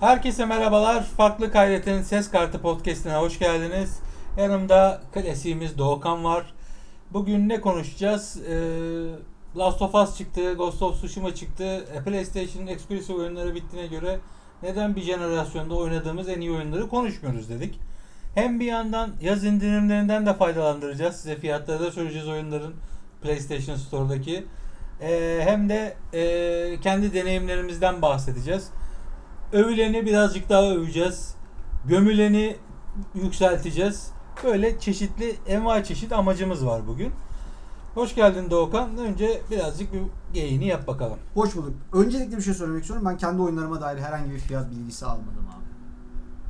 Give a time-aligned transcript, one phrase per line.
[0.00, 1.04] Herkese merhabalar.
[1.04, 3.98] Farklı Kaydet'in Ses Kartı Podcast'ine hoş geldiniz.
[4.36, 6.54] Yanımda klasiğimiz Doğukan var.
[7.10, 8.38] Bugün ne konuşacağız?
[8.48, 11.64] Ee, Last of Us çıktı, Ghost of Tsushima çıktı.
[11.94, 14.18] E, PlayStation'ın eksklusif oyunları bittiğine göre
[14.62, 17.80] neden bir jenerasyonda oynadığımız en iyi oyunları konuşmuyoruz dedik.
[18.34, 21.16] Hem bir yandan yaz indirimlerinden de faydalandıracağız.
[21.16, 22.74] Size fiyatları da söyleyeceğiz oyunların
[23.22, 24.44] PlayStation Store'daki.
[25.00, 28.70] Ee, hem de e, kendi deneyimlerimizden bahsedeceğiz.
[29.52, 31.34] Övüleni birazcık daha öveceğiz.
[31.88, 32.56] Gömüleni
[33.14, 34.10] yükselteceğiz.
[34.44, 37.12] Böyle çeşitli envai çeşit amacımız var bugün.
[37.94, 38.98] Hoş geldin Doğukan.
[38.98, 40.00] Önce birazcık bir
[40.34, 41.18] geyini yap bakalım.
[41.34, 41.72] Hoş bulduk.
[41.92, 43.06] Öncelikle bir şey söylemek istiyorum.
[43.08, 45.64] Ben kendi oyunlarıma dair herhangi bir fiyat bilgisi almadım abi.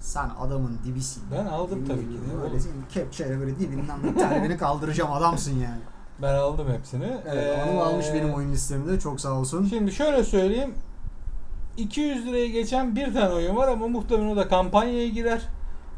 [0.01, 1.23] Sen adamın dibisin.
[1.33, 2.43] Ben aldım tabii ki de.
[2.45, 2.59] Öyle
[2.89, 5.81] kepçeyle böyle dibinden bir tane beni kaldıracağım adamsın yani.
[6.23, 7.19] Ben aldım hepsini.
[7.29, 9.01] Evet, Ee, almış benim oyun listemde.
[9.01, 9.67] Çok sağ olsun.
[9.67, 10.75] Şimdi şöyle söyleyeyim.
[11.81, 15.41] 200 liraya geçen bir tane oyun var ama muhtemelen o da kampanyaya girer.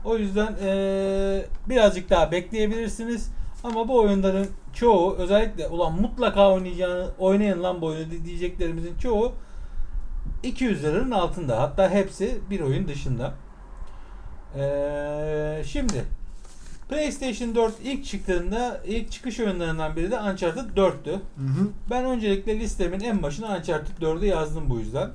[0.04, 3.30] O yüzden ee, birazcık daha bekleyebilirsiniz.
[3.64, 9.32] Ama bu oyunların çoğu özellikle ulan mutlaka oynayacağını oynayın lan bu oyunu diyeceklerimizin çoğu
[10.42, 11.60] 200 liranın altında.
[11.60, 13.34] Hatta hepsi bir oyun dışında.
[14.56, 16.04] Ee, şimdi
[16.88, 21.10] PlayStation 4 ilk çıktığında ilk çıkış oyunlarından biri de Uncharted 4'tü.
[21.10, 21.68] Hı hı.
[21.90, 25.10] Ben öncelikle listemin en başına Uncharted 4'ü yazdım bu yüzden.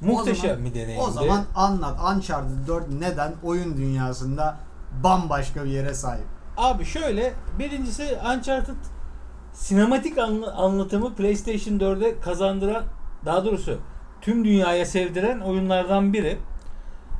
[0.00, 1.02] Muhteşem zaman- bir deneyimdi.
[1.04, 4.56] O zaman anlat Uncharted 4 neden oyun dünyasında
[5.04, 6.24] bambaşka bir yere sahip?
[6.56, 8.74] Abi şöyle birincisi Uncharted
[9.52, 12.84] sinematik anla- anlatımı PlayStation 4'e kazandıran
[13.24, 13.78] daha doğrusu
[14.20, 16.38] tüm dünyaya sevdiren oyunlardan biri.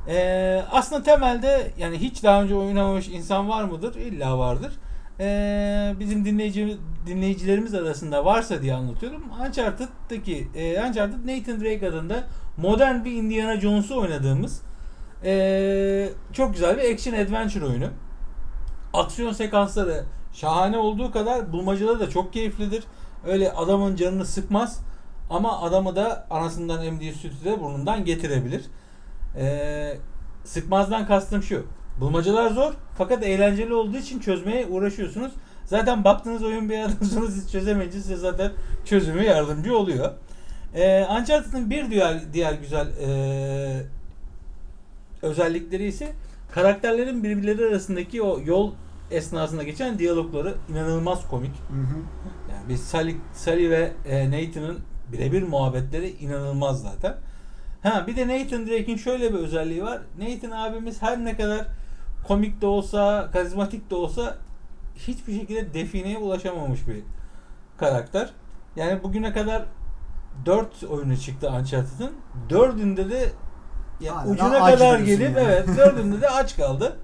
[0.08, 3.94] Ee, aslında temelde yani hiç daha önce oynamamış insan var mıdır?
[3.94, 4.72] İlla vardır.
[5.20, 9.22] Ee, bizim dinleyici, dinleyicilerimiz arasında varsa diye anlatıyorum.
[9.48, 12.24] Uncharted'daki e, Uncharted Nathan Drake adında
[12.56, 14.62] modern bir Indiana Jones'u oynadığımız
[15.24, 17.88] ee, çok güzel bir action adventure oyunu.
[18.92, 22.84] Aksiyon sekansları şahane olduğu kadar bulmacaları da çok keyiflidir.
[23.26, 24.80] Öyle adamın canını sıkmaz
[25.30, 28.64] ama adamı da anasından emdiği sütü de burnundan getirebilir.
[29.36, 29.98] Ee,
[30.44, 31.66] sıkmazdan kastım şu.
[32.00, 35.32] Bulmacalar zor fakat eğlenceli olduğu için çözmeye uğraşıyorsunuz.
[35.64, 38.52] Zaten baktığınız oyun bir yerden sonra siz çözemeyince size zaten
[38.84, 40.12] çözümü yardımcı oluyor.
[40.76, 43.82] Ee, Uncharted'ın bir diğer, diğer güzel ee,
[45.22, 46.12] özellikleri ise
[46.52, 48.72] karakterlerin birbirleri arasındaki o yol
[49.10, 51.50] esnasında geçen diyalogları inanılmaz komik.
[51.50, 51.98] Hı hı.
[52.52, 54.78] Yani biz Sally, Sally ve e, Nathan'ın
[55.12, 57.14] birebir muhabbetleri inanılmaz zaten.
[57.82, 60.00] Ha bir de Nathan Drake'in şöyle bir özelliği var.
[60.18, 61.66] Nathan abimiz her ne kadar
[62.26, 64.38] komik de olsa, karizmatik de olsa
[64.96, 67.02] hiçbir şekilde defineye ulaşamamış bir
[67.78, 68.30] karakter.
[68.76, 69.64] Yani bugüne kadar
[70.46, 72.12] 4 oyunu çıktı Uncharted'ın.
[72.50, 73.30] Dördünde de
[74.00, 75.38] ya Hala ucuna kadar gelip yani.
[75.38, 76.96] evet dördünde de aç kaldı.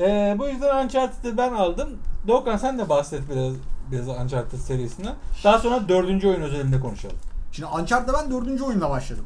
[0.00, 1.88] Ee, bu yüzden Uncharted'ı ben aldım.
[2.28, 3.54] Doğukan sen de bahset biraz
[3.92, 5.14] biraz Uncharted serisinden.
[5.44, 7.16] Daha sonra dördüncü oyun özelinde konuşalım.
[7.52, 9.24] Şimdi Uncharted'da ben dördüncü oyunla başladım.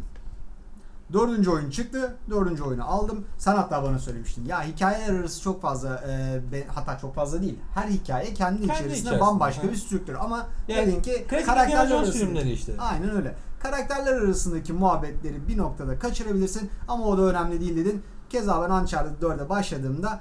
[1.14, 2.16] Dördüncü oyun çıktı.
[2.30, 3.25] Dördüncü oyunu aldım.
[3.38, 4.44] Sen hatta bana söylemiştin.
[4.44, 6.04] Ya hikayeler arası çok fazla
[6.52, 7.58] e, hatta çok fazla değil.
[7.75, 9.70] Her hikaye kendi, içerisinde, içerisinde, bambaşka ha.
[9.70, 10.14] bir strüktür.
[10.14, 12.72] Ama Yani dedin ki karakterler arasındaki- filmleri işte.
[12.78, 13.34] Aynen öyle.
[13.60, 18.03] Karakterler arasındaki muhabbetleri bir noktada kaçırabilirsin ama o da önemli değil dedin.
[18.30, 20.20] Keza ben Uncharted 4'e başladığımda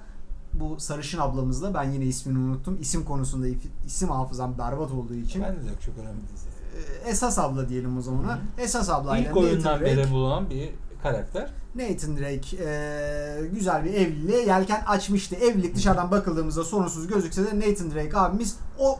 [0.53, 2.77] bu sarışın ablamızla ben yine ismini unuttum.
[2.81, 3.47] İsim konusunda
[3.85, 6.52] isim hafızam berbat olduğu için Ben de yok çok önemli değil.
[7.05, 8.23] E, esas abla diyelim o zaman.
[8.23, 8.39] ona.
[8.57, 10.69] Esas ablayla İlk oyundan beri bulunan bir
[11.03, 11.49] karakter.
[11.75, 15.35] Nathan Drake e, güzel bir evliliğe yelken açmıştı.
[15.35, 18.99] Evlilik dışarıdan bakıldığımızda sorunsuz gözükse de Nathan Drake abimiz o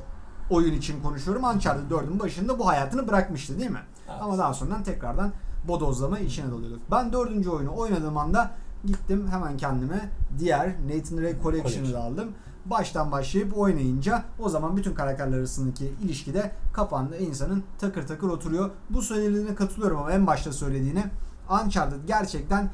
[0.50, 1.44] oyun için konuşuyorum.
[1.44, 3.82] Uncharted 4'ün başında bu hayatını bırakmıştı değil mi?
[4.10, 4.22] Evet.
[4.22, 5.32] Ama daha sonra tekrardan
[5.68, 6.82] bodozlama işine dalıyorduk.
[6.92, 8.52] Ben dördüncü oyunu oynadığım anda
[8.86, 11.94] gittim hemen kendime diğer Nathan Drake Collection'ı Collection.
[11.94, 12.32] da aldım.
[12.66, 18.70] Baştan başlayıp oynayınca o zaman bütün karakterler arasındaki ilişki de kafanda insanın takır takır oturuyor.
[18.90, 21.10] Bu söylediğine katılıyorum ama en başta söylediğine
[21.50, 22.70] Uncharted gerçekten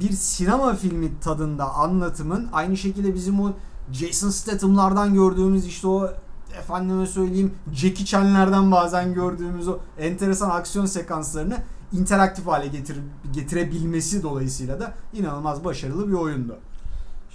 [0.00, 3.52] bir sinema filmi tadında anlatımın aynı şekilde bizim o
[3.92, 6.10] Jason Statham'lardan gördüğümüz işte o
[6.58, 11.56] efendime söyleyeyim Jackie Chan'lerden bazen gördüğümüz o enteresan aksiyon sekanslarını
[11.92, 12.96] interaktif hale getir,
[13.32, 16.58] getirebilmesi dolayısıyla da inanılmaz başarılı bir oyundu.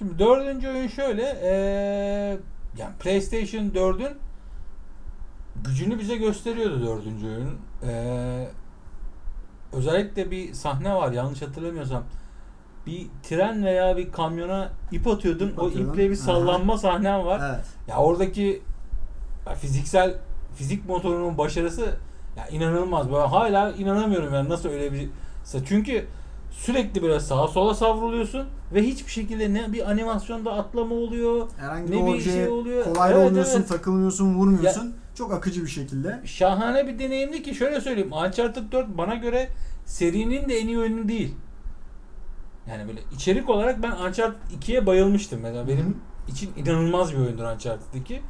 [0.04, 1.22] Şimdi dördüncü oyun şöyle.
[1.44, 2.38] eee,
[2.78, 4.18] yani PlayStation 4'ün
[5.66, 7.58] gücünü bize gösteriyordu dördüncü oyun.
[7.84, 8.50] Eee,
[9.74, 12.04] özellikle bir sahne var yanlış hatırlamıyorsam.
[12.86, 15.50] Bir tren veya bir kamyona ip atıyordun.
[15.50, 17.42] İp o iple bir sallanma sahnen var.
[17.54, 17.66] Evet.
[17.88, 18.62] Ya oradaki
[19.48, 20.14] ya fiziksel
[20.56, 21.96] fizik motorunun başarısı
[22.38, 23.12] ya inanılmaz.
[23.12, 25.10] Ben hala inanamıyorum yani nasıl öyle bir
[25.66, 26.06] çünkü
[26.54, 31.48] sürekli böyle sağa sola savruluyorsun ve hiçbir şekilde ne bir animasyonda atlama oluyor.
[31.58, 32.84] Herhangi Ne bir şey oluyor.
[32.84, 33.70] kolay Evet, olmuyorsun, evet.
[33.70, 34.96] takılmıyorsun, vurmuyorsun.
[35.16, 36.22] Çok akıcı bir şekilde.
[36.26, 38.12] Şahane bir deneyimdi ki şöyle söyleyeyim.
[38.14, 39.50] Uncharted 4 bana göre
[39.86, 41.36] serinin de en iyi oyunu değil.
[42.70, 45.40] Yani böyle içerik olarak ben Uncharted 2'ye bayılmıştım.
[45.42, 45.94] Mesela benim Hı
[46.28, 48.22] için inanılmaz bir oyundur Uncharted 2.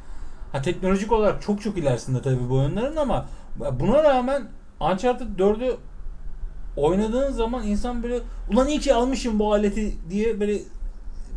[0.52, 3.26] Ha teknolojik olarak çok çok ilerisinde tabii bu oyunların ama
[3.80, 4.48] buna rağmen
[4.80, 5.76] Uncharted 4'ü
[6.76, 8.20] oynadığın zaman insan böyle
[8.52, 10.58] ulan iyi ki almışım bu aleti diye böyle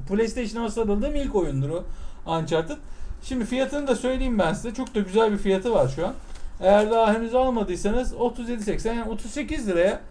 [0.10, 1.84] PlayStation'a sarıldığım ilk oyundur o
[2.32, 2.78] Uncharted.
[3.24, 4.74] Şimdi fiyatını da söyleyeyim ben size.
[4.74, 6.14] Çok da güzel bir fiyatı var şu an.
[6.62, 10.02] Eğer daha henüz almadıysanız 37.80 yani 38 liraya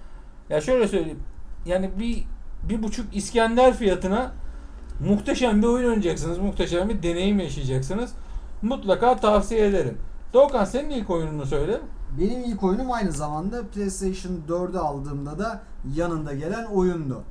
[0.50, 1.22] ya şöyle söyleyeyim.
[1.66, 2.24] Yani bir
[2.68, 4.32] bir buçuk İskender fiyatına
[5.08, 6.38] muhteşem bir oyun oynayacaksınız.
[6.38, 8.12] Muhteşem bir deneyim yaşayacaksınız.
[8.62, 9.98] Mutlaka tavsiye ederim.
[10.32, 11.80] Doğukan senin ilk oyununu söyle.
[12.20, 15.62] Benim ilk oyunum aynı zamanda PlayStation 4'ü aldığımda da
[15.94, 17.22] yanında gelen oyundu.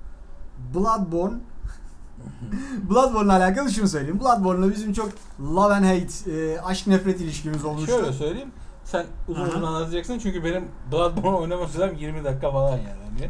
[0.76, 1.36] Bloodborne.
[2.90, 4.20] Bloodborne'la alakalı şunu söyleyeyim.
[4.20, 5.10] Bloodborne'la bizim çok
[5.42, 7.92] love and hate, e, aşk nefret ilişkimiz olmuştu.
[7.92, 8.52] Şöyle söyleyeyim.
[8.84, 13.00] Sen uzun uzun anlatacaksın çünkü benim Bloodborne oynama sürem 20 dakika falan yani.
[13.20, 13.30] Hani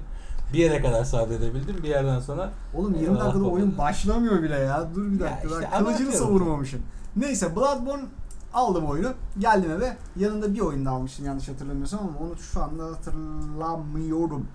[0.53, 1.77] bir yere kadar sabredebildim.
[1.83, 4.87] Bir yerden sonra Oğlum 20 Eyvallah dakikada oyun başlamıyor bile ya.
[4.95, 5.47] Dur bir Ya dakika.
[5.47, 6.81] işte daha kılıcını savurmamışım.
[7.15, 8.03] Neyse Bloodborne
[8.55, 9.13] aldım oyunu.
[9.39, 9.97] Geldim eve.
[10.15, 14.47] Yanında bir oyun da almıştım yanlış hatırlamıyorsam ama onu şu anda hatırlamıyorum.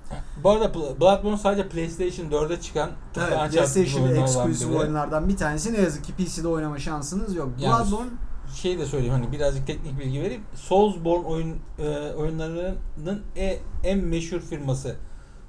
[0.44, 5.72] bu arada Bl- Bloodborne sadece PlayStation 4'e çıkan Evet, PlayStation exclusive oyunlardan bir tanesi.
[5.72, 7.48] Ne yazık ki PC'de oynama şansınız yok.
[7.58, 8.10] Yani- Bloodborne
[8.54, 10.42] şey de söyleyeyim hani birazcık teknik bilgi vereyim.
[10.54, 14.96] Soulsborne oyun e, oyunlarının e- en meşhur firması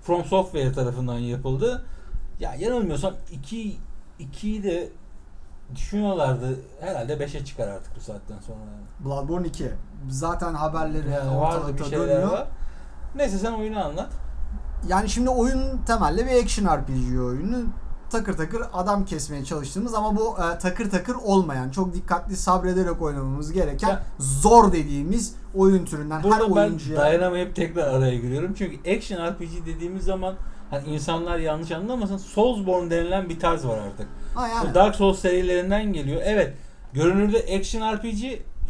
[0.01, 1.86] From Software tarafından yapıldı.
[2.39, 3.77] Ya yanılmıyorsam 2
[4.19, 4.89] 2'yi de
[5.75, 6.59] düşünüyorlardı.
[6.81, 8.57] Herhalde 5'e çıkar artık bu saatten sonra.
[8.59, 9.06] Yani.
[9.06, 9.71] Bloodborne 2.
[10.09, 12.31] Zaten haberleri Yani ortalıkta dönüyor.
[12.31, 12.47] var.
[13.15, 14.09] Neyse sen oyunu anlat.
[14.88, 17.63] Yani şimdi oyun temelli bir action RPG oyunu.
[18.09, 23.51] Takır takır adam kesmeye çalıştığımız ama bu e, takır takır olmayan, çok dikkatli sabrederek oynamamız
[23.51, 28.53] gereken Ya- zor dediğimiz oyun türünden her Burada ben oyuncuya dayanamayıp tekrar araya giriyorum.
[28.57, 30.35] Çünkü action RPG dediğimiz zaman
[30.71, 34.07] hani insanlar yanlış anlamasın Soulsborne denilen bir tarz var artık.
[34.56, 36.21] yani Dark Souls serilerinden geliyor.
[36.25, 36.53] Evet.
[36.94, 38.23] Görünürde action RPG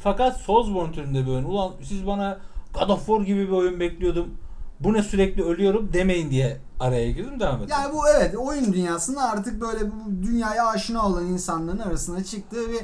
[0.04, 1.44] fakat Soulsborne türünde bir oyun.
[1.44, 2.40] Ulan siz bana
[2.74, 4.30] God of War gibi bir oyun bekliyordum.
[4.80, 7.70] Bu ne sürekli ölüyorum demeyin diye araya girdim devam et.
[7.70, 12.82] yani bu evet oyun dünyasında artık böyle bu dünyaya aşina olan insanların arasına çıktığı bir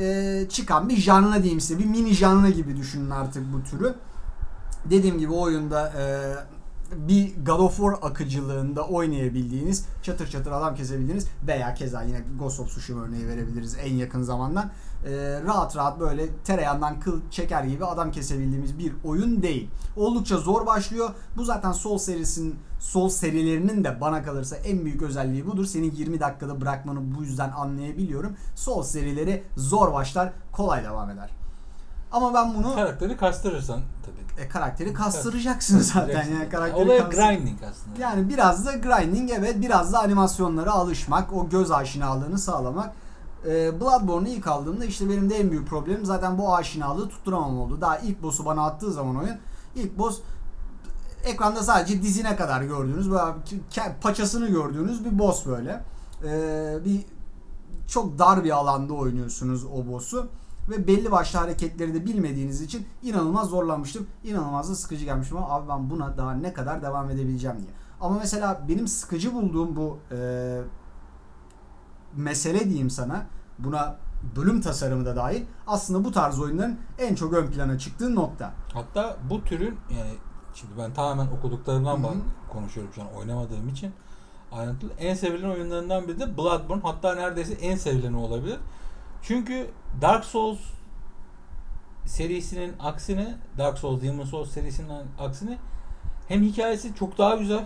[0.00, 1.78] e, çıkan bir janra diyeyim size.
[1.78, 3.94] Bir mini janra gibi düşünün artık bu türü.
[4.84, 6.04] Dediğim gibi o oyunda e,
[6.96, 12.68] bir God of War akıcılığında oynayabildiğiniz, çatır çatır adam kesebildiğiniz veya keza yine Ghost of
[12.68, 14.70] Tsushima örneği verebiliriz en yakın zamandan.
[15.06, 15.10] E,
[15.46, 19.70] rahat rahat böyle tereyağından kıl çeker gibi adam kesebildiğimiz bir oyun değil.
[19.96, 21.10] Oldukça zor başlıyor.
[21.36, 25.64] Bu zaten Soul serisinin Soul serilerinin de bana kalırsa en büyük özelliği budur.
[25.64, 28.36] Senin 20 dakikada bırakmanı bu yüzden anlayabiliyorum.
[28.54, 31.37] Soul serileri zor başlar, kolay devam eder.
[32.12, 34.42] Ama ben bunu Karakteri kastırırsan tabii.
[34.44, 38.00] e, karakteri kastıracaksın zaten yani karakteri Olay kastır- grinding aslında.
[38.00, 42.92] Yani biraz da grinding evet biraz da animasyonlara alışmak, o göz aşinalığını sağlamak.
[43.46, 47.80] Ee, Bloodborne'u ilk aldığımda işte benim de en büyük problemim zaten bu aşinalığı tutturamam oldu.
[47.80, 49.36] Daha ilk boss'u bana attığı zaman oyun
[49.74, 50.20] ilk boss
[51.24, 53.24] ekranda sadece dizine kadar gördüğünüz böyle
[54.02, 55.84] paçasını gördüğünüz bir boss böyle.
[56.24, 57.00] Ee, bir
[57.88, 60.26] çok dar bir alanda oynuyorsunuz o boss'u
[60.68, 64.06] ve belli başlı hareketleri de bilmediğiniz için inanılmaz zorlanmıştım.
[64.24, 67.70] İnanılmaz da sıkıcı gelmiştim ama abi ben buna daha ne kadar devam edebileceğim diye.
[68.00, 70.60] Ama mesela benim sıkıcı bulduğum bu e,
[72.16, 73.26] mesele diyeyim sana
[73.58, 73.96] buna
[74.36, 78.52] bölüm tasarımı da dahil aslında bu tarz oyunların en çok ön plana çıktığı nokta.
[78.74, 80.10] Hatta bu türün yani
[80.54, 82.12] şimdi ben tamamen okuduklarımdan bak-
[82.52, 83.92] konuşuyorum şu an oynamadığım için
[84.52, 84.90] ayrıntılı.
[84.98, 86.82] En sevilen oyunlarından biri de Bloodborne.
[86.82, 88.58] Hatta neredeyse en sevileni olabilir.
[89.22, 89.70] Çünkü
[90.00, 90.58] Dark Souls
[92.06, 95.58] serisinin aksine Dark Souls, Demon Souls serisinin aksine
[96.28, 97.64] hem hikayesi çok daha güzel.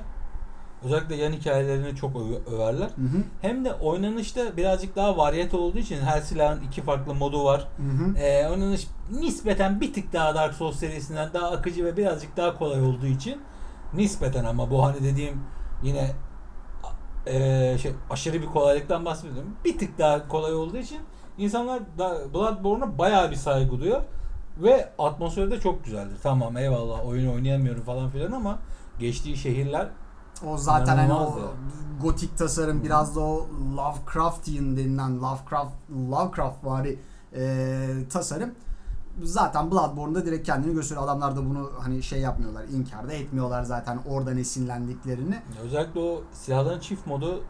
[0.84, 2.86] Özellikle yan hikayelerini çok öve- överler.
[2.86, 3.22] Hı hı.
[3.40, 7.68] Hem de oynanışta birazcık daha varyete olduğu için her silahın iki farklı modu var.
[7.76, 8.18] Hı hı.
[8.18, 12.82] Ee, oynanış nispeten bir tık daha Dark Souls serisinden daha akıcı ve birazcık daha kolay
[12.82, 13.40] olduğu için
[13.94, 15.40] nispeten ama bu hani dediğim
[15.82, 16.10] yine
[17.26, 19.56] ee, şey aşırı bir kolaylıktan bahsediyorum.
[19.64, 20.98] Bir tık daha kolay olduğu için
[21.38, 24.02] insanlar da Bloodborne'a bayağı bir saygı duyuyor
[24.58, 26.16] ve atmosferi de çok güzeldir.
[26.22, 28.58] Tamam eyvallah oyun oynayamıyorum falan filan ama
[28.98, 29.88] geçtiği şehirler
[30.46, 31.40] O zaten hani o
[32.02, 33.46] gotik tasarım biraz da o
[33.76, 35.72] Lovecraftian denilen Lovecraft
[36.10, 36.98] Lovecraft vari
[37.34, 38.50] e, tasarım
[39.22, 41.04] zaten Bloodborne'da direkt kendini gösteriyor.
[41.04, 45.42] Adamlar da bunu hani şey yapmıyorlar, inkar da etmiyorlar zaten oradan esinlendiklerini.
[45.64, 47.44] Özellikle o silahların çift modu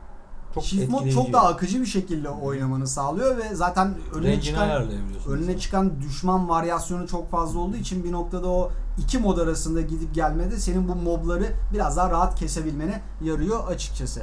[0.54, 4.88] çok Çift mod çok daha akıcı bir şekilde oynamanı sağlıyor ve zaten önüne Range'ini çıkan
[5.28, 10.14] önüne çıkan düşman varyasyonu çok fazla olduğu için bir noktada o iki mod arasında gidip
[10.14, 14.22] gelmede senin bu mobları biraz daha rahat kesebilmene yarıyor açıkçası.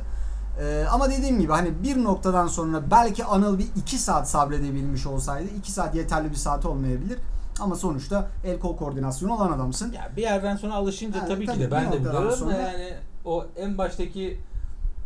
[0.61, 5.49] Ee, ama dediğim gibi hani bir noktadan sonra belki Anıl bir iki saat sabredebilmiş olsaydı
[5.57, 7.19] iki saat yeterli bir saat olmayabilir.
[7.59, 9.91] Ama sonuçta el kol koordinasyonu olan adamsın.
[9.91, 12.93] Ya bir yerden sonra alışınca Ha, tabii, tabii, ki de ben de biliyorum sonra- yani
[13.25, 14.39] o en baştaki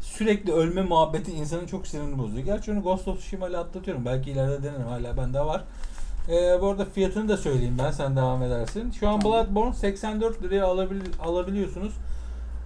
[0.03, 2.45] sürekli ölme muhabbeti insanın çok sinirini bozuyor.
[2.45, 4.05] Gerçi onu Ghost of Tsushima ile atlatıyorum.
[4.05, 4.87] Belki ileride denerim.
[4.87, 5.63] Hala bende var.
[6.29, 7.91] Ee, bu arada fiyatını da söyleyeyim ben.
[7.91, 8.91] Sen devam edersin.
[8.91, 9.37] Şu an Tamam.
[9.37, 11.93] Bloodborne 84 liraya alabil alabiliyorsunuz.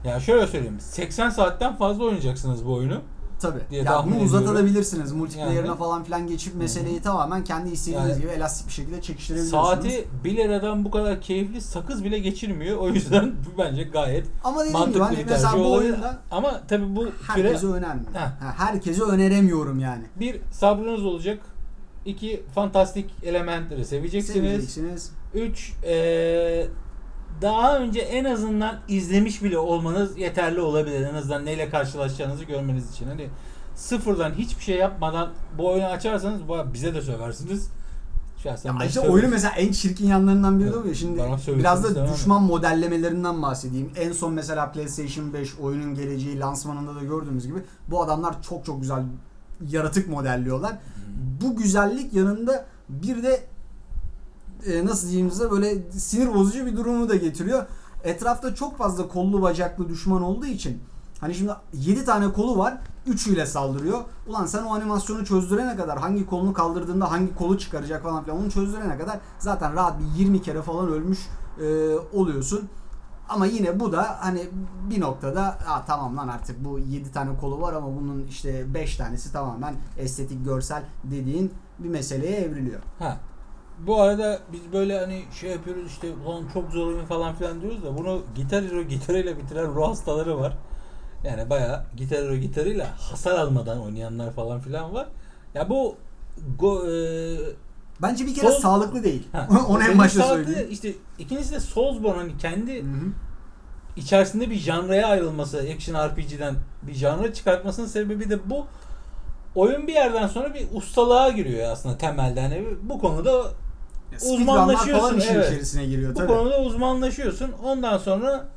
[0.03, 0.79] Yani şöyle söyleyeyim.
[0.79, 3.01] 80 saatten fazla oynayacaksınız bu oyunu.
[3.41, 3.59] Tabii.
[3.71, 5.11] diye Ya bunu uzatabilirsiniz.
[5.11, 5.77] Multiplayer'ına Yani.
[5.77, 9.65] falan filan geçip meseleyi tamamen kendi istediğiniz Yani gibi elastik bir şekilde çekiştirebiliyorsunuz.
[9.67, 12.77] Saati 1 liradan bu kadar keyifli sakız bile geçirmiyor.
[12.77, 15.91] O yüzden bu bence gayet Ama dediğim gibi mantıklı hani bir tercih bu olabilir.
[15.91, 18.13] oyunda Ama tabii bu türe herkese önermiyorum.
[18.13, 18.19] Heh.
[18.19, 20.03] Ha, herkese öneremiyorum yani.
[20.19, 21.39] bir sabrınız olacak.
[22.05, 24.35] İki fantastik elementleri seveceksiniz.
[24.51, 25.11] Seveceksiniz.
[25.33, 26.67] Üç eee,
[27.41, 31.01] daha önce en azından izlemiş bile olmanız yeterli olabilir.
[31.01, 33.07] En azından neyle karşılaşacağınızı görmeniz için.
[33.07, 33.29] Hani
[33.75, 37.69] sıfırdan hiçbir şey yapmadan bu oyunu açarsanız bu bize de söversiniz.
[38.43, 40.93] Şahsen Ya işte oyunu mesela en çirkin yanlarından biri de o ya.
[40.93, 41.19] Şimdi
[41.59, 43.91] biraz da düşman modellemelerinden bahsedeyim.
[43.95, 48.81] En son mesela PlayStation 5 oyunun geleceği lansmanında da gördüğümüz gibi bu adamlar çok çok
[48.81, 49.03] güzel
[49.69, 50.77] yaratık modelliyorlar.
[51.41, 53.41] Bu güzellik yanında bir de
[54.65, 57.65] e, nasıl diyeyim size böyle sinir bozucu bir durumu da getiriyor.
[58.03, 60.83] Etrafta çok fazla kollu bacaklı düşman olduğu için
[61.19, 62.77] hani şimdi 7 tane kolu var.
[63.07, 64.01] Üçüyle saldırıyor.
[64.27, 68.51] Ulan sen o animasyonu çözdürene kadar hangi kolunu kaldırdığında hangi kolu çıkaracak falan filan onu
[68.51, 71.19] çözdürene kadar zaten rahat bir 20 kere falan ölmüş
[71.61, 72.69] e, oluyorsun.
[73.29, 74.49] Ama yine bu da hani
[74.89, 78.95] bir noktada Aa, tamam lan artık bu 7 tane kolu var ama bunun işte 5
[78.95, 82.79] tanesi tamamen estetik görsel dediğin bir meseleye evriliyor.
[82.99, 83.17] Ha.
[83.79, 87.83] Bu arada biz böyle hani şey yapıyoruz işte ulan çok zor oyun falan filan diyoruz
[87.83, 90.53] da bunu Gitar Hero gitarıyla bitiren ruh hastaları var.
[91.23, 95.07] Yani bayağı Gitar Hero gitarıyla hasar almadan oynayanlar falan filan var.
[95.55, 95.95] Ya bu
[96.59, 96.93] go, e,
[98.01, 99.27] Bence bir kere Sol- sağlıklı değil.
[99.31, 100.69] ha, Onu en başta sağlıklı, söyleyeyim.
[100.71, 103.11] İşte ikincisi de Soulsborne hani kendi Hı hı.
[103.95, 108.65] içerisinde bir janraya ayrılması, action RPG'den bir janra çıkartmasının sebebi de bu.
[109.55, 112.41] Oyun bir yerden sonra bir ustalığa giriyor aslında temelde.
[112.41, 113.43] Hani bu konuda
[114.15, 115.45] uzmanlaşıyorsun, falan işin evet.
[115.51, 116.27] içerisine giriyor Bu tabii.
[116.27, 117.51] konuda uzmanlaşıyorsun.
[117.63, 118.47] Ondan sonra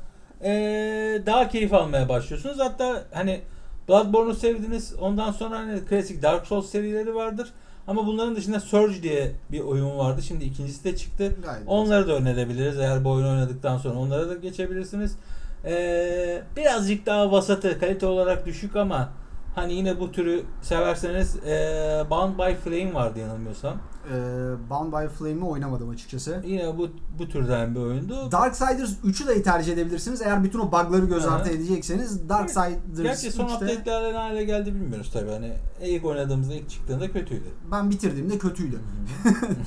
[0.43, 2.59] eee, daha keyif almaya başlıyorsunuz.
[2.59, 3.41] Hatta hani
[3.89, 4.93] Bloodborne'u sevdiniz.
[5.01, 7.47] Ondan sonra hani klasik Dark Souls serileri vardır.
[7.87, 10.21] Ama bunların dışında Surge diye bir oyun vardı.
[10.21, 11.35] Şimdi ikincisi de çıktı.
[11.43, 12.79] Gayet Onları da önerebiliriz.
[12.79, 15.15] Eğer bu oyunu oynadıktan sonra onlara da geçebilirsiniz.
[15.65, 19.09] Eee, birazcık daha vasatı, kalite olarak düşük ama
[19.55, 23.77] hani yine bu türü severseniz eee Bound by Flame vardı yanılmıyorsam.
[24.09, 26.43] Ee, Bound by Flame'i oynamadım açıkçası.
[26.45, 26.89] Yine bu
[27.19, 28.31] bu türden bir oyundu.
[28.31, 30.21] Darksiders 3'ü de tercih edebilirsiniz.
[30.21, 34.75] Eğer bütün o bug'ları göz ardı edecekseniz Darksiders Gerçi son 3'te update'lerle ne hale geldi
[34.75, 35.29] bilmiyoruz tabii.
[35.31, 35.53] Hani
[35.83, 37.45] ilk oynadığımızda ilk çıktığında kötüydü.
[37.71, 38.79] ben bitirdiğimde kötüydü.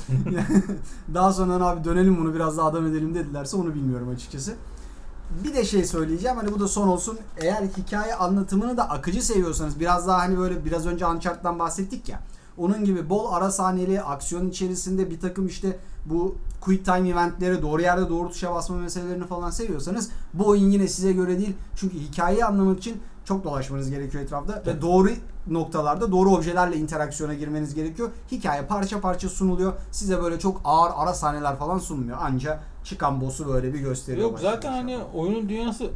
[1.15, 4.53] daha sonra abi dönelim bunu biraz daha adam edelim dedilerse onu bilmiyorum açıkçası.
[5.45, 7.19] Bir de şey söyleyeceğim hani bu da son olsun.
[7.37, 12.21] Eğer hikaye anlatımını da akıcı seviyorsanız biraz daha hani böyle biraz önce Uncharted'dan bahsettik ya.
[12.59, 17.83] Onun gibi bol ara sahneli aksiyon içerisinde bir takım işte bu quick time eventleri doğru
[17.83, 21.55] yerde doğru tuşa basma meselelerini falan seviyorsanız bu oyun yine size göre değil.
[21.77, 24.83] Çünkü hikayeyi anlamak için çok dolaşmanız gerekiyor etrafta ve Evet.
[24.83, 25.11] doğru
[25.47, 28.11] noktalarda doğru objelerle interaksiyona girmeniz gerekiyor.
[28.33, 29.73] Hikaye parça parça sunuluyor.
[29.91, 32.19] Size böyle çok ağır ara sahneler falan sunmuyor.
[32.21, 34.31] Anca çıkan boss'u böyle bir gösteriyor.
[34.31, 35.91] Yok zaten hani oyunun dünyası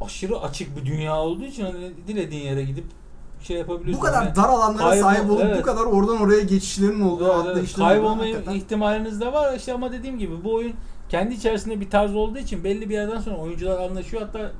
[0.00, 2.84] aşırı açık bir dünya olduğu için hani dilediğin yere gidip
[3.42, 4.04] şey bu yapabiliyorsun.
[4.04, 5.62] kadar Hani dar alanlara kaybol- sahip olup bu evet.
[5.62, 7.74] kadar oradan oraya geçişlerin olduğu Evet, evet.
[7.76, 10.72] Kaybolma ihtimaliniz de var işte ama dediğim gibi bu oyun
[11.08, 14.52] kendi içerisinde bir tarz olduğu için belli bir yerden sonra oyuncular anlaşıyor hatta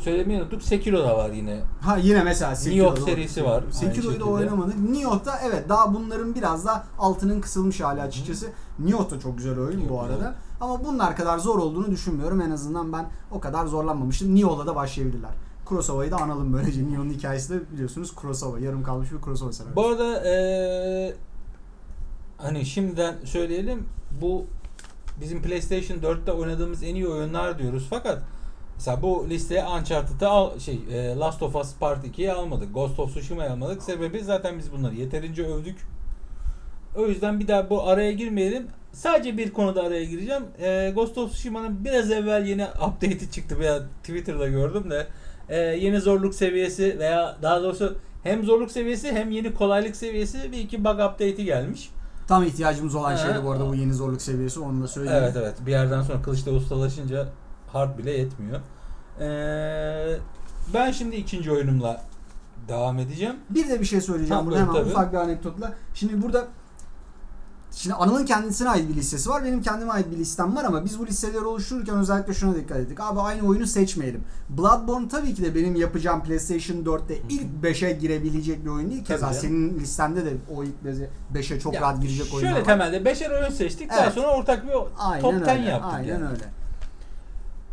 [0.00, 1.60] söylemeyi unuttuk Sekiro da var yine.
[1.80, 4.78] Ha yine mesela Sekiro'da Nioh serisi var Sekiro'yu da oynamadık.
[4.90, 8.46] Nioh'da evet daha bunların biraz daha altının kısılmış hali açıkçası.
[8.78, 10.14] Nioh da çok güzel oyun Çok bu güzel.
[10.16, 10.34] arada.
[10.60, 12.40] Ama bunlar kadar zor olduğunu düşünmüyorum.
[12.40, 14.34] En azından ben o kadar zorlanmamıştım.
[14.34, 15.30] Nioh'la da başlayabilirler.
[15.64, 16.88] Kurosawa'yı da analım böylece.
[16.88, 18.58] Nioh'un hikayesi de biliyorsunuz Kurosawa.
[18.60, 19.76] Yarım kalmış bir Kurosawa sever.
[19.76, 21.14] Bu arada eee,
[22.38, 23.86] hani şimdiden söyleyelim
[24.20, 24.44] bu
[25.20, 28.22] bizim PlayStation 4'te oynadığımız en iyi oyunlar diyoruz fakat
[28.76, 32.74] mesela bu listeye Uncharted'ı al şey eee, Last of Us Part 2'yi almadık.
[32.74, 33.82] Ghost of Tsushima'yı almadık.
[33.82, 35.76] Sebebi zaten biz bunları yeterince övdük.
[36.96, 38.66] O yüzden bir daha bu araya girmeyelim.
[38.92, 40.42] Sadece bir konuda araya gireceğim.
[40.60, 45.06] Ee, Ghost of Tsushima'nın biraz evvel yeni update'i çıktı veya Twitter'da gördüm de
[45.48, 50.58] ee, yeni zorluk seviyesi veya daha doğrusu hem zorluk seviyesi hem yeni kolaylık seviyesi bir
[50.58, 51.90] iki bug update'i gelmiş.
[52.28, 55.22] Tam ihtiyacımız olan şeydi bu arada bu yeni zorluk seviyesi onu da söyleyeyim.
[55.22, 57.26] Evet evet bir yerden sonra kılıçta ustalaşınca
[57.76, 58.60] hard bile yetmiyor.
[59.20, 60.18] Ee,
[60.74, 62.02] ben şimdi ikinci oyunumla
[62.68, 63.36] devam edeceğim.
[63.50, 64.90] Bir de bir şey söyleyeceğim Ha, burada hemen tabii.
[64.90, 65.72] ufak bir anekdotla.
[65.94, 66.44] Şimdi burada
[67.70, 69.44] Şimdi Anıl'ın kendisine ait bir listesi var.
[69.44, 73.00] Benim kendime ait bir listem var ama biz bu listeleri oluştururken özellikle şuna dikkat ettik.
[73.00, 74.24] Abi aynı oyunu seçmeyelim.
[74.48, 79.04] Bloodborne tabii ki de benim yapacağım PlayStation 4'te ilk 5'e girebilecek bir oyun değil.
[79.04, 80.74] Keza senin listende de o ilk
[81.34, 82.64] 5'e çok Ya, rahat girecek oyunlar Şöyle var.
[82.64, 83.90] temelde beşer oyun seçtik.
[83.90, 84.12] Daha Evet.
[84.14, 85.50] sonra ortak bir Aynen top 10 öyle.
[85.70, 85.94] yaptık.
[85.94, 86.24] Aynen yani.
[86.28, 86.44] öyle.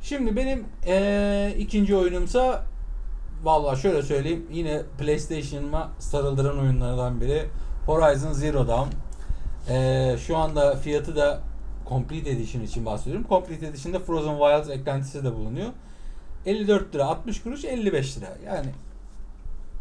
[0.04, 2.64] Şimdi benim eee, ikinci oyunumsa
[3.44, 7.46] vallahi şöyle söyleyeyim yine PlayStation'ıma sarıldıran oyunlardan biri
[7.86, 8.90] Horizon Zero Dawn.
[9.70, 11.40] Eee, şu anda fiyatı da
[11.90, 13.26] Complete Edition için bahsediyorum.
[13.30, 15.70] Complete Edition'da Frozen Wilds eklentisi de bulunuyor.
[16.46, 18.28] 54 lira, 60 kuruş, 55 lira.
[18.46, 18.68] Yani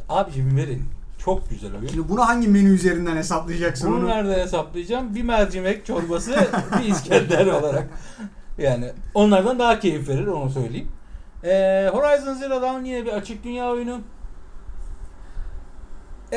[0.08, 0.84] abicim verin.
[1.18, 1.86] Çok güzel oyun.
[1.88, 4.08] Şimdi bunu hangi menü üzerinden hesaplayacaksın Bunu onu?
[4.08, 5.14] nerede hesaplayacağım?
[5.14, 6.36] Bir mercimek çorbası,
[6.78, 7.88] bir İskender olarak.
[8.62, 10.88] Yani onlardan daha keyif verir onu söyleyeyim.
[11.44, 14.00] Ee, Horizon Zero Dawn yine bir açık dünya oyunu.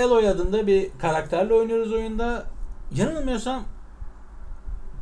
[0.03, 2.43] Aloy adında bir karakterle oynuyoruz oyunda.
[2.95, 3.63] Yanılmıyorsam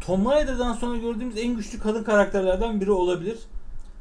[0.01, 3.39] Tomb Raider'dan sonra gördüğümüz en güçlü kadın karakterlerden biri olabilir.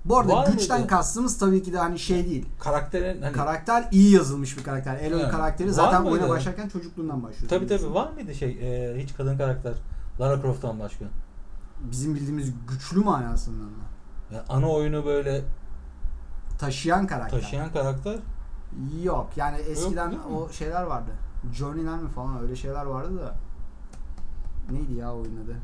[0.05, 0.91] Bu arada Var güçten mıydı?
[0.91, 2.47] kastımız tabii ki de hani şey değil.
[2.61, 4.97] Karakterin hani Karakter iyi yazılmış bir karakter.
[4.97, 5.31] Eloy Evet.
[5.33, 6.14] karakteri Var zaten mıydı?
[6.14, 7.49] oyuna başlarken çocukluğundan başlıyor.
[7.50, 7.95] tabi tabi biliyorsun.
[7.95, 9.73] var mıydı şey e, hiç kadın karakter
[10.21, 11.05] Lara Croft'tan başka?
[11.90, 13.70] Bizim bildiğimiz güçlü manasında mı?
[14.32, 15.42] Yani ana oyunu böyle
[16.58, 17.40] Taşıyan karakter.
[17.40, 18.18] taşıyan karakter
[19.02, 20.18] Yok yani eskiden mi?
[20.34, 21.10] o şeyler vardı.
[21.52, 23.34] Journey'ler mi falan öyle şeyler vardı da.
[24.72, 25.56] Neydi ya oyunun adı?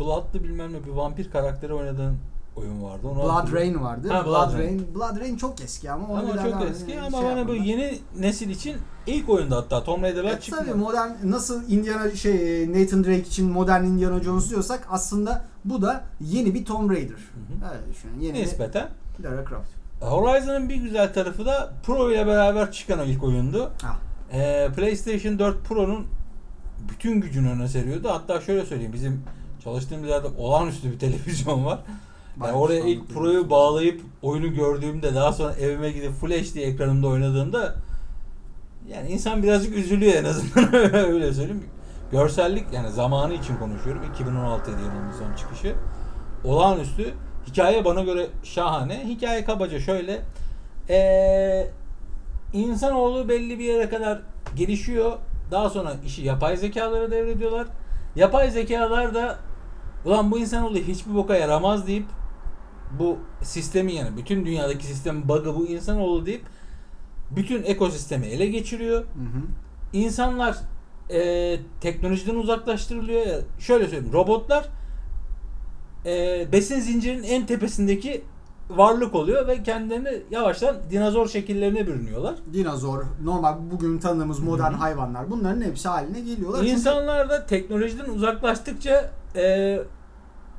[0.00, 2.18] Blood'lı bilmem ne bir vampir karakteri oynadığın
[2.56, 3.06] oyun vardı.
[3.08, 3.52] Onu Blood.
[3.52, 4.08] Rain vardı.
[4.08, 4.94] Ha, Blood, Blood Rain.
[4.94, 8.50] Blood Rain çok eski ama Ama çok daha eski şey ama bana böyle yeni nesil
[8.50, 10.64] için ilk oyunda hatta Tomb Raider'lar E, çıkmadı.
[10.66, 16.04] tabii modern nasıl Indiana şey Nathan Drake için modern Indiana Jones diyorsak aslında bu da
[16.20, 17.14] yeni bir Tomb Raider.
[17.16, 17.66] hı.
[17.72, 18.88] Evet düşünün yeni Nispeten.
[19.18, 19.68] bir Lara Croft.
[20.00, 23.70] Horizon'ın bir güzel tarafı da Pro ile beraber çıkan o ilk oyundu.
[23.84, 23.98] Ah.
[24.32, 26.06] Ee, PlayStation 4 Pro'nun
[26.88, 28.08] bütün gücünü öne seriyordu.
[28.08, 29.22] Hatta şöyle söyleyeyim bizim
[29.64, 31.78] çalıştığımız yerde olağanüstü bir televizyon var.
[32.36, 37.06] Yani Bayağı oraya ilk Pro'yu bağlayıp oyunu gördüğümde daha sonra evime gidip Full HD ekranımda
[37.06, 37.74] oynadığımda
[38.88, 41.64] yani insan birazcık üzülüyor en azından öyle söyleyeyim.
[42.12, 44.02] Görsellik yani zamanı için konuşuyorum.
[44.14, 45.74] 2016 yılının son çıkışı.
[46.44, 47.14] Olağanüstü.
[47.46, 49.04] Hikaye bana göre şahane.
[49.08, 50.22] Hikaye kabaca şöyle.
[50.90, 51.66] Ee,
[52.52, 54.22] insanoğlu belli bir yere kadar
[54.56, 55.12] gelişiyor.
[55.50, 57.66] Daha sonra işi yapay zekalara devrediyorlar.
[58.16, 59.38] Yapay zekalar da
[60.04, 62.06] ulan bu insanoğlu hiçbir boka yaramaz deyip
[62.98, 66.42] bu sistemi yani bütün dünyadaki sistemin bug'ı bu insanoğlu deyip
[67.30, 69.00] bütün ekosistemi ele geçiriyor.
[69.00, 69.42] Hı hı.
[69.92, 70.56] İnsanlar
[71.10, 73.42] e, teknolojiden uzaklaştırılıyor.
[73.58, 74.12] Şöyle söyleyeyim.
[74.12, 74.68] Robotlar
[76.06, 78.24] e, besin zincirinin en tepesindeki
[78.70, 82.34] varlık oluyor ve kendilerini yavaştan dinozor şekillerine bürünüyorlar.
[82.52, 84.80] Dinozor, normal bugün tanıdığımız modern Hı hı.
[84.80, 86.64] hayvanlar bunların hepsi haline geliyorlar.
[86.64, 89.78] İnsanlar da teknolojiden uzaklaştıkça e,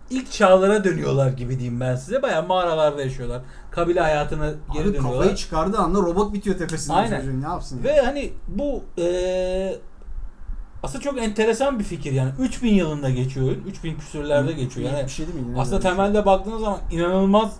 [0.10, 2.22] ilk çağlara dönüyorlar gibi diyeyim ben size.
[2.22, 3.41] Bayağı mağaralarda yaşıyorlar.
[3.72, 5.13] Kabile hayatına geri Abi dönüyorlar.
[5.13, 7.17] kafayı çıkardığı anda robot bitiyor tepesinde Aynen.
[7.20, 7.84] çocuğun ne yapsın?
[7.84, 9.80] Ve hani bu eee
[10.84, 13.63] aslında çok enteresan bir fikir yani 3000 yılında geçiyor oyun.
[13.67, 14.88] 3000 küsürlerde geçiyor.
[14.89, 15.39] Yani 77 mi?
[15.50, 15.98] yine aslında öyle bir şey.
[15.98, 17.54] temelde baktığınız zaman inanılmaz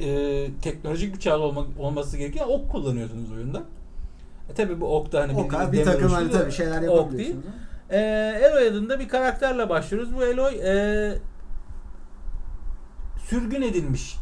[0.00, 2.46] eee, teknolojik bir çağ olmak, olması gerekiyor.
[2.48, 3.62] Ok kullanıyorsunuz oyunda.
[4.50, 6.82] E tabi bu ok da hani O kadar bir bildiğiniz takım hani tabii şeyler ok
[6.82, 6.96] değil.
[6.96, 7.44] yapabiliyorsunuz.
[7.92, 10.14] Eee Eloy adında bir karakterle başlıyoruz.
[10.16, 11.18] Bu Eloy eee,
[13.32, 14.16] sürgün edilmiş.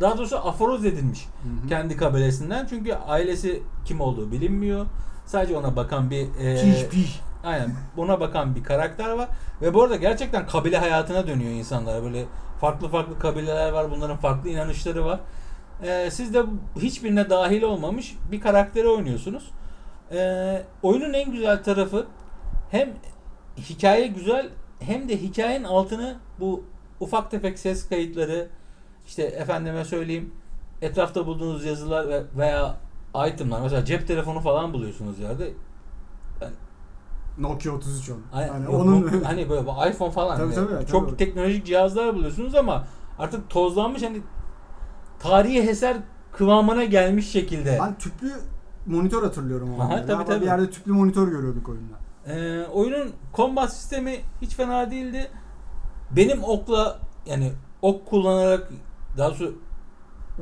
[0.00, 1.68] Daha doğrusu aforoz edilmiş Hı hı.
[1.68, 2.66] kendi kabilesinden.
[2.66, 4.86] Çünkü ailesi kim olduğu bilinmiyor.
[5.26, 6.26] Sadece ona bakan bir
[6.62, 7.20] Piş piş.
[7.44, 9.28] aynen ona bakan bir karakter var
[9.62, 12.02] ve bu arada gerçekten kabile hayatına dönüyor insanlar.
[12.02, 12.24] Böyle
[12.60, 13.90] farklı farklı kabileler var.
[13.90, 15.20] Bunların farklı inanışları var.
[15.84, 16.42] Eee, siz de
[16.78, 19.50] hiçbirine dahil olmamış bir karakteri oynuyorsunuz.
[20.12, 22.06] Eee, oyunun en güzel tarafı
[22.70, 22.88] hem
[23.58, 24.48] hikaye güzel
[24.80, 26.64] hem de hikayenin altını bu
[27.00, 28.48] ufak tefek ses kayıtları
[29.06, 30.32] işte efendime söyleyeyim
[30.82, 32.76] etrafta bulduğunuz yazılar ve veya
[33.28, 35.50] itemlar mesela cep telefonu falan buluyorsunuz yerde.
[37.38, 38.22] Nokia 3310.
[38.32, 39.60] Hani, Hani yok, onun bu- hani böyle
[39.90, 41.16] iPhone falan Tabii, hani tabii, çok tabii.
[41.16, 42.86] teknolojik cihazlar buluyorsunuz ama
[43.18, 44.20] artık tozlanmış hani
[45.18, 45.96] tarihi eser
[46.32, 47.78] kıvamına gelmiş şekilde.
[47.82, 48.32] ben tüplü
[48.86, 50.40] monitör hatırlıyorum o Aha, tabii, tabii.
[50.40, 51.94] Bir yerde tüplü monitör görüyorduk oyunda.
[52.26, 55.30] Ee, oyunun combat sistemi hiç fena değildi.
[56.16, 58.72] Benim okla yani ok kullanarak
[59.18, 59.54] daha doğrusu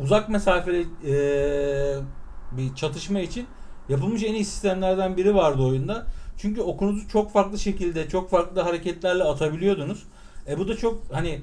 [0.02, 1.96] uzak mesafeli eee,
[2.52, 3.46] bir çatışma için
[3.88, 6.06] yapılmış en iyi sistemlerden biri vardı oyunda.
[6.36, 10.02] Çünkü okunuzu çok farklı şekilde, çok farklı hareketlerle atabiliyordunuz.
[10.48, 11.40] E bu da çok hani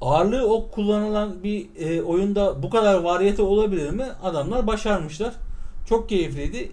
[0.00, 4.06] ağırlığı ok kullanılan bir e, oyunda bu kadar variyete olabilir mi?
[4.22, 5.34] Adamlar başarmışlar.
[5.88, 6.72] Çok keyifliydi.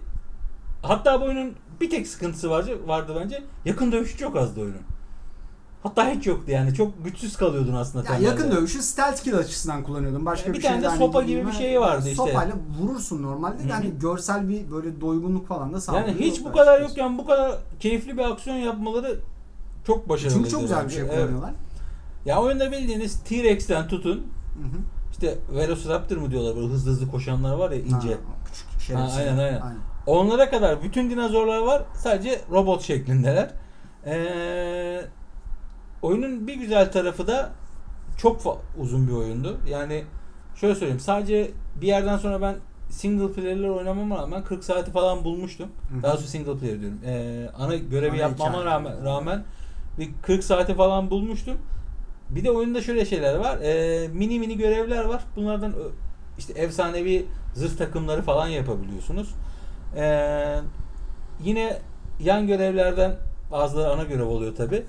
[0.82, 3.44] Hatta bu oyunun bir tek sıkıntısı vardı, vardı bence.
[3.66, 4.93] Yakın dövüşü çok azdı oyunun.
[5.84, 6.74] Hatta hiç yoktu yani.
[6.74, 8.14] Çok güçsüz kalıyordun aslında.
[8.14, 10.26] Ya yakın dövüşü stealth kill açısından kullanıyordum.
[10.26, 11.54] Başka Ya bir, bir tane de sopa gibi bir mi?
[11.54, 12.16] şeyi vardı işte.
[12.16, 16.08] Sopayla vurursun normalde hani görsel bir böyle doygunluk falan da sağlıyor.
[16.08, 19.20] Yani hiç bu kadar yokken bu kadar keyifli bir aksiyon yapmaları
[19.88, 20.34] çok başarılı.
[20.34, 21.54] Çünkü çok güzel bir şey kullanıyorlar.
[22.26, 24.20] Ya oyunda bildiğiniz T-Rex'ten tutun Hı
[24.64, 24.82] hı.
[25.12, 27.96] işte Velociraptor mu diyorlar böyle hızlı hızlı koşanlar var ya ince.
[27.96, 29.18] Ha, küçük şerefsiz.
[29.18, 29.78] Ha, aynen, aynen.
[30.06, 31.84] Onlara kadar bütün dinozorlar var.
[31.96, 33.50] Sadece robot şeklindeler.
[34.06, 35.02] Ee,
[36.04, 37.50] oyunun bir güzel tarafı da
[38.18, 39.58] çok uzun bir oyundu.
[39.70, 40.04] Yani
[40.56, 41.00] şöyle söyleyeyim.
[41.00, 42.56] Sadece bir yerden sonra ben
[42.90, 45.68] single player'ler oynamama rağmen 40 saati falan bulmuştum.
[46.04, 47.00] Daha doğrusu single player diyorum.
[47.06, 48.66] Ee, ana görevi Ana yapmama hikaye.
[48.66, 49.44] rağmen, rağmen
[50.00, 51.58] bir 40 saati falan bulmuştum.
[52.30, 53.58] Bir de oyunda şöyle şeyler var.
[53.62, 55.24] Ee, mini mini görevler var.
[55.36, 55.74] Bunlardan
[56.38, 59.36] işte efsanevi zırh takımları falan yapabiliyorsunuz.
[59.96, 60.60] Ee,
[61.44, 61.78] yine
[62.20, 63.16] yan görevlerden
[63.52, 64.84] bazıları ana görev oluyor tabi.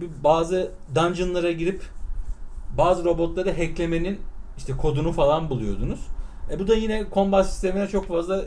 [0.00, 1.82] Bir bazı dungeonlara girip
[2.78, 4.20] bazı robotları hacklemenin
[4.56, 6.00] işte kodunu falan buluyordunuz.
[6.50, 8.44] E, bu da yine combat sistemine çok fazla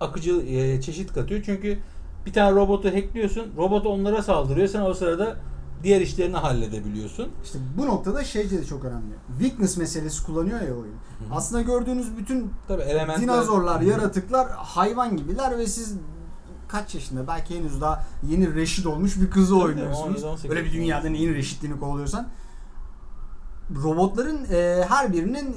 [0.00, 1.42] akıcı e, çeşit katıyor.
[1.44, 1.78] Çünkü
[2.26, 3.46] bir tane robotu hackliyorsun.
[3.56, 4.68] Robot onlara saldırıyor.
[4.68, 5.36] Sen o sırada
[5.82, 7.28] diğer işlerini halledebiliyorsun.
[7.44, 9.14] İşte bu noktada şey de çok önemli.
[9.38, 10.94] Weakness meselesi kullanıyor ya oyun.
[11.32, 15.94] Aslında gördüğünüz bütün Tabi elementler dinozorlar, yaratıklar hayvan gibiler ve siz
[16.68, 20.22] kaç yaşında belki henüz daha yeni reşit olmuş bir kızı Tabii, oynuyorsunuz.
[20.22, 22.28] 17-18 Böyle bir dünyada neyin reşitliğini kovalıyorsan.
[23.82, 25.56] Robotların e, her birinin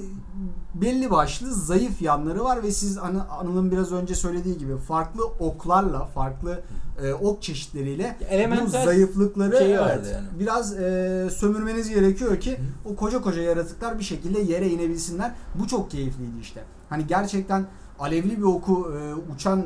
[0.73, 6.05] belli başlı zayıf yanları var ve siz Anı- Anıl'ın biraz önce söylediği gibi farklı oklarla,
[6.05, 6.61] farklı
[7.03, 8.17] e, ok çeşitleriyle
[8.65, 10.27] bu zayıflıkları şeyi evet, yani.
[10.39, 15.31] biraz e, sömürmeniz gerekiyor ki o koca koca yaratıklar bir şekilde yere inebilsinler.
[15.55, 16.63] Bu çok keyifliydi işte.
[16.89, 17.65] Hani gerçekten
[17.99, 19.65] alevli bir oku e, uçan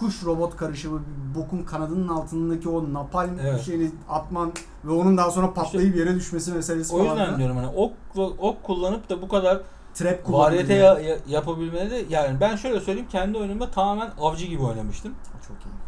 [0.00, 3.60] kuş robot karışımı bir bokun kanadının altındaki o napalm Evet.
[3.62, 4.52] şeyini atman
[4.84, 7.10] ve onun daha sonra patlayıp yere düşmesi meselesi O falan.
[7.10, 7.92] yüzden da diyorum hani ok
[8.38, 9.60] ok kullanıp da bu kadar
[9.94, 14.62] Trap variyete ya, ya- yapabilmeleri de yani ben şöyle söyleyeyim kendi oyunumda tamamen avcı gibi
[14.62, 15.14] oynamıştım.
[15.48, 15.80] Çok keyifli.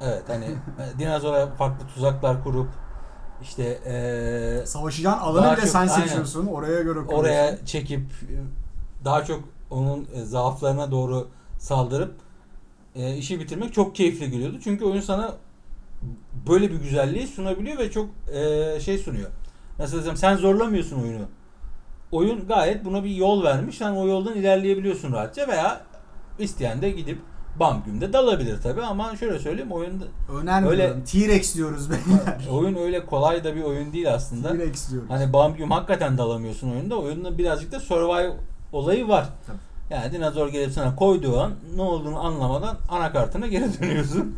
[0.00, 2.68] Evet hani e, dinozora farklı tuzaklar kurup
[3.42, 5.92] işte e, Savaşacağın alanı bile çok- sen aynen.
[5.92, 6.46] seçiyorsun.
[6.46, 7.16] Oraya göre kuruyorsun.
[7.18, 8.34] oraya çekip e,
[9.04, 12.14] daha çok onun e, zaaflarına doğru saldırıp
[12.94, 14.58] e, işi bitirmek çok keyifli geliyordu.
[14.64, 15.34] Çünkü oyun sana
[16.48, 19.30] böyle bir güzelliği sunabiliyor ve çok e, şey sunuyor.
[19.78, 21.24] Nasıl desem sen zorlamıyorsun oyunu.
[22.12, 23.76] Oyun gayet buna bir yol vermiş.
[23.78, 25.80] Sen o yoldan ilerleyebiliyorsun rahatça veya
[26.38, 27.18] isteyen de gidip
[27.60, 30.04] bam gümde dalabilir tabi ama şöyle söyleyeyim oyunda
[30.40, 30.80] Önermiyorum.
[30.80, 32.38] Öyle- T-Rex diyoruz beyler.
[32.50, 34.52] oyun öyle kolay da bir oyun değil aslında.
[34.52, 35.10] T-Rex diyoruz.
[35.10, 36.98] Hani bam güm hakikaten dalamıyorsun oyunda.
[36.98, 38.32] Oyunda birazcık da survive
[38.72, 39.28] olayı var.
[39.46, 39.58] Tabii.
[39.90, 44.36] Yani dinozor gelip sana koyduğu an ne olduğunu anlamadan anakartına geri dönüyorsun.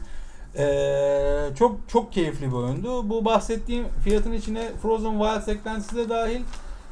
[0.56, 3.10] Ee, çok çok keyifli bir oyundu.
[3.10, 6.40] Bu bahsettiğim fiyatın içine Frozen Wilds eklentisi de dahil.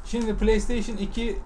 [0.05, 1.37] Şimdi PlayStation 2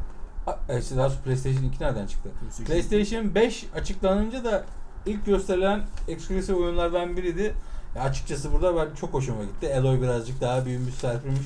[0.47, 2.29] A- e, işte daha doğrusu PlayStation 2 nereden çıktı?
[2.67, 4.63] PlayStation 5 açıklanınca da
[5.05, 7.53] ilk gösterilen eksklusif oyunlardan biriydi.
[7.95, 9.65] Ya açıkçası burada ben çok hoşuma gitti.
[9.65, 11.39] Eloy birazcık daha büyümüş, serpilmiş.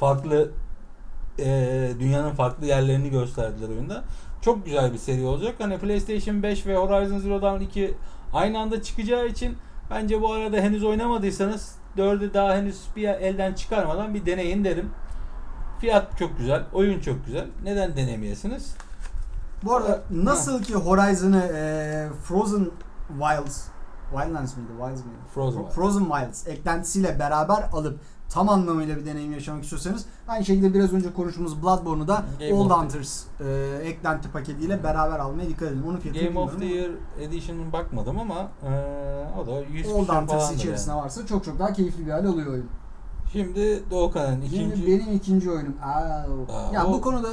[0.00, 0.50] Farklı
[1.38, 4.04] e, dünyanın farklı yerlerini gösterdiler oyunda.
[4.44, 5.54] Çok güzel bir seri olacak.
[5.58, 7.94] Hani PlayStation 5 ve Horizon Zero Dawn 2
[8.32, 9.56] aynı anda çıkacağı için
[9.90, 14.90] bence bu arada henüz oynamadıysanız 4'ü daha henüz bir elden çıkarmadan bir deneyin derim.
[15.80, 17.46] Fiyat çok güzel, oyun çok güzel.
[17.62, 18.76] Neden denemeyesiniz?
[19.64, 22.70] Bu arada nasıl ki Horizon'ı e, Frozen
[23.08, 23.64] Wilds
[24.10, 24.70] Wildlands mıydı?
[24.78, 25.18] Wilds mıydı?
[25.34, 25.74] Frozen Fro- Wilds.
[25.76, 31.12] Frozen Wilds eklentisiyle beraber alıp tam anlamıyla bir deneyim yaşamak istiyorsanız aynı şekilde biraz önce
[31.12, 35.82] konuştuğumuz Bloodborne'u da Game Old Hunters e, eklenti paketiyle beraber almaya dikkat edin.
[35.88, 38.70] Onun fiyatını Game of the Year Edition'ın bakmadım ama eee,
[39.42, 41.02] o da 100 ama Old Hunters içerisinde yani.
[41.04, 42.66] varsa çok çok daha keyifli bir hal oluyor oyun.
[43.32, 44.76] Şimdi Doğukan'ın ikinci...
[44.76, 45.74] Şimdi benim ikinci oyunum.
[45.84, 47.28] Aa, Aa, ya o- bu konuda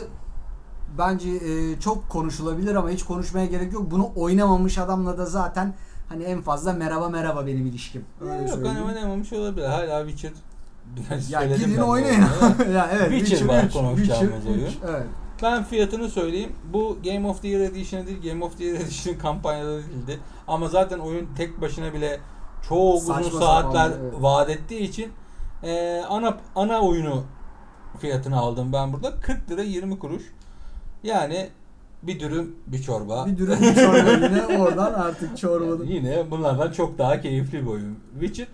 [0.97, 3.91] bence e, çok konuşulabilir ama hiç konuşmaya gerek yok.
[3.91, 5.73] Bunu oynamamış adamla da zaten
[6.09, 8.05] hani en fazla merhaba merhaba benim ilişkim.
[8.21, 8.77] Öyle Yok söyleyeyim.
[8.77, 9.65] hani oynamamış olabilir.
[9.65, 10.31] Hala Witcher
[11.29, 12.21] Ya gidin oynayın.
[12.73, 13.11] ya evet.
[13.11, 14.69] Witcher var konuşacağımız oyun.
[14.89, 15.05] Evet.
[15.43, 16.51] Ben fiyatını söyleyeyim.
[16.73, 20.19] Bu Game of the Year Edition değil, Game of the Year Edition kampanyada değildi.
[20.47, 22.19] Ama zaten oyun tek başına bile
[22.69, 24.13] çok Saçma uzun saatler evet.
[24.21, 25.11] vaat ettiği için
[25.63, 27.23] Ee, ana ana oyunu
[27.99, 29.19] fiyatını aldım ben burada.
[29.19, 30.23] 40 lira 20 kuruş.
[31.03, 31.49] Yani
[32.03, 33.25] bir dürüm bir çorba.
[33.25, 35.85] Bir dürüm bir çorba yine oradan artık çorbanın.
[35.87, 37.99] Yine bunlardan çok daha keyifli bir oyun.
[38.19, 38.47] Witcher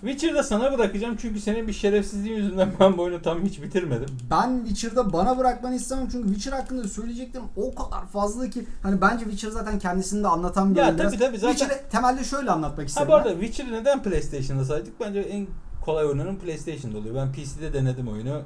[0.00, 4.08] Witcher'da sana bırakacağım çünkü senin bir şerefsizliğin yüzünden ben bu oyunu tam hiç bitirmedim.
[4.30, 9.24] Ben Witcher'da bana bırakmanı istemem çünkü Witcher hakkında söyleyeceklerim o kadar fazla ki hani bence
[9.24, 10.96] Witcher zaten kendisini de anlatan bir Ya oyun.
[10.96, 11.20] tabii Biraz.
[11.20, 13.08] tabii zaten- Witcher'ı temelde şöyle anlatmak Ha isterim.
[13.08, 13.16] bu ben.
[13.16, 15.00] arada Witcher'ı neden PlayStation'da saydık?
[15.00, 15.46] Bence en
[15.84, 17.14] kolay oynanan PlayStation'da oluyor.
[17.14, 18.42] Ben PC'de denedim oyunu.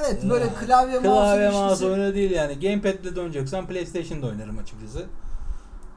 [0.00, 2.60] Evet böyle Ya, klavye, Klavye mouse oyunu değil yani.
[2.60, 5.06] Gamepad'le de oynayacaksan PlayStation'da oynarım açıkçası.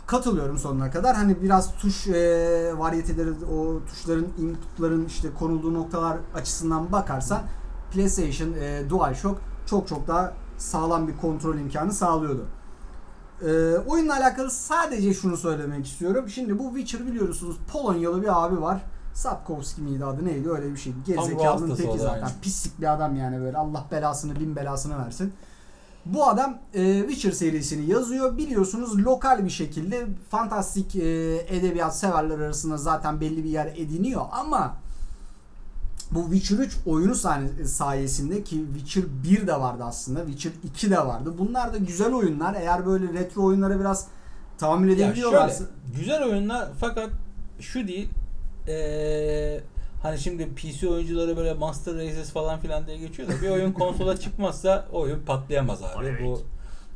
[0.08, 1.16] Katılıyorum sonuna kadar.
[1.16, 7.42] Hani biraz tuş e, varyeteleri, o tuşların, inputların işte konulduğu noktalar açısından bakarsan
[7.92, 12.46] PlayStation e, DualShock çok çok daha sağlam bir kontrol imkanı sağlıyordu.
[13.46, 16.30] E, oyunla alakalı sadece şunu söylemek istiyorum.
[16.30, 18.82] Şimdi bu Witcher biliyorsunuz Polonyalı bir abi var.
[19.14, 20.94] Sapkowski miydi adı neydi öyle bir şey.
[21.06, 22.22] Gerizekalının teki zaten.
[22.22, 22.34] aynı.
[22.42, 23.58] Pislik bir adam yani böyle.
[23.58, 25.34] Allah belasını bin belasını versin.
[26.06, 28.38] Bu adam e, Witcher serisini yazıyor.
[28.38, 34.76] Biliyorsunuz lokal bir şekilde fantastik e, edebiyat severler arasında zaten belli bir yer ediniyor ama
[36.12, 37.16] bu Witcher 3 oyunu
[37.66, 40.26] sayesinde ki Witcher 1 de vardı aslında.
[40.26, 41.34] Witcher 2 de vardı.
[41.38, 42.56] Bunlar da güzel oyunlar.
[42.56, 44.08] Eğer böyle retro oyunlara biraz
[44.58, 45.64] tahammül şöyle edebiliyorlarsa
[45.96, 47.10] güzel oyunlar fakat
[47.60, 48.10] şu değil
[48.68, 49.62] ee,
[50.04, 54.20] hani şimdi PC oyuncuları böyle Master Races falan filan diye geçiyor da bir oyun konsola
[54.20, 56.26] çıkmazsa oyun patlayamaz abi.
[56.26, 56.42] Bu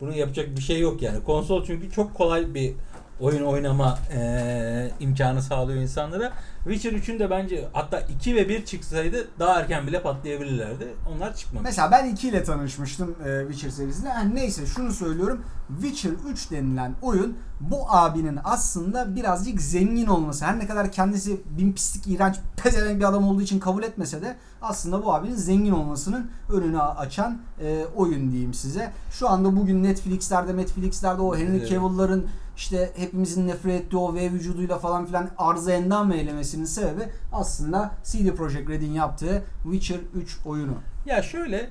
[0.02, 1.24] bunu yapacak bir şey yok yani.
[1.24, 2.74] Konsol çünkü çok kolay bir
[3.20, 6.34] oyun oynama ee, imkanı sağlıyor insanlara.
[6.64, 10.94] Witcher 3'ün de bence hatta 2 ve 1 çıksaydı daha erken bile patlayabilirlerdi.
[11.16, 11.70] Onlar çıkmamış.
[11.70, 14.10] Mesela ben 2 ile tanışmıştım e, Witcher serisinde.
[14.10, 15.46] Yani neyse şunu söylüyorum.
[15.82, 20.46] Witcher 3 denilen oyun bu abinin aslında birazcık zengin olması.
[20.46, 24.36] Her ne kadar kendisi bin pislik, iğrenç, pezevenk bir adam olduğu için kabul etmese de
[24.62, 28.92] aslında bu abinin zengin olmasının önünü açan e, oyun diyeyim size.
[29.12, 31.70] Şu anda bugün Netflix'lerde, Netflix'lerde o Henry Evet.
[31.70, 37.92] Cavill'ların işte hepimizin nefret ettiği o V vücuduyla falan filan arıza endam eylemesinin sebebi aslında
[38.04, 40.74] CD Projekt Red'in yaptığı Witcher 3 oyunu.
[41.06, 41.70] Ya şöyle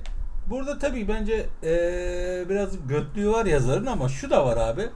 [0.49, 4.89] burada tabii bence eee, biraz götlüğü var yazarın ama şu da var abi.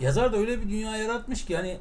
[0.00, 1.78] Yazar da öyle bir dünya yaratmış ki hani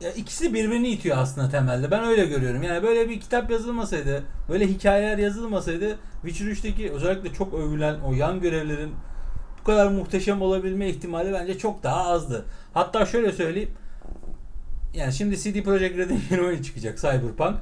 [0.00, 1.90] ya ikisi birbirini itiyor aslında temelde.
[1.90, 2.62] Ben öyle görüyorum.
[2.62, 8.40] Yani böyle bir kitap yazılmasaydı, böyle hikayeler yazılmasaydı Witcher 3'teki özellikle çok övülen o yan
[8.40, 8.94] görevlerin
[9.60, 12.44] bu kadar muhteşem olabilme ihtimali bence çok daha azdı.
[12.74, 13.70] Hatta şöyle söyleyeyim.
[14.94, 17.56] Yani şimdi CD Projekt Red'in yeni oyunu çıkacak Cyberpunk.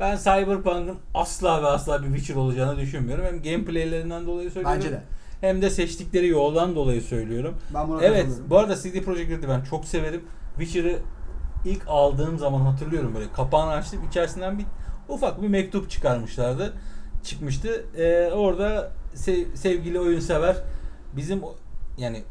[0.00, 3.24] Ben Cyberpunk'ın asla ve asla bir Witcher olacağını düşünmüyorum.
[3.24, 4.78] Hem gameplaylerinden dolayı söylüyorum.
[4.80, 5.02] Bence de.
[5.40, 7.54] Hem de seçtikleri yoldan dolayı söylüyorum.
[7.74, 10.24] Ben buna Evet, bu arada CD Projekt Red'i ben çok severim.
[10.58, 10.98] Witcher'ı
[11.64, 14.00] ilk aldığım zaman hatırlıyorum böyle kapağını açtım.
[14.08, 14.64] içerisinden bir
[15.08, 16.72] ufak bir mektup çıkarmışlardı.
[17.24, 17.84] Çıkmıştı.
[17.96, 20.56] Ee, orada sev- sevgili oyun sever
[21.16, 21.42] bizim
[21.98, 22.22] yani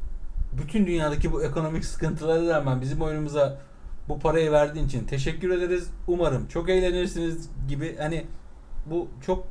[0.54, 3.58] bütün dünyadaki bu ekonomik sıkıntılara rağmen bizim oyunumuza
[4.10, 5.88] bu parayı verdiğin için teşekkür ederiz.
[6.08, 8.26] Umarım çok eğlenirsiniz gibi hani
[8.86, 9.48] bu çok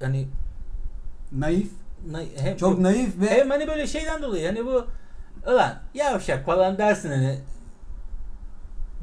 [0.00, 0.26] hani
[1.32, 1.70] Naif.
[2.10, 4.86] na- hem Çok naif ve hem hani böyle şeyden dolayı hani bu
[5.46, 7.38] ulan yavşak falan dersin hani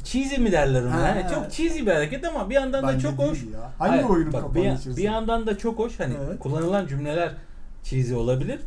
[0.03, 0.93] cheesy mi derler ona?
[0.93, 1.29] Ha, Hani evet.
[1.33, 3.43] çok cheesy bir hareket ama bir yandan da Bence çok değil hoş.
[3.43, 3.71] ya.
[3.79, 6.39] Hangi Hayır, oyunun bak, bir, bir yandan da çok hoş hani Evet.
[6.39, 7.31] kullanılan cümleler
[7.83, 8.59] cheesy olabilir.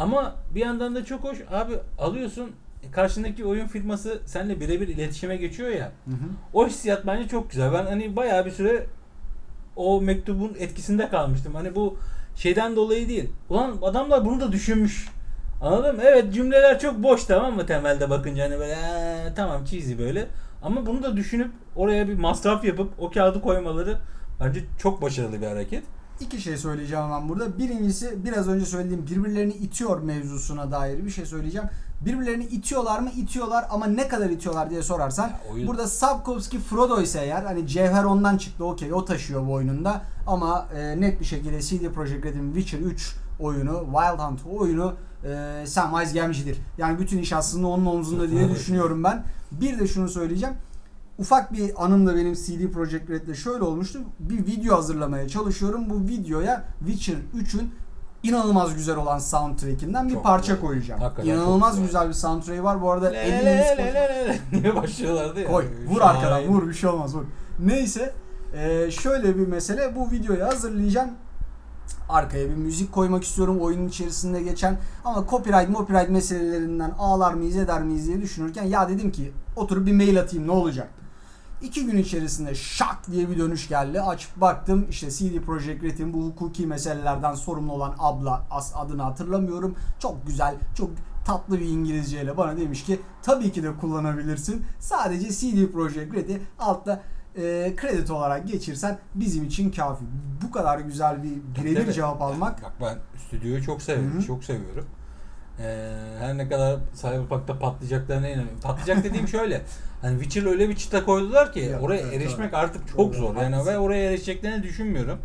[0.00, 1.38] Ama bir yandan da çok hoş.
[1.50, 2.50] Abi alıyorsun
[2.92, 5.92] karşındaki oyun firması seninle birebir iletişime geçiyor ya.
[6.04, 6.28] Hı hı.
[6.54, 7.72] O hissiyat bence çok güzel.
[7.72, 8.86] Ben hani bayağı bir süre
[9.76, 11.54] o mektubun etkisinde kalmıştım.
[11.54, 11.96] Hani bu
[12.36, 13.30] şeyden dolayı değil.
[13.48, 15.08] Ulan adamlar bunu da düşünmüş.
[15.62, 16.02] Anladın mı?
[16.04, 20.26] Evet cümleler çok boş tamam mı temelde bakınca hani böyle "Ee, tamam cheesy böyle.
[20.62, 23.98] Ama bunu da düşünüp oraya bir masraf yapıp o kağıdı koymaları
[24.40, 25.82] bence çok başarılı bir hareket.
[26.20, 27.58] İki şey söyleyeceğim ben burada.
[27.58, 31.68] Birincisi biraz önce söylediğim birbirlerini itiyor mevzusuna dair bir şey söyleyeceğim.
[32.00, 33.10] Birbirlerini itiyorlar mı?
[33.16, 35.26] İtiyorlar ama ne kadar itiyorlar diye sorarsan.
[35.28, 39.52] Ya oyun- Burada Sapkowski Frodo ise eğer hani Cevher ondan çıktı okey o taşıyor bu
[39.52, 40.02] oyununda.
[40.26, 45.64] Ama e, net bir şekilde CD Projekt Red'in Witcher 3 oyunu, Wild Hunt oyunu e,
[45.66, 46.58] Samwise Gamgee'dir.
[46.78, 49.24] Yani bütün iş aslında onun omzunda diye düşünüyorum ben.
[49.52, 50.54] Bir de şunu söyleyeceğim.
[51.20, 53.98] Ufak bir anım da benim CD Projekt Red'de şöyle olmuştu.
[54.20, 55.90] Bir video hazırlamaya çalışıyorum.
[55.90, 57.70] Bu videoya Witcher 3'ün
[58.22, 60.66] inanılmaz güzel olan soundtrack'inden bir Çok parça güzel.
[60.68, 61.00] koyacağım.
[61.00, 61.86] Hakikaten İnanılmaz güzel.
[61.86, 62.82] güzel bir soundtrack'i var.
[62.82, 65.48] Bu arada Le le le le le le diye başlıyorlardı ya.
[65.50, 65.64] Koy.
[65.88, 66.18] Vur Şahane.
[66.18, 67.24] arkadan vur bir şey olmaz vur.
[67.58, 68.12] Neyse.
[68.54, 69.96] e, şöyle bir mesele.
[69.96, 71.10] Bu videoyu hazırlayacağım.
[72.08, 74.78] Arkaya bir müzik koymak istiyorum oyunun içerisinde geçen.
[75.04, 79.92] Ama copyright copyright meselelerinden ağlar mıyız eder miyiz diye düşünürken ya dedim ki oturup bir
[79.92, 80.88] mail atayım ne olacak.
[81.62, 84.00] İki gün içerisinde şak diye bir dönüş geldi.
[84.00, 89.76] Açıp baktım işte CD Projekt Red'in bu hukuki meselelerden sorumlu olan abla as adını hatırlamıyorum.
[89.98, 90.90] Çok güzel, çok
[91.26, 94.64] tatlı bir İngilizceyle bana demiş ki tabii ki de kullanabilirsin.
[94.78, 97.02] Sadece CD Projekt Red'i altta
[97.36, 100.04] e, kredi olarak geçirsen bizim için kafi.
[100.42, 102.62] Bu kadar güzel bir birebir cevap almak.
[102.62, 104.14] Bak ben stüdyoyu çok seviyorum.
[104.14, 104.26] Hı hı.
[104.26, 104.86] Çok seviyorum.
[105.62, 108.60] Ee, her ne kadar Cyberpunk'ta patlayacaklarına inanıyorum.
[108.62, 109.62] Patlayacak dediğim şöyle.
[110.02, 112.60] Hani Witcher öyle bir çıta koydular ki Ya, oraya evet, erişmek doğru.
[112.60, 113.36] artık çok Doğru, zor.
[113.36, 115.18] Yani ve oraya erişeceklerini düşünmüyorum.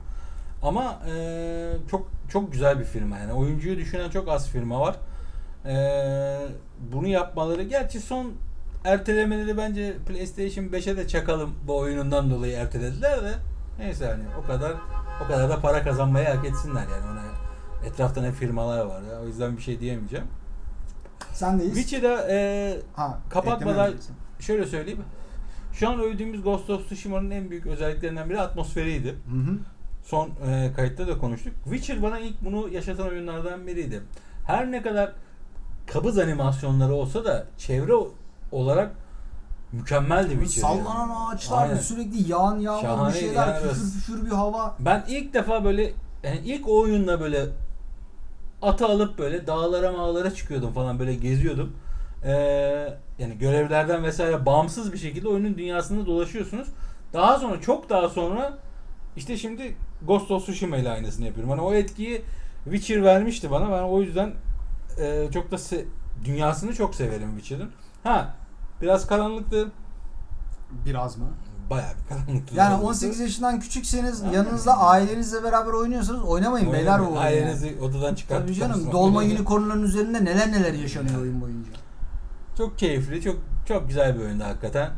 [0.63, 3.33] Ama e, çok çok güzel bir firma yani.
[3.33, 4.95] Oyuncuyu düşünen çok az firma var.
[5.65, 5.75] E,
[6.91, 8.33] bunu yapmaları gerçi son
[8.85, 13.31] ertelemeleri bence PlayStation 5'e de çakalım bu oyunundan dolayı ertelediler de
[13.79, 14.73] neyse hani o kadar
[15.25, 17.21] o kadar da para kazanmayı hak etsinler yani ona
[17.85, 20.25] etrafta ne firmalar var ya o yüzden bir şey diyemeyeceğim.
[21.33, 21.75] Sendeyiz.
[21.75, 23.93] Witcher'da e, Ha, kapatmadan-
[24.39, 25.01] şöyle söyleyeyim.
[25.73, 29.09] Şu an övdüğümüz Ghost of Tsushima'nın en büyük özelliklerinden biri atmosferiydi.
[29.09, 29.57] Hı hı.
[30.03, 31.53] Son e, kayıtta da konuştuk.
[31.63, 34.01] Witcher bana ilk bunu yaşatan oyunlardan biriydi.
[34.47, 35.11] Her ne kadar
[35.87, 37.93] kabız animasyonları olsa da çevre
[38.51, 38.91] olarak
[39.71, 40.61] mükemmeldi Witcher.
[40.61, 41.13] Sallanan yani.
[41.13, 41.77] ağaçlar, Aynen.
[41.77, 43.61] sürekli yağan yağmur bir şeyler, yani.
[43.61, 44.75] püfür püfür bir hava.
[44.79, 47.45] Ben ilk defa böyle yani ilk oyunla böyle
[48.65, 51.73] atı alıp böyle dağlara mağlara çıkıyordum falan böyle geziyordum.
[52.25, 52.31] Ee,
[53.19, 56.67] yani görevlerden vesaire bağımsız bir şekilde oyunun dünyasında dolaşıyorsunuz.
[57.13, 58.57] Daha sonra çok daha sonra
[59.17, 59.75] işte şimdi
[60.07, 61.49] Ghost of Tsushima ile aynısını yapıyorum.
[61.49, 62.21] Hani o etkiyi
[62.63, 63.71] Witcher vermişti bana.
[63.71, 64.33] Ben o yüzden
[64.99, 65.85] e, çok da se-
[66.25, 67.71] dünyasını çok severim Witcher'ın.
[68.03, 68.35] Ha
[68.81, 69.71] biraz karanlıktı.
[70.85, 71.25] Biraz mı?
[71.69, 72.55] Bayağı bir karanlıktı.
[72.55, 74.33] Yani 18 yaşından küçükseniz Aynen.
[74.33, 77.19] yanınızda ailenizle beraber oynuyorsanız oynamayın beyler bu oyunu.
[77.19, 81.71] Ailenizi odadan çıkartıp Tabii canım dolma unicornların üzerinde neler neler yaşanıyor oyun boyunca.
[82.57, 83.35] Çok keyifli, çok
[83.67, 84.91] çok güzel bir oyundu hakikaten.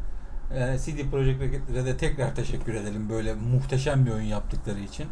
[0.60, 1.42] Yani CD Projekt
[1.74, 5.06] Red'e tekrar teşekkür edelim böyle muhteşem bir oyun yaptıkları için.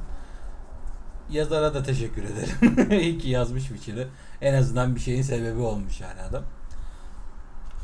[1.29, 2.91] Yazara da teşekkür edelim.
[3.01, 4.07] İyi ki yazmış Witcher'ı.
[4.41, 6.43] En azından bir şeyin sebebi olmuş yani adam.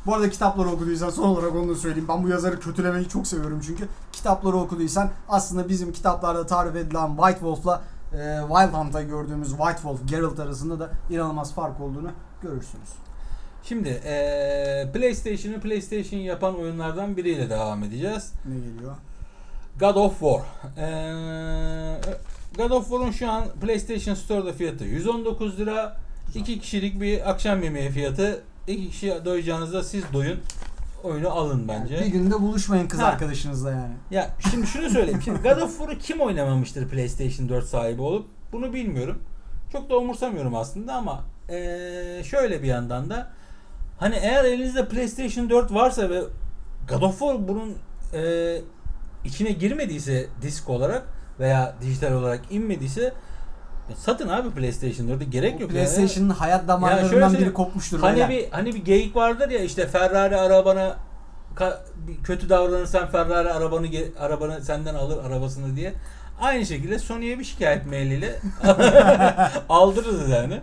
[0.06, 2.08] Bu arada kitapları okuduysan son olarak onu da söyleyeyim.
[2.08, 3.88] Ben bu yazarı kötülemeyi çok seviyorum çünkü.
[4.12, 7.82] Kitapları okuduysan aslında bizim kitaplarda tarif edilen White Wolf'la
[8.14, 12.12] e, Wild Hunt'ta gördüğümüz White Wolf, Geralt arasında da inanılmaz fark olduğunu
[12.42, 12.90] görürsünüz.
[13.64, 18.34] Şimdi eee PlayStation'ı PlayStation yapan oyunlardan biriyle devam edeceğiz.
[18.46, 18.96] Ne geliyor?
[19.80, 20.42] God of War.
[20.78, 22.02] Eee,
[22.58, 25.98] God of War'un şu an PlayStation Store'da fiyatı 119 lira.
[26.28, 26.42] Güzel.
[26.42, 28.44] 2 kişilik bir akşam yemeği fiyatı.
[28.68, 30.40] 2 kişi doyacağınızda siz doyun.
[31.04, 32.00] Oyunu alın bence.
[32.00, 33.06] Bir günde buluşmayın kız Ha.
[33.06, 33.94] arkadaşınızla yani.
[34.12, 35.22] Ya şimdi şunu söyleyeyim.
[35.26, 38.28] Şimdi God of War'u kim oynamamıştır PlayStation 4 sahibi olup?
[38.52, 39.24] Bunu bilmiyorum.
[39.72, 43.30] Çok da umursamıyorum aslında ama eee, şöyle bir yandan da
[44.00, 46.22] hani eğer elinizde PlayStation 4 varsa ve
[46.90, 47.74] God of War bunun
[48.14, 48.62] eee,
[49.26, 51.04] içine girmediyse disk olarak
[51.40, 53.14] veya dijital olarak inmediyse
[53.92, 55.72] e, satın abi PlayStation 4'ü gerek O yok.
[55.72, 58.00] PlayStation'ın hayat Ya damarlarından şöyle biri kopmuştur.
[58.00, 58.30] Hani beyler.
[58.30, 60.98] bir hani bir geyik vardır ya işte Ferrari arabana
[61.56, 61.78] ka-
[62.24, 63.88] kötü davranırsan Ferrari arabanı
[64.20, 65.94] arabanı senden alır arabasını diye.
[66.42, 68.40] Aynı şekilde Sony'ye bir şikayet mailiyle
[69.70, 70.60] aldırırız yani.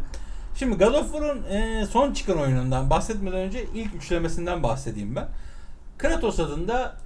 [0.56, 5.28] Şimdi God of War'un e, son çıkan oyunundan bahsetmeden önce ilk üçlemesinden bahsedeyim ben.
[5.98, 6.96] Kratos adında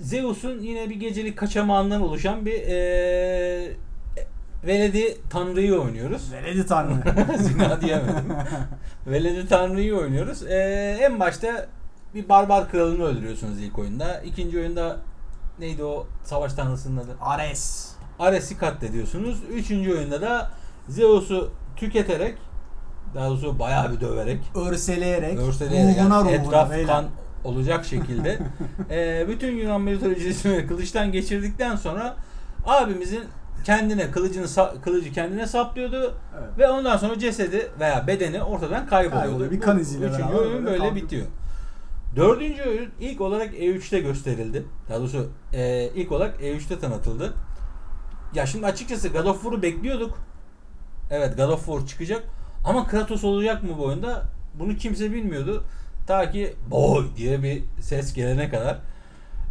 [0.00, 3.72] Zeus'un yine bir gecelik kaçamağından oluşan bir e,
[4.66, 6.32] veledi tanrıyı oynuyoruz.
[6.32, 7.38] Veledi Tanrı.
[7.38, 8.24] Zina diyemedim.
[9.06, 10.42] Veledi Tanrı'yı oynuyoruz.
[10.42, 11.66] Ee, en başta
[12.14, 14.20] bir barbar kralını öldürüyorsunuz ilk oyunda.
[14.20, 14.96] İkinci oyunda
[15.58, 17.16] neydi o savaş tanrısının adı?
[17.20, 17.90] Ares.
[18.18, 19.42] Ares'i katlediyorsunuz.
[19.52, 20.50] Üçüncü oyunda da
[20.88, 22.38] Zeus'u tüketerek
[23.14, 26.86] daha doğrusu bayağı bir döverek Örseleyerek, örseleyerek ruhuna yani ruhuna etraf beyler.
[26.86, 27.04] kan
[27.44, 28.38] olacak şekilde
[28.90, 32.16] e, bütün Yunan mitolojisini kılıçtan geçirdikten sonra
[32.66, 33.24] abimizin
[33.64, 34.46] kendine kılıcını
[34.84, 36.58] kılıcı kendine saplıyordu Evet.
[36.58, 39.26] ve ondan sonra cesedi veya bedeni ortadan kayboluyordu.
[39.28, 39.50] Kayboluyor.
[39.50, 40.94] Bir kan iziyle Üçüncü beraber oyun böyle böyle kaldı.
[40.94, 41.26] bitiyor.
[42.16, 44.64] Dördüncü oyun ilk olarak E3'te gösterildi.
[44.88, 47.34] Daha doğrusu e, ilk olarak E3'te tanıtıldı.
[48.34, 50.18] Ya şimdi açıkçası God of War'u bekliyorduk.
[51.10, 52.22] Evet God of War çıkacak.
[52.64, 54.22] Ama Kratos olacak mı bu oyunda?
[54.58, 55.64] Bunu kimse bilmiyordu.
[56.06, 58.78] Ta ki boy diye bir ses gelene kadar.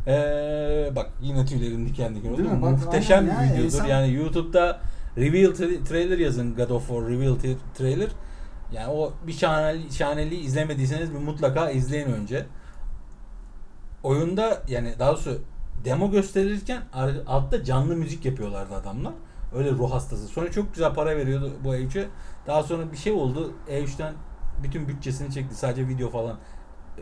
[0.08, 2.41] Ee, bak yine tüylerim diken diken oldu.
[2.43, 3.64] Muhteşem bir videodur.
[3.66, 4.80] insan- Yani YouTube'da
[5.18, 8.10] reveal tra- trailer yazın God of War reveal tra- trailer.
[8.74, 12.45] Yani o bir şahane, şahaneliği izlemediyseniz bir mutlaka izleyin önce.
[14.04, 15.41] Oyunda yani daha doğrusu
[15.86, 16.82] demo gösterirken
[17.28, 19.14] altta canlı müzik yapıyorlardı adamlar.
[19.56, 20.28] Öyle ruh hastası.
[20.28, 22.06] Sonra çok güzel para veriyordu bu E3'e.
[22.47, 23.54] Daha sonra bir şey oldu.
[23.70, 24.14] E3'ten
[24.64, 25.56] bütün bütçesini çekti.
[25.56, 26.38] Sadece video falan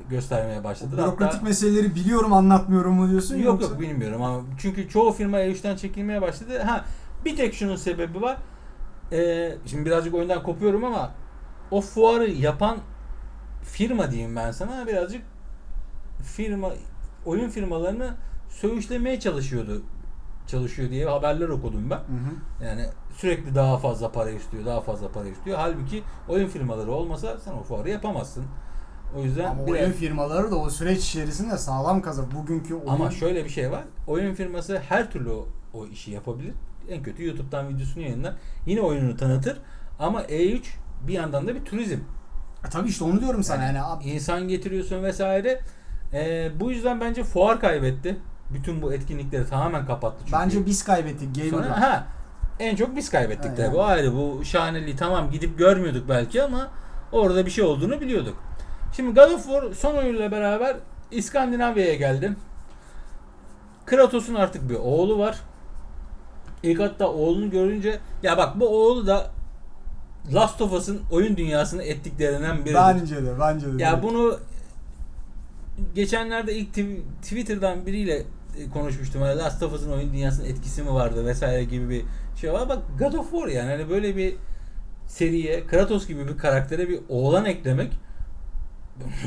[0.10, 0.98] göstermeye başladı.
[0.98, 3.68] Bürokratik Hatta- meseleleri biliyorum anlatmıyorum mu diyorsun Yok yoksa?
[3.68, 6.60] yok bilmiyorum ama çünkü çoğu firma E3'ten çekilmeye başladı.
[6.62, 6.86] Ha
[7.26, 8.38] bir tek şunun sebebi var.
[9.12, 11.12] Ee, şimdi birazcık oyundan kopuyorum ama
[11.72, 12.78] o fuarı yapan
[13.64, 15.22] firma diyeyim ben sana birazcık
[16.24, 16.70] firma
[17.26, 18.14] oyun firmalarını
[18.50, 19.82] söğüşlemeye çalışıyordu
[20.48, 21.96] çalışıyor diye haberler okudum ben.
[21.96, 22.66] Hı hı.
[22.66, 22.86] Yani
[23.18, 25.58] sürekli daha fazla para istiyor, daha fazla para istiyor.
[25.58, 28.46] Halbuki oyun firmaları olmasa sen o fuarı yapamazsın.
[29.18, 32.28] O yüzden Ama biraz- oyun firmaları da o süreç içerisinde sağlam kazanır.
[32.36, 32.88] Bugünkü oyun...
[32.88, 33.84] Ama şöyle bir şey var.
[34.08, 36.54] Oyun firması her türlü o, o işi yapabilir.
[36.90, 38.34] En kötü YouTube'dan videosunu yayınlar.
[38.66, 39.58] Yine oyununu tanıtır.
[40.00, 40.62] Ama E3
[41.08, 41.98] bir yandan da bir turizm.
[42.68, 43.82] E tabii işte onu diyorum sana yani.
[43.82, 45.60] abi- İnsan getiriyorsun vesaire.
[46.14, 48.18] Ee, bu yüzden bence fuar kaybetti.
[48.54, 50.32] Bütün bu etkinlikleri tamamen kapattı çünkü.
[50.32, 51.64] Bence biz kaybettik gamerlar.
[51.64, 52.08] Sonra, ha,
[52.60, 53.62] en çok biz kaybettik Ha, tabii.
[53.62, 53.74] yani.
[53.74, 54.14] Bu ayrı.
[54.16, 56.68] Bu şahaneliği tamam gidip görmüyorduk belki ama
[57.12, 58.36] orada bir şey olduğunu biliyorduk.
[59.02, 60.76] Şimdi God of War son oyunla beraber
[61.12, 62.36] İskandinavya'ya geldi.
[63.86, 65.40] Kratos'un artık bir oğlu var.
[66.64, 69.32] İlk hatta oğlunu görünce ya bak bu oğlu da
[70.34, 72.76] Last of Us'ın oyun dünyasını ettiklerinden biridir.
[72.76, 73.84] Bence de bence de.
[73.84, 74.40] Ya bunu
[75.96, 79.22] geçenlerde ilk tw- Twitter'dan biriyle e, konuşmuştum.
[79.22, 82.04] Hani Last of Us'ın oyun dünyasının etkisi mi vardı vesaire gibi bir
[82.42, 82.70] şey var.
[82.70, 84.36] Bak God of War yani hani böyle bir
[85.08, 87.92] seriye Kratos gibi bir karaktere bir oğlan eklemek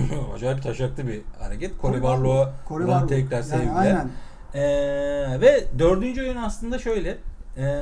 [0.34, 1.80] acayip taşaklı bir hareket.
[1.80, 3.74] Cory Barlog'a Cory buradan tekrar Yani sevgiler.
[3.76, 4.10] aynen.
[4.54, 7.18] Ee, ve dördüncü oyun aslında şöyle.
[7.56, 7.80] Ee,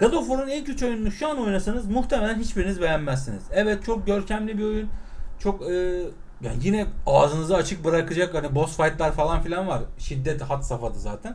[0.00, 3.42] God of War'un ilk üç oyununu şu an oynasanız muhtemelen hiçbiriniz beğenmezsiniz.
[3.52, 4.88] Evet çok görkemli bir oyun.
[5.38, 5.74] Çok e,
[6.40, 9.82] yani yine ağzınızı açık bırakacak hani boss fight'lar falan filan var.
[9.98, 11.34] Şiddet hat safhada zaten.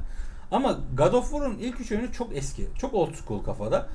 [0.51, 2.67] Ama God of War'un ilk üç oyunu çok eski.
[2.77, 3.87] Çok old school kafada.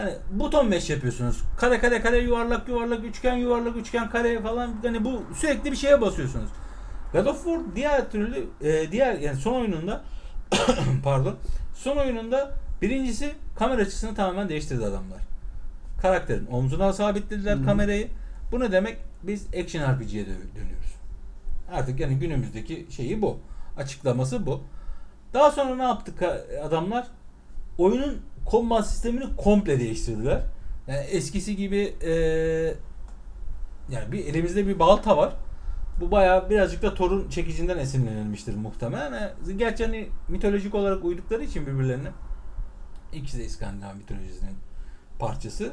[0.00, 1.40] Hani buton mesh yapıyorsunuz.
[1.56, 6.00] Kare kare kare yuvarlak yuvarlak üçgen yuvarlak üçgen kare falan hani bu sürekli bir şeye
[6.00, 6.50] basıyorsunuz.
[7.12, 10.00] God of War diğer türlü e, diğer yani son oyununda
[11.04, 11.36] pardon
[11.74, 15.20] son oyununda birincisi kamera açısını tamamen değiştirdi adamlar.
[16.02, 17.64] Karakterin omzuna sabitlediler Hı hı.
[17.64, 18.08] kamerayı.
[18.52, 18.96] Bu ne demek?
[19.22, 20.94] Biz action RPG'ye dö- dönüyoruz.
[21.72, 23.38] Artık yani günümüzdeki şeyi bu.
[23.76, 24.62] Açıklaması bu.
[25.34, 26.22] Daha sonra ne yaptık
[26.64, 27.06] adamlar?
[27.78, 30.42] Oyunun combat sistemini komple değiştirdiler.
[30.88, 32.10] Yani eskisi gibi e,
[33.90, 35.36] yani bir elimizde bir balta var.
[36.00, 39.12] Bu bayağı birazcık da Thor'un çekicinden esinlenilmiştir muhtemelen.
[39.12, 42.08] Yani Gerçi hani mitolojik olarak uydukları için birbirlerine.
[43.12, 44.54] İkisi de İskandinav mitolojisinin
[45.18, 45.72] parçası.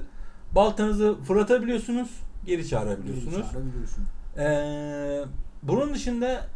[0.56, 2.10] Baltanızı fırlatabiliyorsunuz,
[2.46, 3.52] geri çağırabiliyorsunuz.
[3.52, 4.04] Çağırabiliyorsun.
[4.38, 5.26] Ee,
[5.64, 6.48] bunun dışında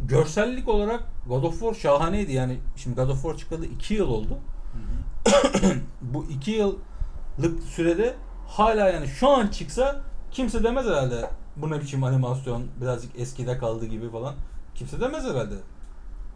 [0.00, 2.32] görsellik olarak God of War şahaneydi.
[2.32, 4.38] Yani şimdi God of War çıkalı 2 yıl oldu.
[6.02, 8.14] Bu 2 yıllık sürede
[8.48, 13.86] hala yani şu an çıksa kimse demez herhalde bu ne biçim animasyon birazcık eskide kaldı
[13.86, 14.34] gibi falan.
[14.74, 15.54] Kimse demez herhalde.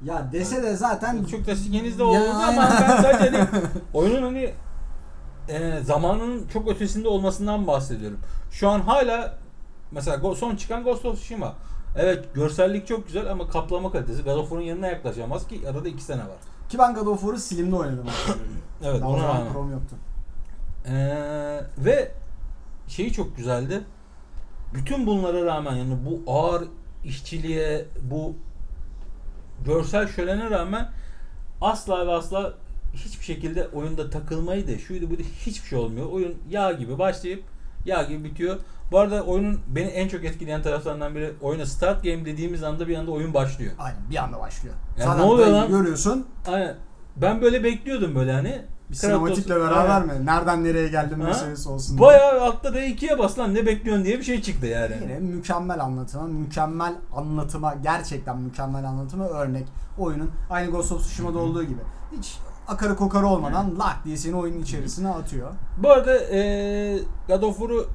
[0.04, 2.80] Ya dese de zaten Çok da sikenizde Ya, oldu ama aynen.
[2.88, 3.48] ben sadece hani
[3.94, 4.54] oyunun hani
[5.48, 8.18] e, zamanının çok ötesinde olmasından bahsediyorum.
[8.50, 9.38] Şu an hala
[9.90, 11.54] mesela Go- son çıkan Ghost of Tsushima
[11.96, 16.02] Evet görsellik çok güzel ama kaplama kalitesi God of War'un yanına yaklaşamaz ki arada 2
[16.02, 16.38] sene var.
[16.68, 18.06] ki ben God of War'u Slim'de oynadım.
[18.84, 19.52] Evet Daha ona rağmen.
[19.52, 19.96] Chrome yoktu.
[20.86, 22.12] Ee, ve
[22.88, 23.80] şeyi çok güzeldi.
[24.74, 26.64] Bütün bunlara rağmen yani bu ağır
[27.04, 28.34] işçiliğe, bu
[29.64, 30.88] görsel şölene rağmen
[31.60, 32.54] asla ve asla
[32.94, 36.06] hiçbir şekilde oyunda takılmayı da şuydu buydu hiçbir şey olmuyor.
[36.06, 37.44] Oyun yağ gibi başlayıp
[37.84, 38.56] yağ gibi bitiyor.
[38.92, 42.96] Bu arada oyunun beni en çok etkileyen taraflarından biri oyuna start game dediğimiz anda bir
[42.96, 43.72] anda oyun başlıyor.
[43.78, 44.74] Aynen bir anda başlıyor.
[44.98, 45.68] Ya Zaten ne oluyor lan?
[45.68, 46.26] Görüyorsun.
[46.48, 46.76] Aynen.
[47.16, 48.62] Ben böyle bekliyordum böyle hani.
[48.90, 50.06] Bir sinematikle beraber Aynen.
[50.20, 50.26] mi?
[50.26, 51.98] Nereden nereye geldim meselesi olsun.
[51.98, 52.08] diye.
[52.08, 54.94] Bayağı altta R2'ye bas lan ne bekliyorsun diye bir şey çıktı yani.
[55.02, 59.66] Yine mükemmel anlatıma, mükemmel anlatıma, gerçekten mükemmel anlatıma örnek.
[59.98, 61.80] Oyunun aynı Ghost of Tsushima'da olduğu gibi.
[62.18, 62.38] Hiç
[62.68, 65.50] akarı kokarı olmadan lak diye seni oyunun içerisine atıyor.
[65.78, 66.98] Bu arada eee
[67.28, 67.86] God of War'u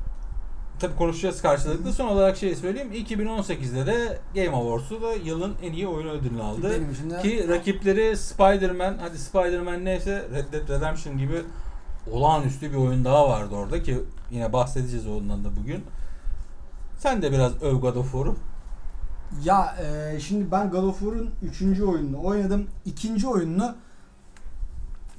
[0.80, 1.94] tabi konuşacağız karşılıklı.
[1.94, 2.92] Son olarak şey söyleyeyim.
[2.94, 6.70] 2018'de de Game Awards'u da yılın en iyi oyunu ödülünü aldı.
[6.70, 11.42] De Ki rakipleri Spider-Man, hadi Spider-Man neyse Red Dead Redemption gibi
[12.12, 13.98] olağanüstü bir oyun daha vardı orada ki
[14.32, 15.84] yine bahsedeceğiz ondan da bugün.
[16.98, 18.36] Sen de biraz öv God of War'u.
[19.44, 21.82] Ya e, şimdi ben God of War'un 3.
[21.82, 22.68] oyununu oynadım.
[22.86, 23.76] İkinci oyununu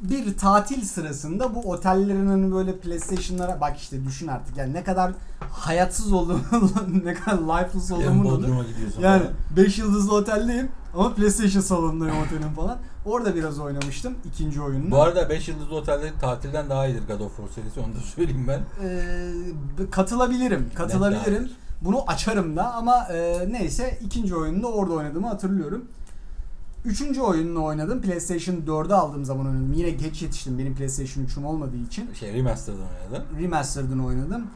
[0.00, 5.12] bir tatil sırasında bu otellerin hani böyle PlayStation'lara bak işte düşün artık yani ne kadar
[5.50, 6.40] hayatsız olduğumu
[7.04, 8.64] ne kadar lifeless Yani olduğumu
[9.00, 9.34] yani falan.
[9.56, 12.78] 5 yıldızlı oteldeyim ama PlayStation salonundayım otelin falan.
[13.06, 14.90] Orada biraz oynamıştım ikinci oyununu.
[14.90, 18.46] Bu arada 5 yıldızlı otelde tatilden daha iyidir God of War serisi onu da söyleyeyim
[18.48, 18.60] ben.
[18.82, 20.70] Ee, katılabilirim.
[20.74, 21.50] Katılabilirim.
[21.82, 25.84] Bunu açarım da ama e, neyse ikinci oyununu orada oynadığımı hatırlıyorum.
[26.86, 28.02] Üçüncü oyununu oynadım.
[28.02, 29.72] PlayStation 4'ü aldığım zaman oynadım.
[29.72, 32.14] Yine geç yetiştim benim PlayStation 3'üm olmadığı için.
[32.14, 33.38] Şey remaster'dan oynadın.
[33.42, 34.46] Remastered'ını oynadım.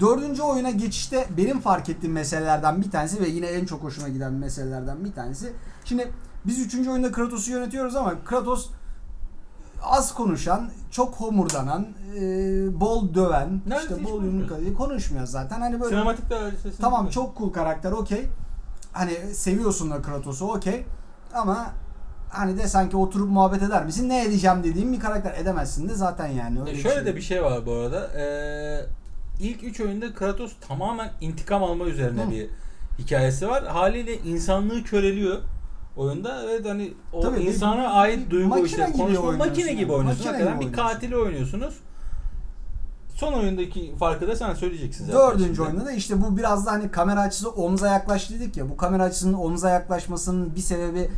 [0.00, 4.32] Dördüncü oyuna geçişte benim fark ettiğim meselelerden bir tanesi ve yine en çok hoşuma giden
[4.32, 5.52] meselelerden bir tanesi.
[5.84, 6.12] Şimdi
[6.46, 8.70] biz üçüncü oyunda Kratos'u yönetiyoruz ama Kratos
[9.82, 12.20] az konuşan, çok homurdanan, e,
[12.80, 15.60] bol döven, Neredeyse işte bol yumruk konuşmuyor zaten.
[15.60, 18.26] Hani böyle Sinematik de öyle sesini tamam çok cool karakter okey.
[18.92, 20.84] Hani seviyorsun da Kratos'u okey.
[21.34, 21.70] Ama
[22.30, 24.08] hani de sanki oturup muhabbet eder misin?
[24.08, 26.60] Ne edeceğim dediğim bir karakter edemezsin de zaten yani.
[26.60, 27.06] Öyle E bir şöyle şey.
[27.06, 28.10] de bir şey var bu arada.
[28.20, 28.86] Ee,
[29.40, 32.30] ilk üç oyunda Kratos tamamen intikam alma üzerine Hı.
[32.30, 32.46] bir
[32.98, 33.64] hikayesi var.
[33.66, 35.38] Haliyle insanlığı köreliyor
[35.96, 39.80] oyunda ve hani o Tabii, bir- insana bir- ait bir duygu işte konuşma makine gibi
[39.82, 39.92] yani.
[39.92, 40.26] oynuyorsun.
[40.26, 40.72] Makine gibi bir oynuyorsun.
[40.72, 41.74] katili oynuyorsunuz.
[43.14, 45.20] Son oyundaki farkı da sen söyleyeceksin zaten.
[45.20, 45.62] Dördüncü şimdi.
[45.62, 48.70] oyunda da işte bu biraz da hani kamera açısı omza yaklaş dedik ya.
[48.70, 51.10] Bu kamera açısının omza yaklaşmasının bir sebebi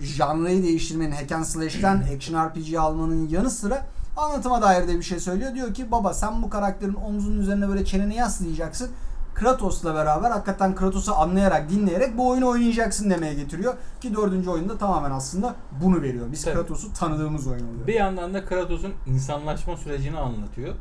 [0.00, 3.86] janrayı değiştirmenin hack and slash'ten action RPG almanın yanı sıra
[4.16, 5.54] anlatıma dair de bir şey söylüyor.
[5.54, 8.90] Diyor ki baba sen bu karakterin omzunun üzerine böyle çeneni yaslayacaksın.
[9.34, 13.74] Kratos'la beraber hakikaten Kratos'u anlayarak, dinleyerek bu oyunu oynayacaksın demeye getiriyor.
[14.00, 16.26] Ki dördüncü oyunda tamamen aslında bunu veriyor.
[16.32, 16.54] Biz Tabii.
[16.54, 17.86] Kratos'u tanıdığımız oyun oluyor.
[17.86, 20.74] Bir yandan da Kratos'un insanlaşma sürecini anlatıyor.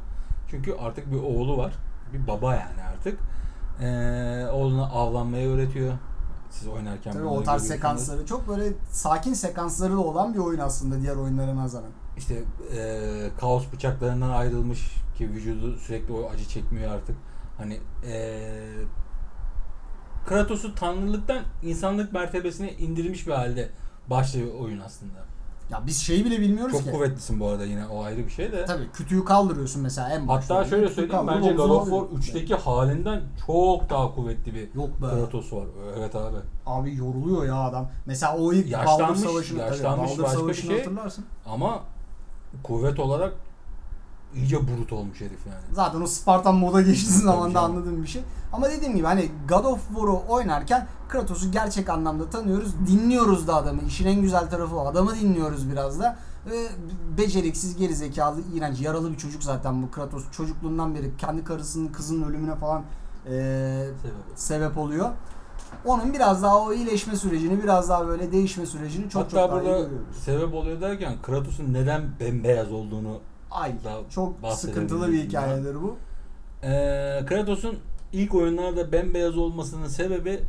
[0.51, 1.73] Çünkü artık bir oğlu var.
[2.13, 3.19] Bir baba yani artık.
[3.81, 5.93] Ee, oğluna avlanmayı öğretiyor.
[6.49, 11.01] Siz oynarken Tabii o tarz sekansları çok böyle sakin sekansları da olan bir oyun aslında
[11.01, 11.89] diğer oyunlara nazaran.
[12.17, 12.43] İşte
[12.77, 17.15] e, kaos bıçaklarından ayrılmış ki vücudu sürekli o acı çekmiyor artık.
[17.57, 18.49] Hani e,
[20.25, 23.69] Kratos'u tanrılıktan insanlık mertebesine indirmiş bir halde
[24.09, 25.30] başlıyor oyun aslında.
[25.71, 26.91] Ya biz şeyi bile bilmiyoruz Çok ki.
[26.91, 28.65] kuvvetlisin bu arada yine o ayrı bir şey de.
[28.65, 30.55] Tabii kütüğü kaldırıyorsun mesela en başta.
[30.55, 32.17] Hatta şöyle söyleyeyim bence God of War alıyorsun.
[32.17, 35.05] 3'teki halinden çok daha kuvvetli bir Yok be.
[35.05, 35.63] Kratos var.
[35.97, 36.37] Evet abi.
[36.65, 37.89] Abi yoruluyor ya adam.
[38.05, 40.77] Mesela o ilk Yaşlanmış, Baldur Savaşı'nı tabii, yaşlanmış Baldur başka bir Savaşı'nı şey.
[40.79, 41.25] hatırlarsın.
[41.45, 41.79] Ama
[42.63, 43.33] kuvvet olarak
[44.35, 45.75] iyice brut olmuş herif yani.
[45.75, 48.21] Zaten o Spartan moda geçtiği zaman da anladığım bir şey.
[48.53, 52.73] Ama dediğim gibi hani God of War'u oynarken Kratos'u gerçek anlamda tanıyoruz.
[52.87, 53.81] Dinliyoruz da adamı.
[53.87, 54.85] İşin en güzel tarafı o.
[54.87, 56.17] Adamı dinliyoruz biraz da.
[56.49, 56.67] Ve
[57.17, 60.23] beceriksiz, gerizekalı, iğrenç, yaralı bir çocuk zaten bu Kratos.
[60.31, 62.83] Çocukluğundan beri kendi karısının, kızının ölümüne falan
[63.25, 63.91] Sebebi.
[64.35, 65.09] sebep oluyor.
[65.85, 69.61] Onun biraz daha o iyileşme sürecini, biraz daha böyle değişme sürecini çok Hatta çok daha
[69.61, 70.17] iyi burada görüyoruz.
[70.25, 73.19] sebep oluyor derken Kratos'un neden bembeyaz olduğunu
[73.51, 73.73] Ay
[74.09, 75.95] çok sıkıntılı bir hikayedir bu.
[76.63, 77.75] Ee, Kratos'un
[78.13, 80.39] ilk oyunlarda bembeyaz olmasının sebebi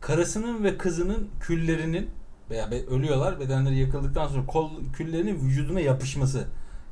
[0.00, 2.10] karısının ve kızının küllerinin
[2.50, 6.44] veya ölüyorlar bedenleri yakıldıktan sonra kol küllerinin vücuduna yapışması.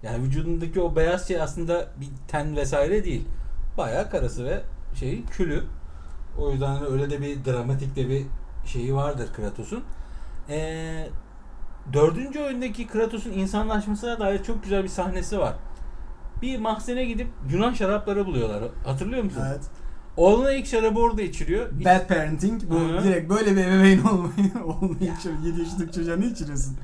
[0.03, 3.25] Yani vücudundaki o beyaz şey aslında bir ten vesaire değil.
[3.79, 4.61] Bayağı karısı ve
[4.95, 5.65] şeyi külü.
[6.39, 8.27] O yüzden öyle de bir dramatik de bir
[8.67, 9.85] şeyi vardır Kratos'un.
[10.49, 11.09] Ee,
[11.93, 15.55] dördüncü oyundaki Kratos'un insanlaşmasına dair çok güzel bir sahnesi var.
[16.43, 18.63] Bir mahzene gidip Yunan şarapları buluyorlar.
[18.85, 19.43] Hatırlıyor musun?
[19.49, 19.61] Evet.
[20.17, 21.73] Oğluna ilk şarabı orada içiriyor.
[21.81, 23.05] İç- Bad parenting bu Hı.
[23.05, 25.13] direkt böyle bir ebeveyn olmayı olmayı
[25.45, 26.77] 7 yaşındaki çocuğa ne içiriyorsun?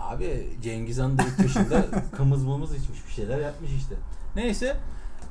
[0.00, 1.84] Abi Cengiz Han da ilk yaşında
[2.16, 3.94] kımız mımız içmiş bir şeyler yapmış işte.
[4.36, 4.76] Neyse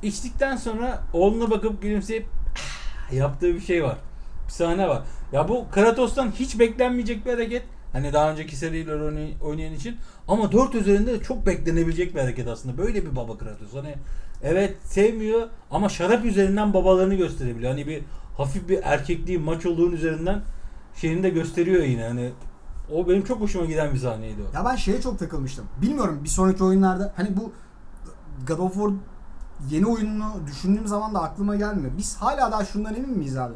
[0.02, 2.26] içtikten sonra oğluna bakıp gülümseyip
[3.08, 3.96] "Ah!" yaptığı bir şey var.
[4.46, 5.02] Bir sahne var.
[5.32, 7.62] Ya bu Kratos'tan hiç beklenmeyecek bir hareket.
[7.92, 9.96] Hani daha önceki oynay- oynayan için.
[10.28, 12.78] Ama 4 üzerinde de çok beklenebilecek bir hareket aslında.
[12.78, 13.74] Böyle bir baba Kratos.
[13.74, 13.94] Hani
[14.42, 17.70] evet sevmiyor ama şarap üzerinden babalarını gösterebiliyor.
[17.70, 18.02] Hani bir
[18.36, 20.42] hafif bir erkekliği maçoluğun üzerinden
[20.96, 22.04] şeyini de gösteriyor yine.
[22.08, 22.32] Hani
[22.94, 24.56] o benim çok hoşuma giden bir sahneydi o.
[24.56, 25.64] Ya ben şeye çok takılmıştım.
[25.82, 27.52] Bilmiyorum bir sonraki oyunlarda hani bu
[28.46, 28.90] God of War
[29.70, 31.92] yeni oyununu düşündüğüm zaman da aklıma gelmiyor.
[31.98, 33.54] Biz hala daha şundan emin miyiz abi?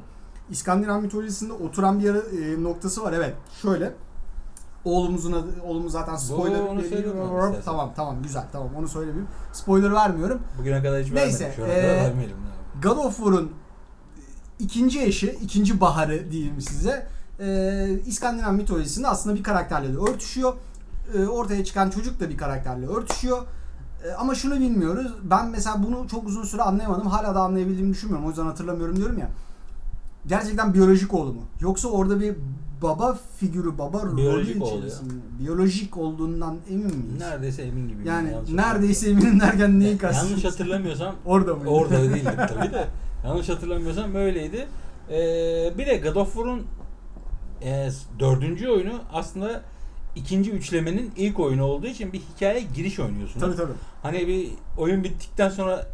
[0.50, 3.12] İskandinav mitolojisinde oturan bir yara, e, noktası var.
[3.12, 3.34] Evet.
[3.62, 3.92] Şöyle.
[4.84, 7.54] Oğlumuzun adı, oğlumuz zaten spoiler onu veriyor.
[7.64, 9.28] Tamam tamam güzel tamam onu söylemeyeyim.
[9.52, 10.40] Spoiler vermiyorum.
[10.58, 11.64] Bugüne kadar hiç Neyse, vermedim.
[11.64, 12.36] Şu ee, vermeyelim.
[12.82, 13.50] God of War'un
[14.58, 17.06] ikinci eşi, ikinci baharı diyeyim size.
[17.40, 20.54] Ee, İskandinav mitolojisinde aslında bir karakterle de örtüşüyor.
[21.14, 23.42] Ee, ortaya çıkan çocuk da bir karakterle örtüşüyor.
[24.04, 25.14] Ee, ama şunu bilmiyoruz.
[25.22, 27.06] Ben mesela bunu çok uzun süre anlayamadım.
[27.06, 28.26] Hala da anlayabildiğimi düşünmüyorum.
[28.26, 29.28] O yüzden hatırlamıyorum diyorum ya.
[30.26, 31.42] Gerçekten biyolojik oğlu mu?
[31.60, 32.36] Yoksa orada bir
[32.82, 35.14] baba figürü, baba Biyolojik rolü içerisinde.
[35.40, 37.18] Biyolojik olduğundan emin miyiz?
[37.20, 38.08] Neredeyse emin gibi.
[38.08, 40.28] Yani neredeyse eminim derken neyi kastediyorsun?
[40.28, 41.70] Yanlış hatırlamıyorsam Orada mı?
[41.70, 42.86] orada değildim tabii de.
[43.24, 44.68] Yanlış hatırlamıyorsam böyleydi.
[45.10, 46.66] Ee, bir de God of War'un
[47.62, 49.62] e, dördüncü oyunu aslında
[50.16, 53.46] ikinci üçlemenin ilk oyunu olduğu için bir hikaye giriş oynuyorsunuz.
[53.46, 53.72] Tabii tabii.
[54.02, 55.86] Hani bir oyun bittikten sonra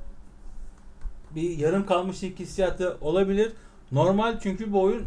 [1.34, 3.52] bir yarım kalmışlık hissiyatı olabilir.
[3.92, 5.02] Normal çünkü bu oyun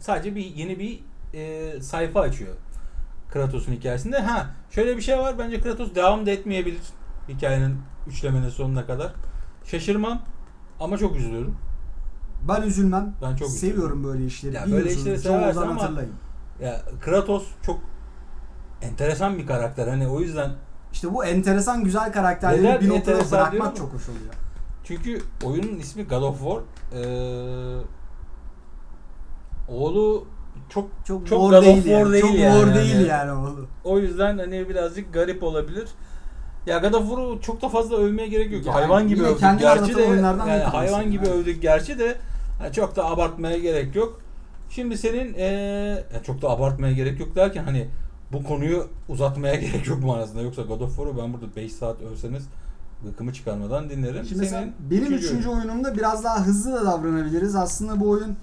[0.00, 1.00] sadece bir yeni bir
[1.34, 2.54] e, sayfa açıyor.
[3.32, 4.18] Kratos'un hikayesinde.
[4.18, 5.38] Ha şöyle bir şey var.
[5.38, 6.80] Bence Kratos devam da etmeyebilir
[7.28, 9.12] hikayenin üçlemenin sonuna kadar.
[9.64, 10.22] Şaşırmam
[10.80, 11.56] ama çok üzülüyorum.
[12.48, 13.14] Ben üzülmem.
[13.22, 14.54] Ben çok Seviyorum böyle işleri.
[14.54, 16.12] Ya böyle işleri seversin ama- hatırlayın.
[16.62, 17.80] Ya Kratos çok
[18.82, 19.88] enteresan bir karakter.
[19.88, 20.50] Hani o yüzden
[20.92, 24.34] İşte bu enteresan güzel karakterleri Neden bir noktada bırakmak çok hoş oluyor.
[24.84, 26.60] çünkü oyunun ismi God of War.
[26.94, 27.82] Ee,
[29.68, 30.26] oğlu
[30.68, 32.12] çok Çok, Çok war God of değil War yani.
[32.12, 32.60] değil çok yani.
[32.60, 33.66] war değil Yani- yani oğlum.
[33.84, 35.88] o yüzden hani birazcık garip olabilir.
[36.66, 38.66] Ya God of War'u çok da fazla övmeye gerek yok.
[38.66, 40.02] Yani hayvan gibi övdük gerçi de.
[40.02, 41.34] Yani hayvan gibi Evet.
[41.36, 42.16] övdük gerçi de
[42.62, 44.20] yani çok da abartmaya gerek yok.
[44.70, 45.44] Şimdi senin ee,
[46.14, 47.88] ya çok da abartmaya gerek yok derken hani
[48.32, 50.40] bu konuyu uzatmaya gerek yok manasında.
[50.42, 52.42] Yoksa God of War'u ben burada 5 saat övseniz
[53.04, 54.24] gıkımı çıkarmadan dinlerim.
[54.24, 55.58] Şimdi mesela Senin benim üçüncü üçüncü oyun.
[55.58, 57.56] oyunumda biraz daha hızlı da davranabiliriz.
[57.56, 58.36] Aslında bu oyun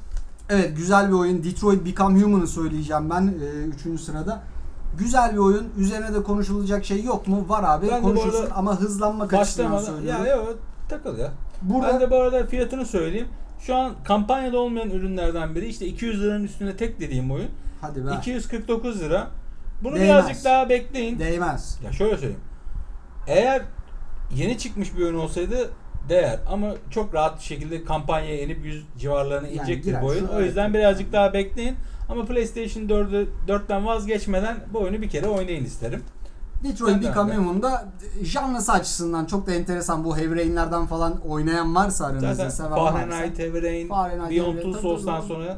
[0.49, 1.43] evet güzel bir oyun.
[1.43, 4.43] Detroit Become Human'ı söyleyeceğim ben e, üçüncü sırada.
[4.97, 5.67] Güzel bir oyun.
[5.77, 7.45] Üzerine de konuşulacak şey yok mu?
[7.49, 7.87] Var abi.
[7.91, 10.25] Ben Konuşulsun arada ama hızlanmak açısından söylüyorum.
[10.25, 10.57] ya yok
[10.89, 11.31] takıl ya.
[11.61, 13.27] Burada Ben de bu arada fiyatını söyleyeyim.
[13.59, 17.49] Şu an kampanyada olmayan ürünlerden biri işte 200 liranın üstünde tek dediğim oyun.
[17.81, 18.09] hadi be.
[18.19, 19.27] 249 lira.
[19.83, 20.09] Bunu Değmez.
[20.09, 21.19] birazcık daha bekleyin.
[21.19, 21.79] Değmez.
[21.85, 22.41] Ya şöyle söyleyeyim.
[23.27, 23.61] Eğer
[24.35, 25.69] yeni çıkmış bir oyun olsaydı
[26.09, 30.27] değer ama çok rahat bir şekilde kampanyaya inip 100 civarlarına Yani inecektir girer, bu oyun.
[30.27, 31.75] O yüzden birazcık daha bekleyin.
[32.09, 36.03] Ama PlayStation 4'ü 4'ten vazgeçmeden bu oyunu bir kere oynayın isterim.
[36.63, 37.35] Detroit Become.
[37.35, 37.85] Human'da
[38.23, 40.03] janrısı açısından çok da enteresan.
[40.03, 42.91] Bu Heavy Rain'lerden falan oynayan varsa aranızda seven varsa.
[42.91, 45.57] Fahrenheit, Heavy Rain, Fahrenheit, Beyond Two Souls'tan sonra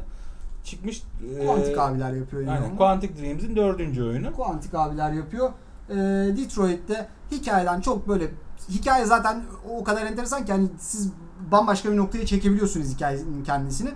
[0.64, 1.02] çıkmış.
[1.46, 2.70] Quantic Ee, abiler yapıyor Aynen.
[2.70, 2.76] onu.
[2.76, 4.32] Quantic Dreams'in dördüncü oyunu.
[4.32, 5.50] Quantic abiler yapıyor.
[5.90, 5.94] Ee,
[6.36, 8.24] Detroit'te hikayeden çok böyle
[8.68, 11.12] hikaye zaten o kadar enteresan ki hani siz
[11.52, 13.90] bambaşka bir noktaya çekebiliyorsunuz hikayenin kendisini.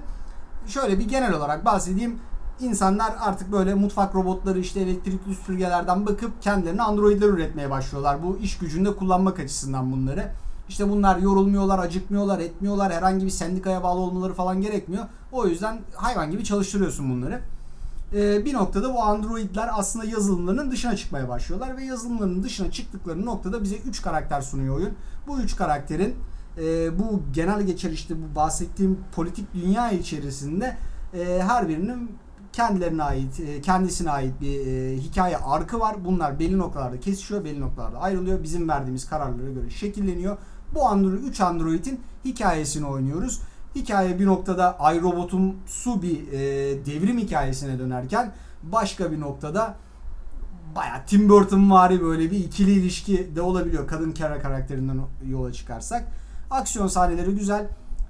[0.66, 2.18] Şöyle bir genel olarak bahsedeyim.
[2.60, 8.22] İnsanlar artık böyle mutfak robotları işte elektrikli süpürgelerden bakıp kendilerine androidler üretmeye başlıyorlar.
[8.22, 10.32] Bu iş gücünde kullanmak açısından bunları.
[10.68, 12.92] İşte bunlar yorulmuyorlar, acıkmıyorlar, etmiyorlar.
[12.92, 15.04] Herhangi bir sendikaya bağlı olmaları falan gerekmiyor.
[15.32, 17.40] O yüzden hayvan gibi çalıştırıyorsun bunları.
[18.14, 23.62] Ee, bir noktada bu androidler aslında yazılımlarının dışına çıkmaya başlıyorlar ve yazılımların dışına çıktıkları noktada
[23.62, 24.92] bize 3 karakter sunuyor oyun.
[25.26, 26.14] Bu 3 karakterin
[26.58, 30.76] e, bu genel geçer işte bu bahsettiğim politik dünya içerisinde
[31.14, 32.10] e, her birinin
[32.52, 35.96] kendilerine ait, e, kendisine ait bir e, hikaye arkı var.
[36.04, 38.42] Bunlar belli noktalarda kesişiyor, belli noktalarda ayrılıyor.
[38.42, 40.36] Bizim verdiğimiz kararlara göre şekilleniyor.
[40.74, 43.40] Bu Android, 3 Android'in hikayesini oynuyoruz.
[43.74, 46.40] Hikaye bir noktada iRobot'un su bir e,
[46.86, 49.76] devrim hikayesine dönerken başka bir noktada
[50.76, 56.04] baya Tim Burton vari böyle bir ikili ilişki de olabiliyor kadın kara karakterinden yola çıkarsak.
[56.50, 57.68] Aksiyon sahneleri güzel.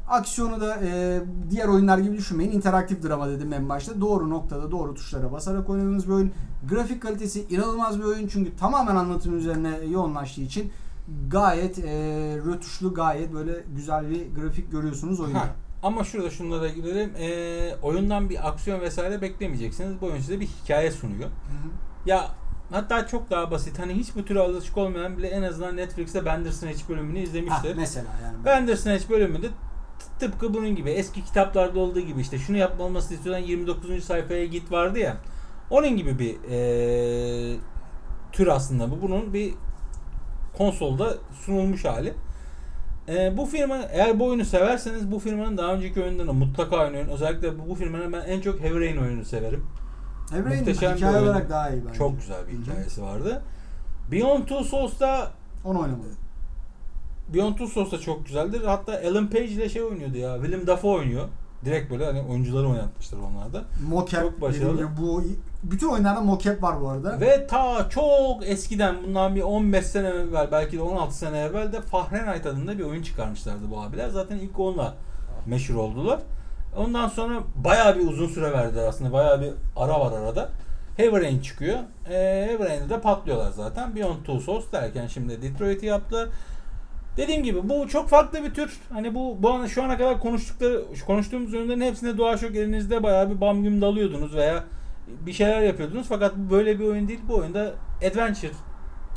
[0.08, 2.52] Aksiyonu da e, diğer oyunlar gibi düşünmeyin.
[2.52, 4.00] İnteraktif drama dedim en başta.
[4.00, 6.32] Doğru noktada doğru tuşlara basarak oynadığınız bir oyun.
[6.68, 10.72] Grafik kalitesi inanılmaz bir oyun çünkü tamamen anlatım üzerine yoğunlaştığı için
[11.28, 11.82] gayet e,
[12.46, 15.38] rötuşlu gayet böyle güzel bir grafik görüyorsunuz oyunda.
[15.40, 15.48] Ha,
[15.82, 17.12] ama şurada şunlara girelim.
[17.18, 20.00] Ee, oyundan bir aksiyon vesaire beklemeyeceksiniz.
[20.00, 21.28] Bu oyun size bir hikaye sunuyor.
[22.06, 22.28] Ya
[22.70, 23.78] hatta çok daha basit.
[23.78, 27.74] Hani hiç bu türe alışık olmayan bile en azından Netflix'te Bandersnatch bölümünü Ha, izlemiştir.
[27.76, 28.44] mesela yani.
[28.44, 29.46] Bandersnatch bölümünde
[30.20, 34.04] tıpkı bunun gibi eski kitaplarda olduğu gibi işte şunu yapma olmasını istiyorsan 29.
[34.04, 35.16] sayfaya git vardı ya.
[35.70, 37.56] Onun gibi bir eee,
[38.32, 39.02] tür aslında bu.
[39.02, 39.54] Bunun bir
[40.58, 42.14] konsolda sunulmuş hali.
[43.08, 47.08] Eee, bu firma eğer bu oyunu severseniz bu firmanın daha önceki oyunlarını mutlaka oynayın.
[47.08, 49.66] Özellikle bu, bu firmanın ben en çok Heavy Rain oyununu severim.
[50.34, 51.28] Evrenin muhteşem bir hikaye oyun.
[51.28, 51.98] olarak daha iyi bence.
[51.98, 53.42] Çok güzel bir hikayesi vardı.
[54.12, 55.30] Beyond Two Souls'ta
[55.64, 56.16] Onu oynamadım.
[57.34, 58.64] Beyond Two Souls da çok güzeldir.
[58.64, 60.34] Hatta Alan Page ile şey oynuyordu ya.
[60.36, 61.28] Willem Dafoe oynuyor.
[61.64, 63.64] Direkt böyle hani oyuncuları oynatmışlar onlarda.
[63.88, 64.76] Mocap Çok başarılı.
[64.76, 65.22] gibi bu
[65.62, 67.20] bütün oyunlarda mocap var bu arada.
[67.20, 71.80] Ve ta çok eskiden bundan bir 15 sene evvel belki de 16 sene evvel de
[71.80, 74.08] Fahrenheit adında bir oyun çıkarmışlardı bu abiler.
[74.08, 74.94] Zaten ilk onunla
[75.46, 76.20] meşhur oldular.
[76.76, 79.12] Ondan sonra bayağı bir uzun süre verdiler aslında.
[79.12, 80.48] Bayağı bir ara var arada.
[80.96, 81.78] Heavy Rain çıkıyor.
[82.10, 83.96] Ee, Heavy Rain'de de patlıyorlar zaten.
[83.96, 86.28] Beyond Two Souls derken şimdi Detroit'i yaptılar.
[87.16, 88.78] Dediğim gibi bu çok farklı bir tür.
[88.92, 93.62] Hani bu bu şu ana kadar konuştukları konuştuğumuz oyunların hepsinde DualShock elinizde bayağı bir bam
[93.62, 94.64] güm dalıyordunuz veya
[95.08, 96.06] bir şeyler yapıyordunuz.
[96.08, 97.20] Fakat bu böyle bir oyun değil.
[97.28, 97.72] Bu oyunda
[98.10, 98.52] adventure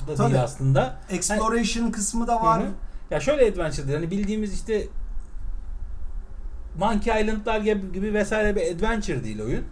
[0.08, 0.32] da Tabii.
[0.32, 0.98] değil aslında.
[1.10, 2.62] Exploration kısmı da var.
[2.62, 2.68] Hı.
[3.12, 3.98] Ya şöyle adventure değil.
[3.98, 4.88] Hani bildiğimiz işte
[6.80, 9.64] Monkey Island'lar gibi, gibi vesaire bir adventure değil oyun.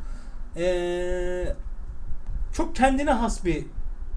[0.57, 1.55] Ee,
[2.53, 3.65] çok kendine has bir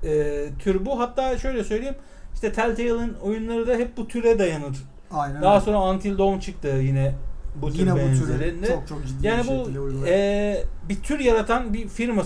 [0.04, 1.00] e, tür bu.
[1.00, 1.96] Hatta şöyle söyleyeyim.
[2.36, 4.76] İşte Telltale'ın oyunları da hep bu türe dayanır
[5.10, 5.64] Aynen Daha öyle.
[5.64, 7.14] sonra Until Dawn çıktı yine
[7.62, 8.66] bu tür Yine bu benzerinde.
[8.66, 12.22] türü çok çok ciddi Yani bir bu e, bir tür yaratan bir firma,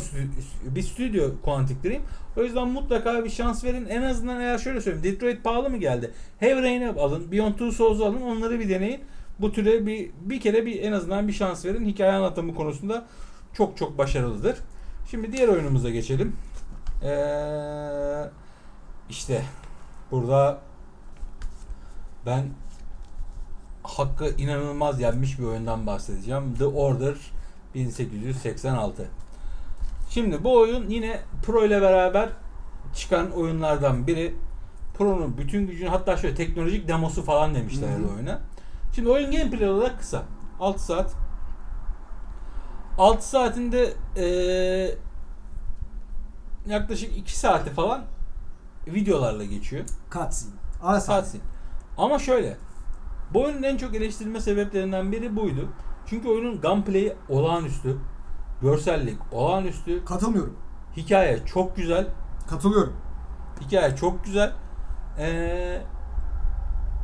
[0.65, 2.03] bir stüdyo Quantic Dream.
[2.37, 3.87] O yüzden mutlaka bir şans verin.
[3.87, 5.15] En azından eğer şöyle söyleyeyim.
[5.15, 6.11] Detroit pahalı mı geldi?
[6.39, 7.33] Heavy Rain'i alın.
[7.33, 8.21] Beyond Two Souls'u alın.
[8.21, 9.01] Onları bir deneyin.
[9.39, 11.87] Bu türe bir bir kere bir en azından bir şans verin.
[11.87, 13.07] Hikaye anlatımı konusunda
[13.55, 14.57] çok çok başarılıdır.
[15.11, 16.37] Şimdi diğer oyunumuza geçelim.
[17.05, 17.11] Ee,
[19.11, 19.43] işte
[20.11, 20.59] burada
[22.27, 22.45] ben
[23.83, 26.55] hakkı inanılmaz yenmiş bir oyundan bahsedeceğim.
[26.59, 27.15] The Order
[27.75, 29.09] 1886.
[30.11, 32.29] Şimdi bu oyun yine Pro ile beraber
[32.95, 34.35] çıkan oyunlardan biri.
[34.99, 38.15] Pro'nun bütün gücünü hatta şöyle teknolojik demosu falan demişler Hı hı.
[38.15, 38.41] oyuna.
[38.95, 40.23] Şimdi oyun gameplay olarak kısa.
[40.61, 41.15] 6 saat.
[42.99, 44.95] 6 saatinde eee,
[46.67, 48.05] yaklaşık 2 saati falan
[48.95, 49.85] videolarla geçiyor.
[50.13, 50.53] Cutscene.
[50.83, 51.01] Ara.
[51.01, 51.43] Cutscene.
[51.99, 52.57] Ama şöyle.
[53.35, 55.69] Bu oyunun en çok eleştirilme sebeplerinden biri buydu.
[56.07, 57.97] Çünkü oyunun gunplay'i olağanüstü.
[58.63, 60.05] Görsellik olağanüstü.
[60.05, 60.57] Katılmıyorum.
[60.97, 62.07] Hikaye çok güzel.
[62.49, 62.93] Katılıyorum.
[63.61, 64.53] Hikaye çok güzel.
[65.19, 65.83] Ee,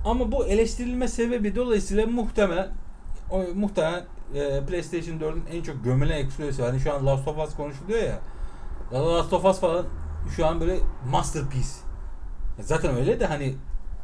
[0.04, 2.68] ama bu eleştirilme sebebi dolayısıyla muhtemelen
[3.30, 6.64] o, muhtemelen e, PlayStation 4'ün en çok gömülen eksklusif.
[6.64, 8.18] Hani şu an Last of Us konuşuluyor ya.
[8.92, 9.86] Last of Us falan
[10.36, 10.78] şu an böyle
[11.10, 11.68] masterpiece.
[12.60, 13.54] Zaten öyle de hani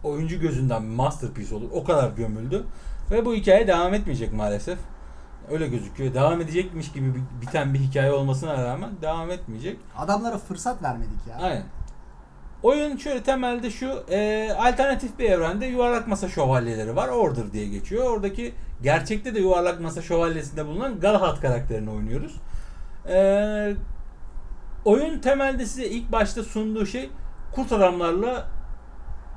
[0.04, 1.68] oyuncu gözünden masterpiece olur.
[1.72, 2.64] O kadar gömüldü.
[3.10, 4.78] Ve bu hikaye devam etmeyecek maalesef.
[5.50, 6.14] Öyle gözüküyor.
[6.14, 9.78] Devam edecekmiş gibi biten bir hikaye olmasına rağmen devam etmeyecek.
[9.96, 11.36] Adamlara fırsat vermedik ya.
[11.36, 11.64] Aynen.
[12.62, 17.08] Oyun şöyle temelde şu e, alternatif bir evrende yuvarlak masa şövalyeleri var.
[17.08, 18.10] Order diye geçiyor.
[18.10, 22.36] Oradaki gerçekte de yuvarlak masa şövalyesinde bulunan Galahad karakterini oynuyoruz.
[23.08, 23.74] E,
[24.84, 27.10] oyun temelde size ilk başta sunduğu şey
[27.54, 28.46] kurt adamlarla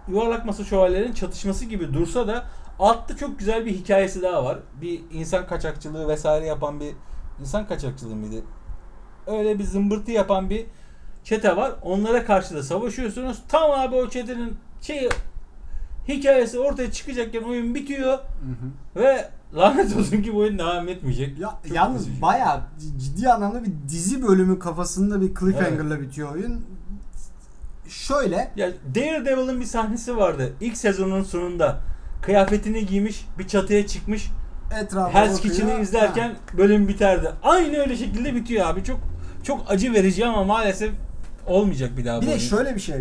[0.08, 2.46] yuvarlak masa şövalyelerin çatışması gibi dursa da
[2.80, 4.58] altta çok güzel bir hikayesi daha var.
[4.82, 6.94] Bir insan kaçakçılığı vesaire yapan bir
[7.42, 8.44] insan kaçakçılığı mıydı?
[9.28, 10.66] Öyle bir zımbırtı yapan bir
[11.24, 11.72] çete var.
[11.82, 13.42] Onlara karşı da savaşıyorsunuz.
[13.48, 15.10] Tam abi o çetenin şey
[16.08, 19.02] hikayesi ortaya çıkacakken oyun bitiyor Hı hı.
[19.02, 21.40] ve lanet olsun ki bu oyun devam etmeyecek.
[21.40, 22.22] Ya, Çok yalnız üzücü.
[22.22, 22.62] bayağı
[23.00, 26.66] ciddi anlamda bir dizi bölümü kafasında bir cliffhanger'la bitiyor oyun.
[27.90, 30.54] Şöyle Ya Daredevil'ın bir sahnesi vardı.
[30.62, 31.80] İlk sezonun sonunda
[32.22, 34.28] kıyafetini giymiş, bir çatıya çıkmış.
[34.82, 35.42] etrafa Hell's.
[35.42, 36.36] Kitchen'ı izlerken Ha.
[36.58, 37.32] bölüm biterdi.
[37.44, 38.84] Aynı öyle şekilde bitiyor abi.
[38.84, 39.00] Çok
[39.44, 40.92] çok acı verici ama maalesef
[41.48, 42.40] olmayacak bir daha Bir de oyun.
[42.40, 42.96] şöyle bir şey.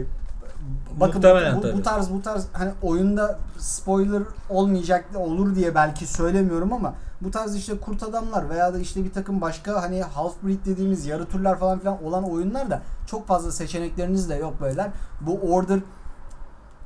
[1.00, 1.82] Bakın Muhtemelen bu, bu tabii.
[1.82, 7.78] tarz bu tarz hani oyunda spoiler olmayacak olur diye belki söylemiyorum ama bu tarz işte
[7.78, 11.78] kurt adamlar veya da işte bir takım başka hani half breed dediğimiz yarı türler falan
[11.78, 14.90] filan olan oyunlar da çok fazla seçenekleriniz de yok beyler.
[15.20, 15.80] Bu order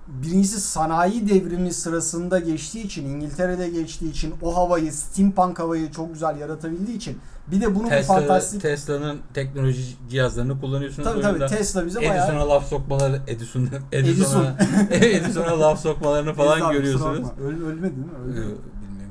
[0.09, 6.39] birincisi sanayi devrimi sırasında geçtiği için İngiltere'de geçtiği için o havayı steampunk havayı çok güzel
[6.39, 11.87] yaratabildiği için bir de bunu bu Tesla, fantastik Tesla'nın teknoloji cihazlarını kullanıyorsunuz tabii tabii Tesla
[11.87, 14.13] bize bayağı Edison'a laf sokmaları, Edison, Edison.
[14.13, 14.57] Edison'a
[15.07, 17.29] Edison'a laf sokmalarını falan kusura görüyorsunuz.
[17.41, 18.07] Öl, ölmedi mi?
[18.25, 18.35] Öldü.
[18.35, 18.59] Bilmiyorum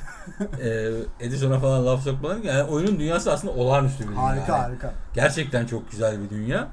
[1.20, 4.24] ee, Edison'a falan laf sokmaları yani oyunun dünyası aslında olağanüstü bir dünya.
[4.24, 4.62] Harika yani.
[4.62, 4.94] harika.
[5.14, 6.68] Gerçekten çok güzel bir dünya.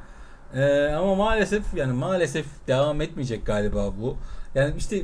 [0.55, 4.16] Ee, ama maalesef yani maalesef devam etmeyecek galiba bu.
[4.55, 5.03] Yani işte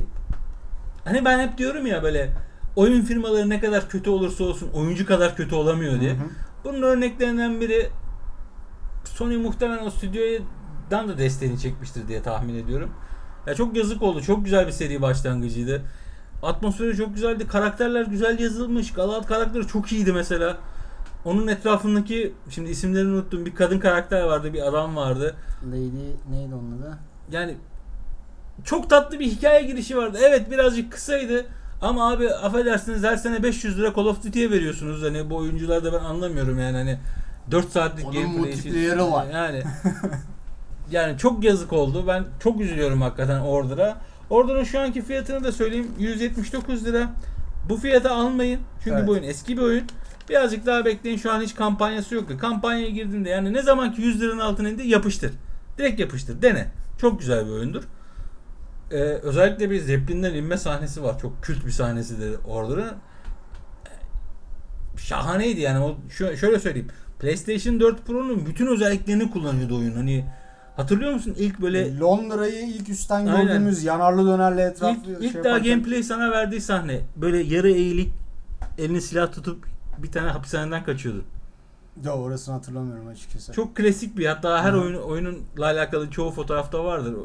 [1.05, 2.31] hani ben hep diyorum ya böyle
[2.75, 6.11] oyun firmaları ne kadar kötü olursa olsun oyuncu kadar kötü olamıyor diye.
[6.11, 6.29] Hı hı.
[6.63, 7.89] Bunun örneklerinden biri
[9.05, 12.91] Sony muhtemelen o stüdyodan da desteğini çekmiştir diye tahmin ediyorum.
[13.47, 14.21] Ya çok yazık oldu.
[14.21, 15.81] Çok güzel bir seri başlangıcıydı.
[16.43, 17.47] Atmosferi çok güzeldi.
[17.47, 18.93] Karakterler güzel yazılmış.
[18.93, 20.57] Galad karakteri çok iyiydi mesela.
[21.25, 23.45] Onun etrafındaki şimdi isimlerini unuttum.
[23.45, 25.35] Bir kadın karakter vardı, bir adam vardı.
[25.67, 25.87] Lady
[26.31, 26.97] neydi onun adı?
[27.31, 27.55] Yani
[28.63, 30.17] çok tatlı bir hikaye girişi vardı.
[30.21, 31.45] Evet birazcık kısaydı.
[31.81, 35.03] Ama abi affedersiniz her sene 500 lira Call of Duty'ye veriyorsunuz.
[35.03, 36.97] Hani bu oyuncuları da ben anlamıyorum yani hani
[37.51, 39.25] 4 saatlik Onun gameplay için- var.
[39.33, 39.63] Yani
[40.91, 42.03] yani çok yazık oldu.
[42.07, 43.97] Ben çok üzülüyorum hakikaten Order'a.
[44.29, 45.91] Order'ın şu anki fiyatını da söyleyeyim.
[45.99, 47.09] 179 lira.
[47.69, 48.59] Bu fiyata almayın.
[48.83, 49.07] Çünkü Evet.
[49.07, 49.83] bu oyun eski bir oyun.
[50.29, 51.17] Birazcık daha bekleyin.
[51.17, 52.37] Şu an hiç kampanyası yoktu.
[52.37, 55.31] Kampanyaya girdiğinde yani ne zamanki 100 liranın altına indi yapıştır.
[55.77, 56.41] Direkt yapıştır.
[56.41, 56.67] Dene.
[56.97, 57.83] Çok güzel bir oyundur.
[58.91, 61.19] Ee, özellikle bir zeplinden inme sahnesi var.
[61.19, 62.91] Çok kült bir sahnesidir Order'ın.
[64.97, 65.79] Şahaneydi yani.
[65.83, 66.87] O şö- şöyle söyleyeyim.
[67.19, 69.95] PlayStation 4 Pro'nun bütün özelliklerini kullanıyordu oyun.
[69.95, 70.25] Hani
[70.75, 73.47] hatırlıyor musun ilk böyle Londra'yı ilk üstten Aynen.
[73.47, 77.71] gördüğümüz yanarlı dönerli etraf ilk, şey ilk daha yaparken- gameplay sana verdiği sahne böyle yarı
[77.71, 78.09] eğilik
[78.77, 81.23] elini silah tutup bir tane hapishaneden kaçıyordu.
[82.03, 83.53] Ya orasını hatırlamıyorum açıkçası.
[83.53, 84.81] Çok klasik bir hatta her Hı.
[84.81, 87.15] oyun oyununla alakalı çoğu fotoğrafta vardır.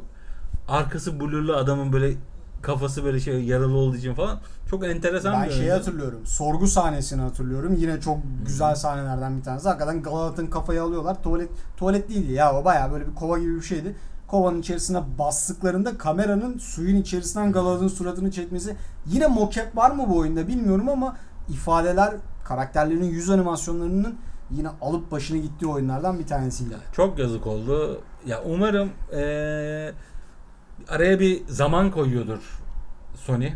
[0.69, 2.15] Arkası blurlu adamın böyle
[2.63, 4.39] kafası böyle şey yaralı olduğu için falan
[4.71, 5.79] çok enteresan Ben bir şeyi oyundu.
[5.79, 6.21] hatırlıyorum.
[6.27, 7.75] Sorgu sahnesini hatırlıyorum.
[7.75, 9.69] Yine çok güzel sahnelerden bir tanesi.
[9.69, 11.23] Hakikaten Galat'ın kafayı alıyorlar.
[11.23, 13.97] Tuvalet tuvalet değildi ya o bayağı böyle bir kova gibi bir şeydi.
[14.27, 18.77] Kovanın içerisine bastıklarında kameranın suyun içerisinden Galat'ın suratını çekmesi.
[19.07, 21.17] Yine mocap var mı bu oyunda bilmiyorum ama
[21.49, 22.15] ifadeler
[22.55, 24.19] karakterlerin yüz animasyonlarının
[24.51, 26.75] yine alıp başını gittiği oyunlardan bir tanesiydi.
[26.93, 28.01] Çok yazık oldu.
[28.27, 29.93] Ya umarım eee,
[30.89, 32.39] araya bir zaman koyuyordur
[33.15, 33.49] Sony.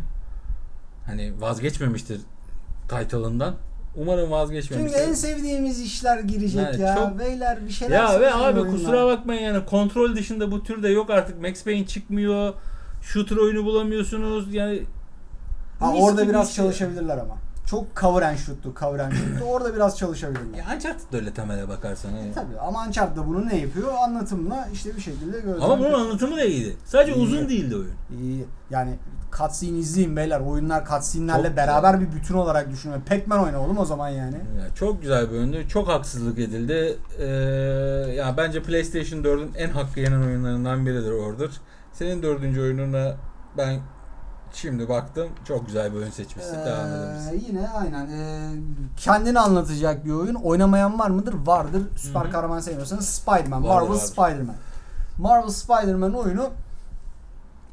[1.06, 2.20] Hani vazgeçmemiştir
[2.88, 3.54] title'ından.
[3.96, 5.00] Umarım Çünkü vazgeçmemiştir.
[5.00, 6.94] en sevdiğimiz işler girecek Yani ya.
[6.94, 8.70] çok- Beyler bir şeyler Ya ve abi oyunlar.
[8.76, 11.40] kusura bakmayın yani kontrol dışında bu türde yok artık.
[11.42, 12.54] Max Payne çıkmıyor.
[13.02, 14.54] Shooter oyunu bulamıyorsunuz.
[14.54, 14.82] Yani
[15.80, 16.62] Ha, orada biraz işte.
[16.62, 17.36] çalışabilirler ama.
[17.66, 19.44] Çok cover and shoot'tu, cover and shoot'tu.
[19.50, 20.58] Orada biraz çalışabilirler.
[20.58, 22.10] Ya Uncharted da öyle temele bakarsan.
[22.12, 22.32] hani.
[22.34, 23.92] Tabii ama Uncharted da bunu ne yapıyor?
[24.04, 26.76] Anlatımla işte bir şekilde gözden Ama bunun anlatımı da iyiydi.
[26.84, 27.22] Sadece İyi.
[27.22, 28.22] uzun değildi oyun.
[28.22, 28.44] İyi.
[28.70, 28.94] Yani
[29.38, 30.40] cutscene izleyin beyler.
[30.40, 33.00] Oyunlar cutscene'lerle Çok beraber bir bütün olarak düşünüyor.
[33.08, 34.34] Pac-Man oyna oğlum o zaman yani.
[34.34, 35.56] Ya çok güzel bir oyundu.
[35.68, 36.98] Çok haksızlık edildi.
[37.18, 37.24] Ee,
[38.16, 41.50] ya bence PlayStation 4'ün en hakkı yenen oyunlarından biridir Order.
[41.92, 43.14] Senin dördüncü oyununa
[43.58, 43.80] ben
[44.54, 45.28] şimdi baktım.
[45.48, 46.56] Çok güzel bir oyun seçmişsin.
[46.66, 47.30] Devam edebilirsin.
[47.32, 48.06] Ee, yine aynen.
[48.06, 48.50] Ee,
[48.96, 50.34] kendini anlatacak bir oyun.
[50.34, 51.34] Oynamayan var mıdır?
[51.46, 51.82] Vardır.
[51.96, 52.30] Süper Hı hı.
[52.32, 53.64] kahraman sevmiyorsanız Spider-Man.
[53.64, 54.00] Vardır, Marvel vardır.
[54.06, 54.56] Spider-Man.
[55.18, 56.50] Marvel Spider-Man oyunu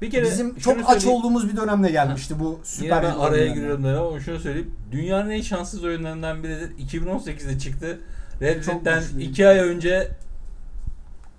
[0.02, 1.20] Bir kere bizim çok aç söyleyeyim.
[1.20, 3.56] olduğumuz bir dönemde gelmişti bu Yine süper ben hero araya oyunlarından.
[3.56, 4.76] giriyorum da ama şunu söyleyeyim.
[4.92, 6.78] Dünyanın en şanssız oyunlarından biridir.
[6.78, 8.00] 2018'de çıktı.
[8.42, 9.22] Red Dead'den güçlü.
[9.22, 10.12] 2 ay önce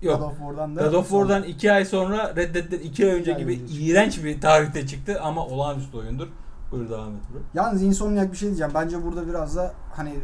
[0.03, 0.23] God yok.
[0.23, 3.41] of War'dan da God of War'dan 2 ay sonra Red Dead'den 2 ay önce ay
[3.41, 6.29] gibi önce iğrenç bir tarihte çıktı ama olağanüstü oyundur.
[6.73, 7.39] Buyur devam et bro.
[7.55, 8.73] Yalnız Insomniac bir şey diyeceğim.
[8.75, 10.15] Bence burada biraz da hani e,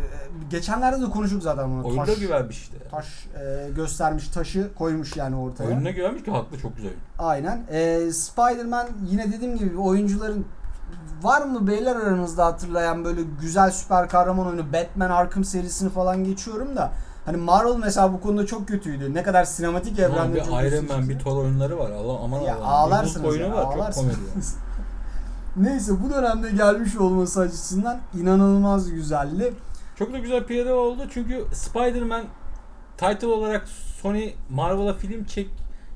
[0.50, 1.86] geçenlerde de konuştuk zaten bunu.
[1.86, 2.76] Oyunda taş, güvenmiş işte.
[2.90, 5.64] taş e, göstermiş taşı koymuş yani ortaya.
[5.64, 6.92] Oyununa güvenmiş ki haklı çok güzel.
[7.18, 7.62] Aynen.
[7.70, 10.46] E, Spider-Man yine dediğim gibi oyuncuların
[11.22, 16.76] var mı beyler aranızda hatırlayan böyle güzel süper kahraman oyunu Batman Arkham serisini falan geçiyorum
[16.76, 16.92] da
[17.28, 19.14] hani Marvel mesela bu konuda çok kötüydü.
[19.14, 20.84] Ne kadar sinematik evrende bir çok Iron.
[20.86, 21.90] Man, bir Thor oyunları var.
[21.90, 22.92] Allah aman Ya Allah'ım.
[22.92, 23.62] ağlarsınız oyunu ya, var.
[23.64, 24.14] Çok ağlarsınız.
[24.16, 24.30] komedi.
[24.34, 24.44] yani.
[25.68, 29.54] Neyse bu dönemde gelmiş olması açısından inanılmaz güzeldi.
[29.98, 32.24] Çok da güzel PR oldu çünkü Spider-Man
[32.96, 33.68] title olarak
[34.02, 35.50] Sony Marvel'a film çek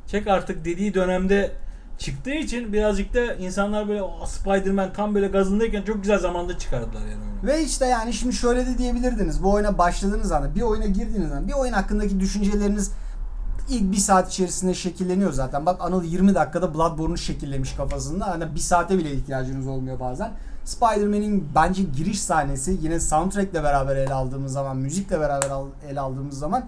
[0.06, 1.52] çek artık dediği dönemde
[1.98, 7.00] çıktığı için birazcık da insanlar böyle "Aa, Spider-Man tam böyle gazındayken çok güzel zamanda çıkardılar
[7.00, 7.22] yani.
[7.46, 9.42] Ve işte yani şimdi şöyle de diyebilirdiniz.
[9.42, 12.90] Bu oyuna başladığınız anda, bir oyuna girdiğiniz anda, bir oyun hakkındaki düşünceleriniz
[13.68, 15.66] ilk bir saat içerisinde şekilleniyor zaten.
[15.66, 18.26] Bak Anıl 20 dakikada Bloodborne'u şekillemiş kafasında.
[18.28, 20.30] Hani bir saate bile ihtiyacınız olmuyor bazen.
[20.64, 26.38] Spider-Man'in bence giriş sahnesi yine soundtrack'le beraber ele aldığımız zaman, müzikle beraber al- ele aldığımız
[26.38, 26.64] zaman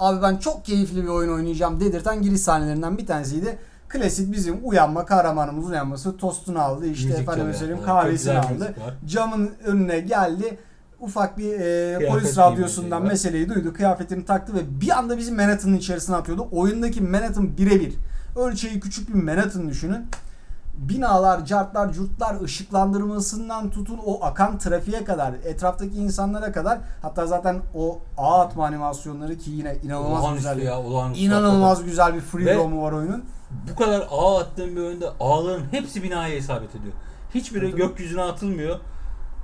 [0.00, 3.58] abi ben çok keyifli bir oyun oynayacağım dedirten giriş sahnelerinden bir tanesiydi.
[3.88, 6.86] Klasik bizim uyanma, kahramanımız uyanması tostunu aldı.
[6.86, 8.74] işte Müzik efendim söyleyeyim kahvesini aldı
[9.06, 10.58] camın önüne geldi.
[11.00, 13.72] Ufak bir e, Kıyafet polis radyosundan meseleyi duydu.
[13.72, 16.48] Kıyafetini taktı ve bir anda bizi Manhattan'ın içerisine atıyordu.
[16.52, 17.94] Oyundaki Manhattan birebir.
[18.36, 20.06] Ölçeği küçük bir Manhattan düşünün.
[20.78, 27.98] Binalar, cartlar, curtlar, ışıklandırmasından tutun o akan trafiğe kadar, etraftaki insanlara kadar hatta zaten o
[28.18, 30.66] ağ atma animasyonları ki yine inanılmaz Olağanüstü güzel.
[30.66, 31.24] ya, olağanüstü.
[31.24, 33.24] İnanılmaz güzel bir free roam'u var oyunun.
[33.70, 36.92] Bu kadar ağ attığın bir oyunda ağların hepsi binaya isabet ediyor.
[37.34, 37.80] Hiçbiri Tabii.
[37.80, 38.76] gökyüzüne atılmıyor.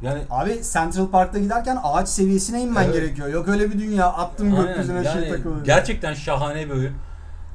[0.02, 2.94] Yani Abi Central Park'ta giderken ağaç seviyesine inmen Evet.
[2.94, 3.28] gerekiyor.
[3.28, 5.64] Yok öyle bir dünya attım Aynen, gökyüzüne şey yani takılıyor.
[5.64, 6.94] Gerçekten şahane bir oyun.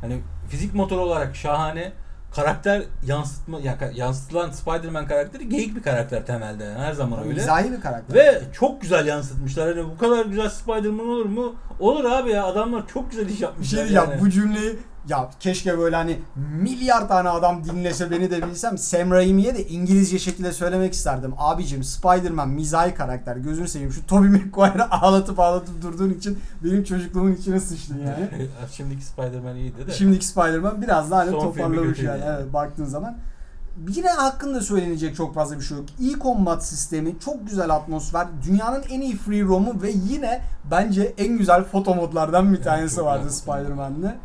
[0.01, 1.91] Hani fizik motor olarak şahane.
[2.35, 7.33] Karakter yansıtma ya, yansıtılan Spider-Man karakteri geyik bir karakter temelde yani her zaman öyle.
[7.33, 8.15] Mizahi bir karakter.
[8.15, 9.75] Ve çok güzel yansıtmışlar.
[9.75, 11.55] Hani bu kadar güzel Spider-Man olur mu?
[11.79, 12.45] Olur abi ya.
[12.45, 13.85] Adamlar çok güzel iş bir yapmışlar.
[13.85, 14.21] şey yani.
[14.21, 14.75] bu cümleyi
[15.07, 16.19] ya keşke böyle hani
[16.61, 21.33] milyar tane adam dinlese beni de bilsem Sam Raimi'ye de İngilizce şekilde söylemek isterdim.
[21.37, 27.35] Abicim Spider-Man mizahi karakter gözünü seveyim şu Tobey Maguire'ı ağlatıp ağlatıp durduğun için benim çocukluğumun
[27.35, 28.29] içine sıçtın yani.
[28.71, 29.91] Şimdiki Spider-Man iyiydi de.
[29.91, 32.21] Şimdiki Spider-Man biraz daha hani Son toparlamış yani.
[32.21, 32.35] yani.
[32.37, 33.17] Evet, baktığın zaman.
[33.89, 35.85] Yine hakkında söylenecek çok fazla bir şey yok.
[35.99, 40.41] İyi combat sistemi, çok güzel atmosfer, dünyanın en iyi free roam'u ve yine
[40.71, 43.31] bence en güzel foto modlardan bir tanesi vardı.
[43.31, 44.15] Spider-Man'de.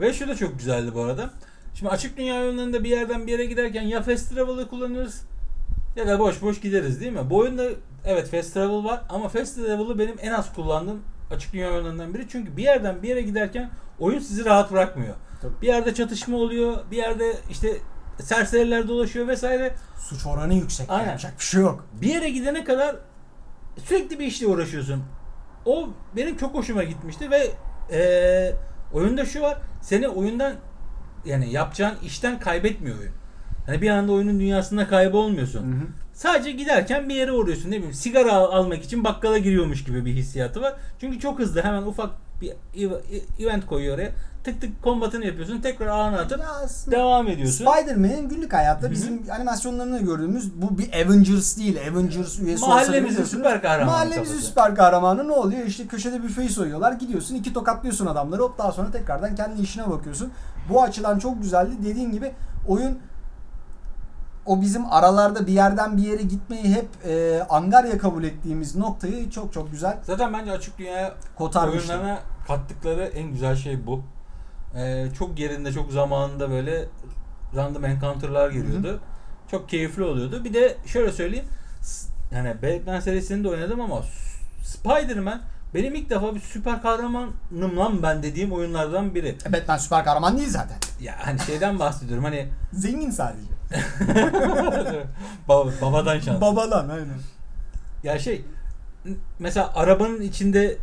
[0.00, 1.30] Ve şu da çok güzeldi bu arada.
[1.74, 5.22] Şimdi açık dünya oyunlarında bir yerden bir yere giderken ya fast travel'ı kullanırız
[5.96, 7.30] ya da boş boş gideriz değil mi?
[7.30, 7.64] Bu oyunda
[8.04, 12.28] evet fast travel var ama fast travel'ı benim en az kullandığım açık dünya oyunlarından biri.
[12.28, 15.14] Çünkü bir yerden bir yere giderken oyun sizi rahat bırakmıyor.
[15.42, 15.52] Tabii.
[15.62, 17.76] Bir yerde çatışma oluyor, bir yerde işte
[18.20, 19.74] serseriler dolaşıyor vesaire.
[20.08, 20.90] Suç oranı yüksek.
[20.90, 21.06] Aynen.
[21.08, 21.86] Yapacak bir şey yok.
[22.00, 22.96] Bir yere gidene kadar
[23.84, 25.02] sürekli bir işle uğraşıyorsun.
[25.64, 27.50] O benim çok hoşuma gitmişti ve
[27.92, 28.56] eee,
[28.92, 29.58] oyunda şu var.
[29.88, 30.52] Seni oyundan
[31.24, 33.12] yani yapacağın işten kaybetmiyor oyun.
[33.66, 35.58] Hani bir anda oyunun dünyasında kaybolmuyorsun.
[35.72, 35.86] Hı hı.
[36.12, 40.12] Sadece giderken bir yere uğruyorsun ne bileyim sigara al- almak için bakkala giriyormuş gibi bir
[40.12, 40.74] hissiyatı var.
[41.00, 42.10] Çünkü çok hızlı hemen ufak
[42.40, 44.12] bir ev- event koyuyor oraya.
[44.48, 45.60] Tık tık kombatını yapıyorsun.
[45.60, 47.66] Tekrar ağına atıp aslında devam ediyorsun.
[47.66, 48.90] Spider-Man'in günlük hayatta Hı hı.
[48.90, 51.78] bizim animasyonlarında gördüğümüz bu bir Avengers değil.
[51.92, 55.66] Avengers üyesi Mahallemizin süper kahramanı Mahallemizin süper kahramanı ne oluyor?
[55.66, 56.92] İşte köşede büfeyi soyuyorlar.
[56.92, 58.42] Gidiyorsun iki tokatlıyorsun adamları.
[58.42, 60.32] Hop daha sonra tekrardan kendi işine bakıyorsun.
[60.68, 61.70] Bu açıdan çok güzeldi.
[61.84, 62.32] Dediğin gibi
[62.68, 62.98] oyun
[64.46, 69.52] o bizim aralarda bir yerden bir yere gitmeyi hep e, angarya kabul ettiğimiz noktayı çok
[69.52, 71.92] çok güzel Zaten bence açık dünya kotarmıştı.
[71.92, 74.02] oyunlarına kattıkları en güzel şey bu.
[74.78, 76.84] Ee, çok yerinde çok zamanında böyle
[77.56, 79.00] random encounter'lar geliyordu.
[79.50, 80.44] Çok keyifli oluyordu.
[80.44, 81.46] Bir de şöyle söyleyeyim.
[82.32, 84.02] Yani Batman serisini de oynadım ama
[84.62, 85.42] Spider-Man
[85.74, 89.36] benim ilk defa bir süper kahramanım lan ben dediğim oyunlardan biri.
[89.46, 90.76] E, Batman süper kahraman değil zaten.
[91.00, 93.48] Ya hani şeyden bahsediyorum hani Zengin sadece.
[95.48, 96.40] baba, babadan şans.
[96.40, 97.18] Babadan aynen.
[98.02, 98.44] Ya şey
[99.38, 100.76] mesela arabanın içinde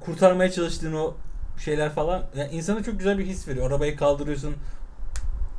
[0.00, 1.14] kurtarmaya çalıştığın o
[1.58, 3.66] şeyler falan yani insana çok güzel bir his veriyor.
[3.66, 4.56] Arabayı kaldırıyorsun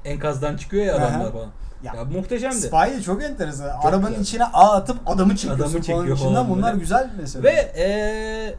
[0.05, 1.49] enkazdan çıkıyor ya adamlar falan.
[1.83, 2.55] Ya, Ya, muhteşemdi.
[2.55, 3.75] Spy çok enteresan.
[3.75, 4.21] Çok Arabanın güzel.
[4.23, 6.33] içine ağ atıp adamı çekiyorsun Adamı falan çekiyor içinden.
[6.33, 6.79] falan Bunlar böyle.
[6.81, 7.43] güzel mesela.
[7.43, 8.55] Ve eee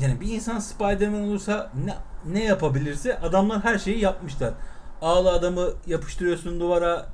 [0.00, 1.94] yani bir insan Spider-Man olursa ne,
[2.32, 4.50] ne yapabilirse adamlar her şeyi yapmışlar.
[5.02, 7.06] Ağla adamı yapıştırıyorsun duvara.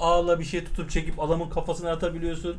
[0.00, 2.56] Ağla bir şey tutup çekip adamın kafasına atabiliyorsun.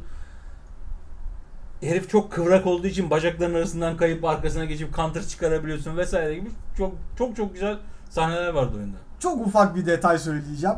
[1.82, 6.94] Herif çok kıvrak olduğu için bacakların arasından kayıp arkasına geçip counter çıkarabiliyorsun vesaire gibi çok
[7.18, 7.78] çok çok güzel
[8.10, 8.98] sahneler vardı oyunda.
[9.20, 10.76] çok ufak bir detay söyleyeceğim.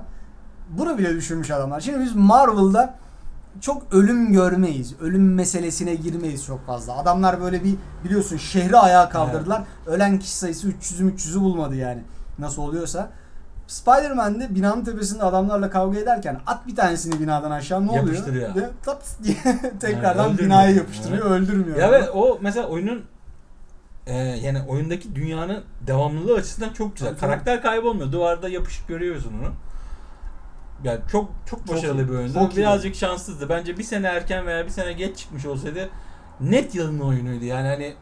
[0.70, 1.80] Bunu bile düşünmüş adamlar.
[1.80, 2.96] Şimdi biz Marvel'da
[3.62, 4.94] çok ölüm görmeyiz.
[5.02, 6.98] Ölüm meselesine girmeyiz çok fazla.
[6.98, 9.64] Adamlar böyle bir biliyorsun şehri ayağa kaldırdılar.
[9.86, 12.02] Ölen kişi sayısı 300'ü 300'ü bulmadı yani.
[12.40, 13.10] Nasıl oluyorsa.
[13.68, 18.06] Spider-Man'de binanın tepesinde adamlarla kavga ederken at bir tanesini binadan aşağı ne oluyor?
[18.06, 18.50] Yapıştırıyor.
[18.86, 19.38] Taps diye
[19.80, 20.40] tekrardan öldürmüyor.
[20.50, 21.78] binaya yapıştırıyor, öldürmüyor.
[21.78, 23.06] Ya ve o mesela oyunun
[24.08, 27.10] e, yani oyundaki dünyanın devamlılığı açısından çok güzel.
[27.10, 27.30] Tabii, tabii.
[27.32, 28.12] Karakter kaybolmuyor.
[28.12, 29.54] Duvarda yapışık görüyorsun onu.
[30.84, 32.34] Yani çok çok Çok başarılı iyi, bir oyundu.
[32.34, 32.58] çok iyi.
[32.58, 33.50] Birazcık şanssızdı.
[33.50, 35.90] Bence bir sene erken veya bir sene geç çıkmış olsaydı
[36.42, 37.46] net yılın oyunuydu.
[37.46, 37.96] Yani hani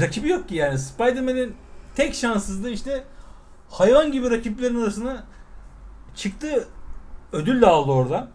[0.00, 0.78] rakibi yok ki yani.
[0.78, 1.54] Spider-Man'in
[1.96, 3.04] tek şanssızlığı işte
[3.78, 5.24] hayvan gibi rakiplerin arasına
[6.14, 6.68] çıktı.
[7.32, 8.28] Ödül de aldı orada.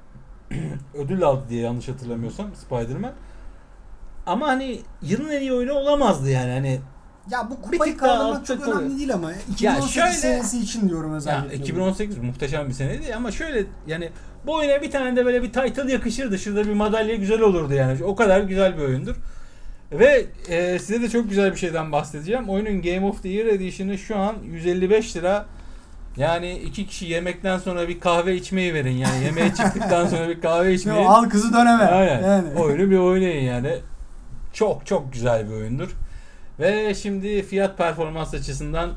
[0.94, 3.12] ödül aldı diye yanlış hatırlamıyorsam Spider-Man.
[4.26, 6.80] Ama hani yılın en iyi oyunu olamazdı yani hani
[7.32, 11.18] Ya bu kupayı kaldırmak çok altta önemli değil ama 2018 şöyle- senesi için diyorum ya
[11.18, 11.56] özellikle.
[11.58, 14.10] 2018 muhteşem bir seneydi ama şöyle yani
[14.46, 16.40] bu oyuna bir tane de böyle bir title yakışırdı.
[16.40, 18.04] Şurada bir madalya güzel olurdu yani.
[18.04, 19.16] O kadar güzel bir oyundur.
[19.92, 22.50] Ve e, size de çok güzel bir şeyden bahsedeceğim.
[22.50, 25.46] Oyunun Game of the Year Edition'ı şu an 155 lira.
[26.18, 29.24] Yani iki kişi yemekten sonra bir kahve içmeyi verin yani.
[29.24, 31.08] Yemeğe çıktıktan sonra bir kahve içmeyi.
[31.08, 31.84] al kızı döneme.
[31.84, 32.22] Aynen.
[32.24, 32.60] Yani.
[32.60, 33.78] Oyunu bir oynayın yani.
[34.54, 35.90] Çok çok güzel bir oyundur.
[36.60, 38.90] Ve şimdi fiyat performans açısından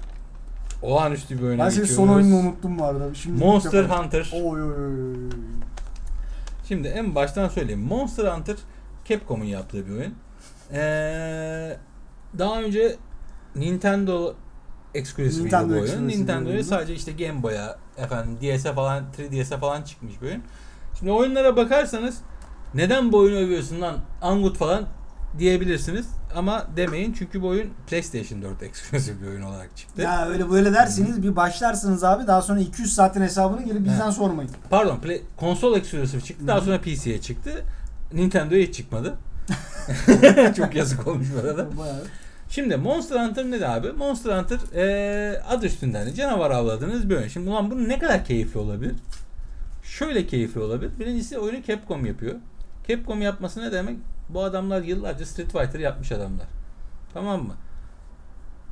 [0.83, 1.95] olağanüstü bir oyuna Ben geçiyoruz.
[1.95, 3.15] son oyununu unuttum bu arada.
[3.15, 4.31] Şimdi Monster Hunter.
[4.35, 4.73] Oy oy.
[4.73, 5.31] oy.
[6.69, 7.81] Şimdi en baştan söyleyeyim.
[7.81, 8.57] Monster Hunter
[9.05, 10.15] Capcom'un yaptığı bir oyun.
[10.73, 11.77] Ee,
[12.39, 12.97] daha önce
[13.57, 14.35] Nintendo
[14.95, 16.09] exclusive Nintendo bu oyun.
[16.09, 20.43] Nintendo'ya sadece işte Game Boy'a, efendim DS'e falan, 3DS'e falan çıkmış bir oyun.
[20.99, 22.19] Şimdi oyunlara bakarsanız
[22.75, 24.85] neden bu oyunu övüyorsun lan Angut falan
[25.39, 26.07] diyebilirsiniz.
[26.37, 30.03] Ama demeyin çünkü bu oyun PlayStation 4 exclusive bir oyun olarak çıktı.
[30.03, 34.13] Ya öyle böyle derseniz bir başlarsınız abi daha sonra 200 saatin hesabını gelip bizden He.
[34.13, 34.51] sormayın.
[34.71, 36.47] Pardon, play, konsol exclusive çıktı.
[36.47, 37.65] Daha sonra PC'ye çıktı.
[38.13, 39.15] Nintendo'ya hiç çıkmadı.
[40.57, 41.79] Çok yazık olmuş bu arada.
[41.79, 42.05] Bayağı.
[42.49, 43.93] Şimdi Monster Hunter ne de abi?
[43.93, 47.29] Monster Hunter eee adı üstünden de canavar avladığınız bir oyun.
[47.29, 48.95] Şimdi ulan bu ne kadar keyifli olabilir?
[49.83, 50.93] Şöyle keyifli olabilir.
[51.01, 52.35] Birincisi oyunu Capcom yapıyor.
[52.89, 53.97] Capcom yapması ne demek?
[54.29, 56.47] Bu adamlar yıllarca Street Fighter yapmış adamlar.
[57.15, 57.55] Tamam mı?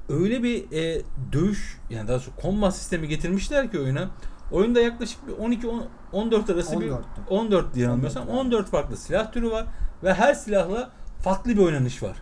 [0.09, 1.03] Öyle bir e,
[1.33, 4.11] dövüş yani daha doğrusu combat sistemi getirmişler ki oyuna.
[4.53, 7.01] Oyunda yaklaşık bir 12 10 14 arası bir 14'tü.
[7.31, 9.67] 14 diye anlamıyorsam 14, 14 farklı silah türü var
[10.03, 10.91] ve her silahla
[11.23, 12.17] farklı bir oynanış var.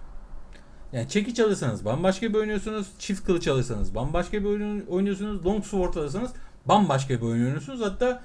[0.92, 2.86] Yani çekiç alırsanız bambaşka bir oynuyorsunuz.
[2.98, 4.44] Çift kılıç alırsanız bambaşka bir
[4.88, 5.46] oynuyorsunuz.
[5.46, 6.30] Long sword alırsanız
[6.66, 7.80] bambaşka bir oynuyorsunuz.
[7.80, 8.20] Hatta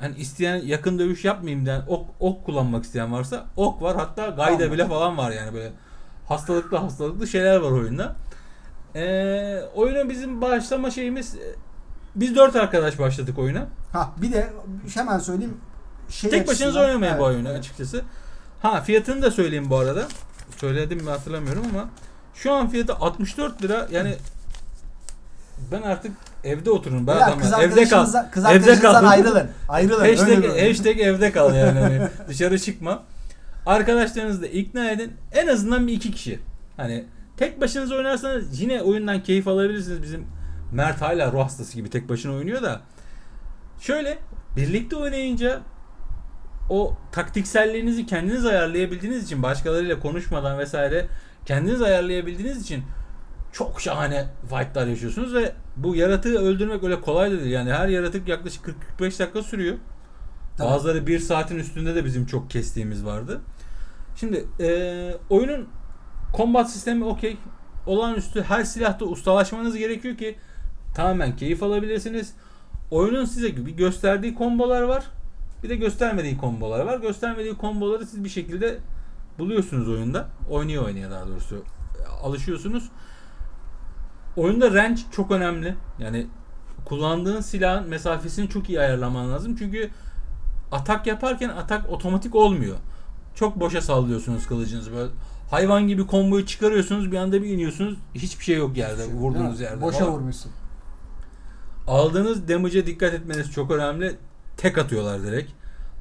[0.00, 3.96] hani isteyen yakın dövüş yapmayayım diyen ok, ok kullanmak isteyen varsa ok var.
[3.96, 5.72] Hatta gayda bile falan var yani böyle
[6.28, 8.16] hastalıklı hastalıklı şeyler var oyunda.
[8.94, 11.36] Ee, oyuna bizim başlama şeyimiz
[12.16, 13.66] biz dört arkadaş başladık oyuna.
[13.92, 14.52] Ha bir de
[14.94, 15.56] hemen söyleyeyim.
[16.10, 17.58] Şey Tek başınıza oynamayın bu Evet, oyunu evet.
[17.58, 18.02] açıkçası.
[18.62, 20.08] Ha fiyatını da söyleyeyim bu arada.
[20.56, 21.88] Söyledim mi hatırlamıyorum ama
[22.34, 23.88] şu an fiyatı 64 lira.
[23.92, 24.14] Yani
[25.72, 26.12] ben artık
[26.44, 28.06] Evde oturun be Ya kız Evde kal.
[28.32, 29.04] kız Evde kal.
[29.04, 29.48] ayrılın.
[29.68, 30.00] Ayrılın.
[30.04, 31.80] Hashtag, hashtag evde kal yani.
[31.80, 33.02] Hani dışarı çıkma.
[33.66, 35.12] Arkadaşlarınızı da ikna edin.
[35.32, 36.38] En azından bir iki kişi.
[36.76, 37.04] Hani
[37.36, 40.02] tek başınıza oynarsanız yine oyundan keyif alabilirsiniz.
[40.02, 40.26] Bizim
[40.72, 42.80] Mert hala ruh hastası gibi tek başına oynuyor da.
[43.80, 44.18] Şöyle
[44.56, 45.60] birlikte oynayınca
[46.70, 51.06] o taktikselliğinizi kendiniz ayarlayabildiğiniz için başkalarıyla konuşmadan vesaire
[51.46, 52.84] kendiniz ayarlayabildiğiniz için
[53.52, 57.46] çok şahane fightlar yaşıyorsunuz ve bu yaratığı öldürmek öyle kolay değil.
[57.46, 59.76] Yani her yaratık yaklaşık 40-45 dakika sürüyor.
[60.56, 60.68] Tabii.
[60.68, 63.40] Bazıları bir saatin üstünde de bizim çok kestiğimiz vardı.
[64.16, 65.68] Şimdi eee, oyunun
[66.36, 67.36] combat sistemi okey.
[67.86, 70.38] Olağanüstü her silahta ustalaşmanız gerekiyor ki
[70.96, 72.32] tamamen keyif alabilirsiniz.
[72.90, 75.04] Oyunun size bir gösterdiği kombolar var.
[75.62, 76.98] Bir de göstermediği kombolar var.
[76.98, 78.78] Göstermediği komboları siz bir şekilde
[79.38, 80.28] buluyorsunuz oyunda.
[80.50, 81.62] Oynaya oynaya daha doğrusu
[82.22, 82.90] alışıyorsunuz.
[84.36, 85.74] Oyunda range çok önemli.
[85.98, 86.26] Yani
[86.84, 89.56] kullandığın silahın mesafesini çok iyi ayarlaman lazım.
[89.58, 89.90] Çünkü
[90.72, 92.76] atak yaparken atak otomatik olmuyor.
[93.34, 95.10] Çok boşa sallıyorsunuz kılıcınızı böyle.
[95.50, 97.98] Hayvan gibi komboyu çıkarıyorsunuz bir anda bir iniyorsunuz.
[98.14, 99.82] Hiçbir şey yok yerde Değil vurduğunuz yerde.
[99.82, 100.52] Boşa vurmuşsun.
[101.86, 104.16] Aldığınız damage'e dikkat etmeniz çok önemli.
[104.56, 105.52] Tek atıyorlar direkt.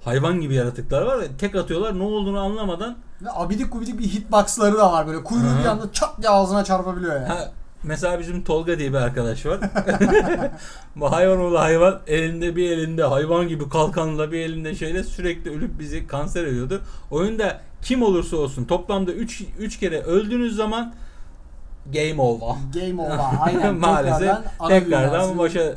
[0.04, 4.78] Hayvan gibi yaratıklar var ve tek atıyorlar ne olduğunu anlamadan Ve abidik gubidik bir hitboxları
[4.78, 5.24] da var böyle.
[5.24, 7.26] Kuyruğu bir anda çat diye ağzına çarpabiliyor yani.
[7.26, 7.52] Ha,
[7.84, 9.60] mesela bizim Tolga diye bir arkadaş var.
[10.96, 15.80] Bu hayvan oğlu hayvan elinde bir elinde hayvan gibi kalkanla bir elinde şeyle sürekli ölüp
[15.80, 16.82] bizi kanser ediyordu.
[17.12, 20.94] Oyunda kim olursa olsun toplamda 3 3 kere öldüğünüz zaman
[21.94, 22.56] game over.
[22.74, 23.20] Game over.
[23.42, 23.76] Aynen.
[23.80, 25.74] Maalesef tekrardan tekrardan başa e,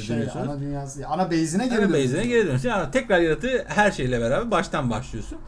[0.00, 0.48] şey, dönüyorsunuz.
[0.48, 1.06] ana dünyası.
[1.06, 2.14] Ana base'ine geri Ana dönüyorsun.
[2.14, 2.68] base'ine geri dönüyorsun.
[2.68, 5.38] Yani tekrar yaratığı her şeyle beraber baştan başlıyorsun.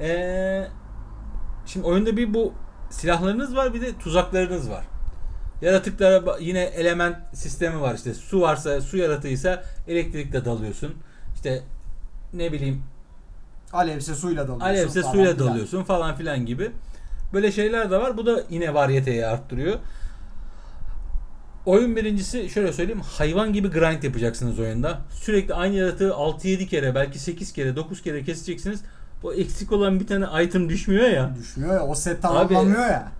[0.00, 0.64] Ee,
[1.66, 2.52] şimdi oyunda bir bu
[2.90, 4.84] silahlarınız var bir de tuzaklarınız var.
[5.62, 10.94] Yaratıklara yine element sistemi var işte su varsa su yaratığıysa elektrikle dalıyorsun.
[11.34, 11.62] İşte
[12.32, 12.82] ne bileyim
[13.72, 14.66] Alevse suyla dalıyorsun.
[14.66, 16.70] alevse suyla dalıyorsun falan filan gibi.
[17.32, 18.16] Böyle şeyler de var.
[18.16, 19.78] Bu da yine varyeteyi arttırıyor.
[21.66, 24.98] Oyun birincisi şöyle söyleyeyim hayvan gibi grind yapacaksınız oyunda.
[25.10, 28.80] Sürekli aynı yaratığı 6-7 kere belki 8 kere 9 kere keseceksiniz.
[29.22, 31.30] O eksik olan bir tane item düşmüyor ya.
[31.38, 31.82] Düşmüyor ya.
[31.86, 33.12] O set tamamlanmıyor ya.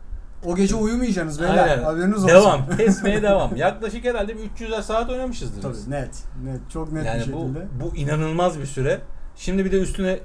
[0.45, 1.69] O gece uyumayacaksınız beyler.
[1.69, 1.83] Aynen.
[1.83, 2.29] Haberiniz olsun.
[2.29, 2.71] Devam.
[2.77, 3.57] Kesmeye devam.
[3.57, 5.63] Yaklaşık herhalde bir 300'er saat oynamışızdır.
[5.63, 5.89] Tabii biz.
[5.89, 6.23] net.
[6.45, 6.71] Net.
[6.73, 7.67] Çok net bir Yani bu, şekilde.
[7.81, 9.01] bu inanılmaz bir süre.
[9.37, 10.19] Şimdi bir de üstüne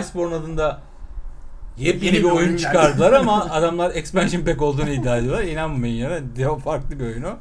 [0.00, 0.80] Iceborne adında
[1.78, 5.42] yepyeni Yeni bir bir oyun çıkardılar ama adamlar expansion pack olduğunu iddia ediyorlar.
[5.42, 6.18] İnanmayın ya.
[6.36, 7.36] Diyor farklı bir oyun o.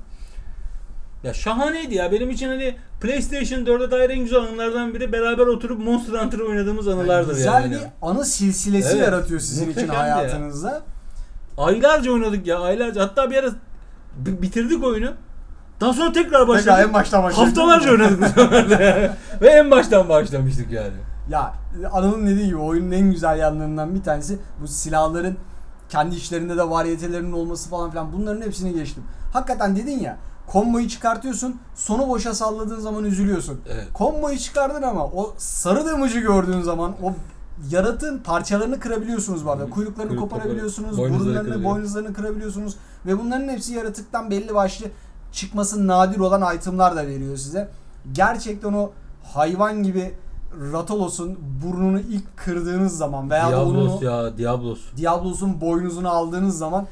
[1.23, 2.11] Ya şahaneydi ya.
[2.11, 6.87] Benim için hani PlayStation 4'e dair en güzel anılardan biri beraber oturup Monster Hunter oynadığımız
[6.87, 7.71] anılardır Güzel yani.
[7.73, 9.01] bir anı silsilesi Evet.
[9.07, 10.15] yaratıyor sizin için Muhteşemdi ya.
[10.17, 10.81] hayatınızda.
[11.57, 13.01] Aylarca oynadık ya aylarca.
[13.01, 13.49] Hatta bir ara
[14.17, 15.11] bi- bitirdik oyunu.
[15.81, 16.65] Daha sonra tekrar başladık.
[16.65, 17.47] Tekrar en baştan başladık.
[17.47, 19.11] Haftalarca oynadık bu sefer de.
[19.41, 20.93] Ve en baştan başlamıştık yani.
[21.29, 21.53] Ya
[21.91, 25.37] Anıl'ın dediği gibi oyunun en güzel yanlarından bir tanesi bu silahların
[25.89, 29.03] kendi içlerinde de varyetelerinin olması falan filan bunların hepsini geçtim.
[29.33, 30.17] Hakikaten dedin ya
[30.47, 33.61] komboyu çıkartıyorsun sonu boşa salladığın zaman üzülüyorsun.
[33.69, 33.87] Evet.
[33.93, 37.13] Komboyu çıkardın ama o sarı damage'ı gördüğün zaman o
[37.71, 39.69] yaratığın parçalarını kırabiliyorsunuz bu arada.
[39.69, 44.85] Kuyruklarını Kuyruk koparabiliyorsunuz, kopar- boynuzları burunlarını, boynuzlarını kırabiliyorsunuz ve bunların hepsi yaratıktan belli başlı
[45.31, 47.69] çıkması nadir olan itemlar da veriyor size.
[48.11, 48.91] Gerçekten o
[49.33, 50.13] hayvan gibi
[50.73, 54.79] Ratolos'un burnunu ilk kırdığınız zaman veya onun Diablos o ya Diablos.
[54.97, 56.87] Diablos'un boynuzunu aldığınız zaman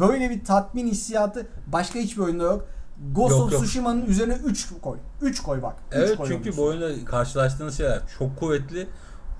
[0.00, 2.66] böyle bir tatmin hissiyatı başka hiçbir oyunda yok.
[3.12, 3.52] Ghost Yok, of.
[3.52, 4.96] Tsushima'nın üzerine 3 koy.
[5.22, 5.74] 3 koy bak.
[5.92, 8.86] Evet koy çünkü onun bu oyunda karşılaştığınız şeyler çok kuvvetli.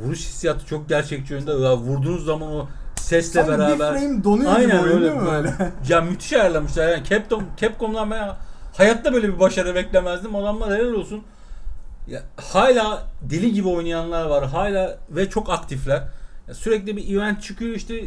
[0.00, 1.52] Vuruş hissiyatı çok gerçekçi oyunda.
[1.52, 3.98] Ya vurduğunuz zaman o sesle bir beraber.
[3.98, 5.54] frame donuyor gibi oyun değil mi böyle?
[5.88, 6.88] ya müthiş ayarlamışlar.
[6.88, 8.30] Yani Capcom, Capcom'dan ben
[8.76, 10.36] hayatta böyle bir başarı beklemezdim.
[10.36, 11.22] Adamlar helal olsun.
[12.08, 14.46] Ya, hala deli gibi oynayanlar var.
[14.48, 16.02] Hala ve çok aktifler.
[16.48, 18.04] Ya, sürekli bir event çıkıyor işte.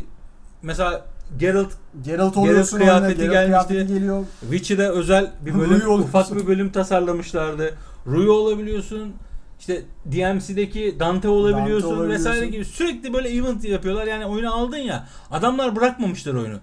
[0.61, 1.05] Mesela
[1.39, 1.71] Geralt
[2.03, 3.93] Geralt oluyorsun Geralt oyuna, kıyafeti Geralt gelmişti.
[3.93, 4.25] geliyor.
[4.41, 7.73] Witcher'e özel bir bölüm, ufak bir bölüm tasarlamışlardı.
[8.07, 9.13] Ruy olabiliyorsun.
[9.59, 12.25] İşte DMC'deki Dante olabiliyorsun Dante olabiliyorsun.
[12.25, 14.07] vesaire gibi sürekli böyle event yapıyorlar.
[14.07, 15.07] Yani oyunu aldın ya.
[15.31, 16.57] Adamlar bırakmamışlar oyunu.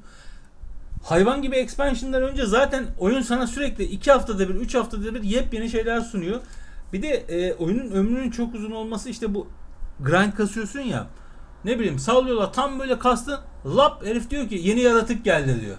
[1.04, 5.70] Hayvan gibi expansion'dan önce zaten oyun sana sürekli 2 haftada bir, 3 haftada bir yepyeni
[5.70, 6.40] şeyler sunuyor.
[6.94, 9.46] Bir de e, oyunun ömrünün çok uzun olması işte bu
[10.00, 11.06] grind kasıyorsun ya.
[11.64, 13.38] Ne bileyim sallıyorlar tam böyle kastın
[13.76, 15.76] lap herif diyor ki yeni yaratık geldi diyor.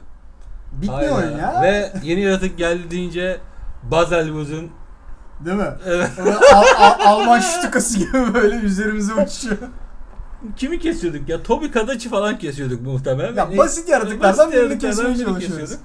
[0.72, 1.14] Bitmiyor Aynen.
[1.28, 1.62] oyun ya.
[1.64, 3.38] Ve yeni yaratık geldi deyince
[3.92, 4.70] Bazelvuz'un
[5.46, 5.70] Değil mi?
[5.86, 6.10] evet,
[6.54, 9.58] Al- Al- Alman ştukası gibi böyle üzerimize uçuyor.
[10.58, 11.44] kimi kesiyorduk ya?
[11.44, 13.36] Tobi Kadaç'ı falan kesiyorduk muhtemelen.
[13.36, 15.80] Ya Ve- basit yaratıklardan birini kesmeye kesiyorduk.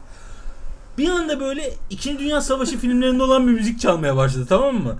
[0.99, 2.19] Bir anda böyle 2.
[2.19, 4.97] Dünya Savaşı filmlerinde olan bir müzik çalmaya başladı tamam mı?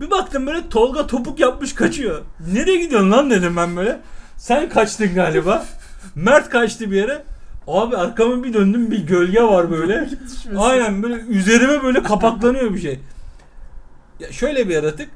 [0.00, 2.22] Bir baktım böyle Tolga topuk yapmış kaçıyor.
[2.52, 4.00] Nereye gidiyorsun lan dedim ben böyle.
[4.36, 5.64] Sen kaçtın galiba.
[6.14, 7.22] Mert kaçtı bir yere.
[7.66, 10.08] Abi arkama bir döndüm bir gölge var böyle.
[10.58, 13.00] Aynen böyle üzerime böyle kapaklanıyor bir şey.
[14.20, 15.08] Ya şöyle bir yaratık.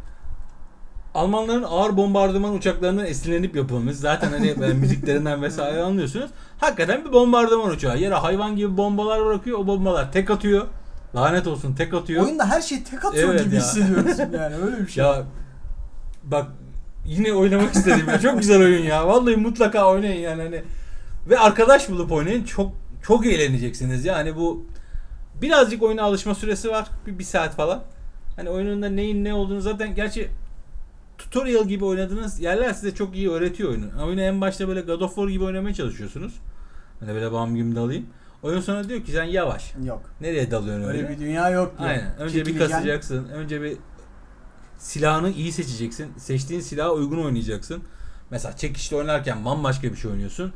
[1.15, 3.97] Almanların ağır bombardıman uçaklarından esinlenip yapılmış.
[3.97, 6.31] Zaten hani müziklerinden vesaire anlıyorsunuz.
[6.61, 7.99] Hakikaten bir bombardıman uçağı.
[7.99, 9.59] Yere hayvan gibi bombalar bırakıyor.
[9.59, 10.67] O bombalar tek atıyor.
[11.15, 12.25] Lanet olsun tek atıyor.
[12.25, 13.61] Oyunda her şey tek atıyor Evet gibi ya.
[13.61, 15.05] hissediyorsun yani öyle bir şey.
[15.05, 15.23] Ya
[16.25, 16.47] bak
[17.07, 18.21] yine oynamak istedim ya.
[18.21, 19.09] Çok güzel oyun ya.
[19.09, 20.63] Vallahi mutlaka oynayın yani hani.
[21.31, 22.45] Ve arkadaş bulup oynayın.
[22.45, 22.73] Çok
[23.03, 24.05] çok eğleneceksiniz.
[24.05, 24.67] Yani bu
[25.43, 26.87] birazcık oyuna alışma süresi var.
[27.07, 27.83] Bir, bir saat falan.
[28.37, 30.29] Hani oyununda neyin ne olduğunu zaten gerçi
[31.19, 33.87] tutorial gibi oynadığınız yerler size çok iyi öğretiyor oyunu.
[34.07, 36.35] Oyunu en başta böyle God of War gibi oynamaya çalışıyorsunuz.
[37.01, 38.07] Hani böyle bam gibi dalayım.
[38.43, 39.75] Oyun sonra diyor ki sen yavaş.
[39.85, 40.03] Yok.
[40.21, 40.99] Nereye dalıyorsun öyle?
[40.99, 41.79] Öyle bir dünya yok.
[41.79, 41.91] diyor.
[41.91, 42.17] Aynen.
[42.19, 43.29] Önce bir kasacaksın.
[43.29, 43.77] Önce bir
[44.79, 46.13] silahını iyi seçeceksin.
[46.19, 47.83] Seçtiğin silaha uygun oynayacaksın.
[48.31, 50.53] Mesela çekişte oynarken bambaşka bir şey oynuyorsun.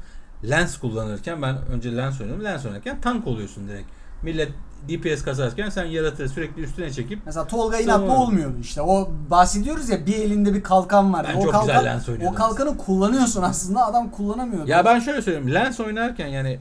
[0.50, 2.44] Lens kullanırken ben önce lens oynuyorum.
[2.44, 3.88] Lens oynarken tank oluyorsun direkt.
[4.22, 4.52] Millet
[4.88, 8.82] DPS kasarken sen yaratığı sürekli üstüne çekip Mesela Tolga inatla olmuyordu işte.
[8.82, 11.26] O bahsediyoruz ya bir elinde bir kalkan var.
[11.28, 12.36] Ben o çok kalkan, güzel lens O oynuyordum.
[12.36, 14.66] kalkanı kullanıyorsun aslında adam kullanamıyor.
[14.66, 15.54] ya ben şöyle söyleyeyim.
[15.54, 16.58] Lens oynarken yani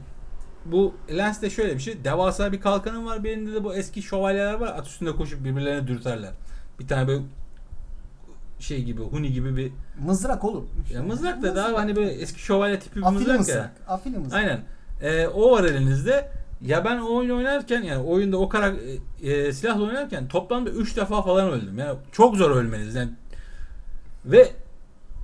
[0.64, 2.04] bu lens de şöyle bir şey.
[2.04, 3.24] Devasa bir kalkanın var.
[3.24, 4.68] Birinde de bu eski şövalyeler var.
[4.78, 6.30] At üstünde koşup birbirlerine dürterler.
[6.80, 7.22] Bir tane böyle
[8.58, 9.72] şey gibi, huni gibi bir
[10.04, 10.68] Mızrak oğlum.
[10.94, 13.56] Ya mızrak da daha hani böyle eski şövalye tipi bir Afili mızrak mızrak.
[13.56, 13.72] ya.
[13.88, 14.38] Afili mızrak.
[14.38, 14.60] Aynen.
[15.02, 16.30] Ee, o var elinizde.
[16.62, 18.76] Ya ben o oyunu oynarken yani oyunda o karak
[19.22, 21.78] e, e, silahla oynarken toplamda 3 defa falan öldüm.
[21.78, 22.94] Yani çok zor ölmeniz.
[22.94, 23.10] Yani
[24.24, 24.52] ve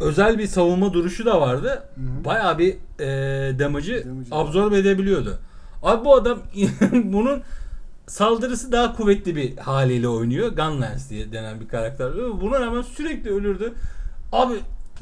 [0.01, 1.82] özel bir savunma duruşu da vardı.
[1.94, 2.24] Hı hı.
[2.24, 5.39] Bayağı bir e, damage'ı Damage'ı absorbe edebiliyordu.
[5.82, 6.39] Abi bu adam
[6.93, 7.43] bunun
[8.06, 10.48] saldırısı daha kuvvetli bir haliyle oynuyor.
[10.48, 12.12] Gunlance diye denen bir karakter.
[12.40, 13.72] Buna rağmen sürekli ölürdü.
[14.32, 14.55] Abi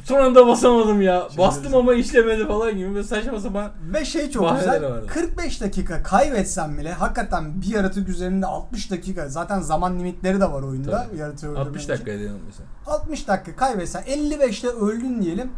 [0.04, 1.24] son anda basamadım ya.
[1.28, 2.94] Şimdi Bastım ama işlemedi falan gibi.
[2.94, 3.70] Böyle saçma sapan.
[3.92, 4.82] Ve şey çok güzel.
[4.90, 5.06] vardı.
[5.06, 10.62] 45 dakika kaybetsen bile hakikaten bir yaratık üzerinde 60 dakika zaten zaman limitleri de var
[10.62, 10.90] oyunda.
[10.90, 11.16] Tabii.
[11.18, 11.92] Yaratığı öldürmen 60 için.
[11.92, 12.68] dakika ediyorum mesela.
[12.86, 15.50] 60 dakika kaybetsen 55'te öldün diyelim.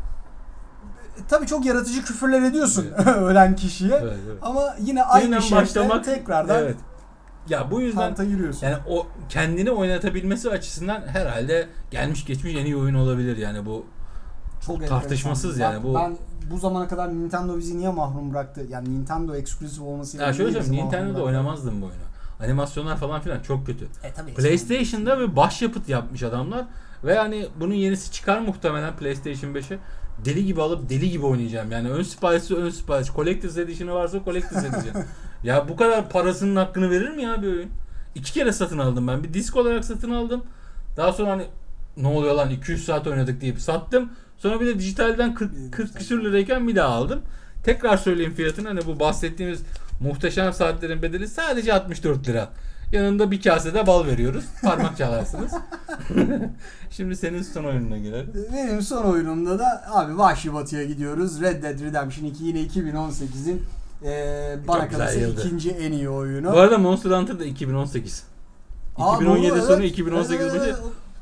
[1.18, 2.86] E, Tabii çok yaratıcı küfürler ediyorsun
[3.16, 3.98] ölen kişiye.
[4.02, 4.38] Evet, evet.
[4.42, 6.76] Ama yine aynı Yeniden şekilde başlamak tekrardan Evet.
[7.48, 8.66] Ya bu yüzden kanta yürüyorsun.
[8.66, 13.86] yani o kendini oynatabilmesi açısından herhalde gelmiş geçmiş en iyi oyun olabilir yani bu
[14.66, 15.72] Çok tartışmasız enteresan.
[15.72, 16.16] yani bu- Ben
[16.50, 18.66] bu zamana kadar Nintendo bizi niye mahrum bıraktı?
[18.70, 22.00] Yani Nintendo exclusive olmasıyla Ya şöyle söyleyeyim Nintendo'da oynamazdım bu oyunu.
[22.40, 23.84] Animasyonlar falan filan çok kötü.
[24.04, 24.34] E tabii.
[24.34, 26.64] PlayStation'da bir başyapıt yapmış adamlar
[27.04, 29.78] ve hani bunun yenisi çıkar muhtemelen PlayStation 5'e.
[30.24, 31.72] Deli gibi alıp deli gibi oynayacağım.
[31.72, 33.08] Yani ön siparişi ön sipariş.
[33.08, 35.04] Collector's Edition'ı varsa Collector's Edition.
[35.44, 37.70] ya bu kadar parasının hakkını verir mi ya bir oyun?
[38.14, 39.24] İki kere satın aldım ben.
[39.24, 40.42] Bir disk olarak satın aldım.
[40.96, 41.46] Daha sonra hani
[41.96, 44.10] ne oluyor lan 200 saat oynadık deyip sattım.
[44.42, 47.20] Sonra bir de dijitalden 40, 40 küsür lirayken bir daha aldım.
[47.64, 49.60] Tekrar söyleyeyim fiyatını hani bu bahsettiğimiz
[50.00, 52.48] muhteşem saatlerin bedeli sadece 64 lira.
[52.92, 54.44] Yanında bir kase de bal veriyoruz.
[54.62, 55.52] Parmak çalarsınız.
[56.90, 58.32] Şimdi senin son oyununa gelelim.
[58.52, 61.40] Benim son oyunumda da abi Vahşi Batı'ya gidiyoruz.
[61.40, 63.62] Red Dead Redemption 2 yine 2018'in
[64.04, 66.52] e, bana kalırsa ikinci en iyi oyunu.
[66.52, 68.22] Bu arada Monster Hunter da 2018.
[68.96, 69.90] Aa, 2017 doğru, sonu evet.
[69.90, 70.76] 2018 Evet, başı.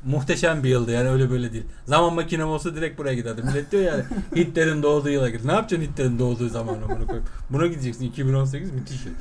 [0.04, 1.64] Muhteşem bir yıldı yani öyle böyle değil.
[1.86, 3.46] Zaman makinem olsa direkt buraya giderdim.
[3.46, 4.04] Millet diyor yani
[4.36, 5.44] Hitler'in doğduğu yıla git.
[5.44, 7.24] Ne yapacaksın Hitler'in doğduğu zamanı bunu koyup?
[7.50, 9.12] Buna gideceksin 2018 müthiş yıl.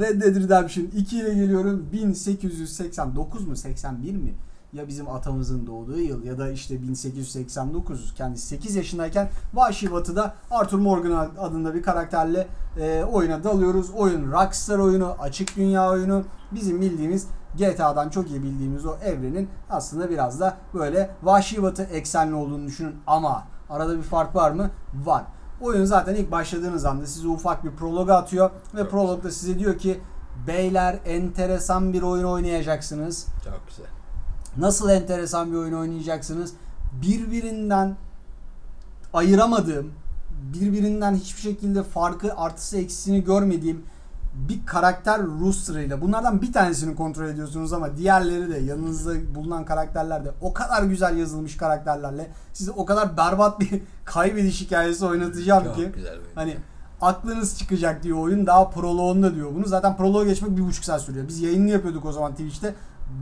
[0.00, 1.86] Red Dead Redemption 2 ile geliyorum.
[1.92, 4.34] 1889 mu 81 mi?
[4.72, 10.78] Ya bizim atamızın doğduğu yıl ya da işte 1889 kendisi 8 yaşındayken Vahşi Batı'da Arthur
[10.78, 12.46] Morgan adında bir karakterle
[12.80, 13.90] e, oyuna dalıyoruz.
[13.90, 16.24] Oyun Rockstar oyunu, açık dünya oyunu.
[16.52, 22.34] Bizim bildiğimiz GTA'dan çok iyi bildiğimiz o evrenin aslında biraz da böyle Vahşi Batı eksenli
[22.34, 24.70] olduğunu düşünün ama arada bir fark var mı?
[25.04, 25.24] Var.
[25.60, 29.78] Oyun zaten ilk başladığınız anda size ufak bir prolog atıyor ve Çok prologda size diyor
[29.78, 30.00] ki
[30.46, 33.26] beyler enteresan bir oyun oynayacaksınız.
[33.44, 33.86] Çok güzel.
[34.56, 36.52] Nasıl enteresan bir oyun oynayacaksınız?
[37.02, 37.96] Birbirinden
[39.12, 39.92] ayıramadığım,
[40.54, 43.84] birbirinden hiçbir şekilde farkı artısı eksisini görmediğim
[44.34, 50.30] bir karakter roster'ıyla bunlardan bir tanesini kontrol ediyorsunuz ama diğerleri de yanınızda bulunan karakterler de
[50.40, 55.92] o kadar güzel yazılmış karakterlerle size o kadar berbat bir kaybediş hikayesi oynatacağım Çok ki
[56.34, 56.56] hani
[57.00, 59.66] aklınız çıkacak diyor oyun daha proloğunda diyor bunu.
[59.66, 61.28] Zaten proloğa geçmek bir buçuk saat sürüyor.
[61.28, 62.74] Biz yayını yapıyorduk o zaman Twitch'te.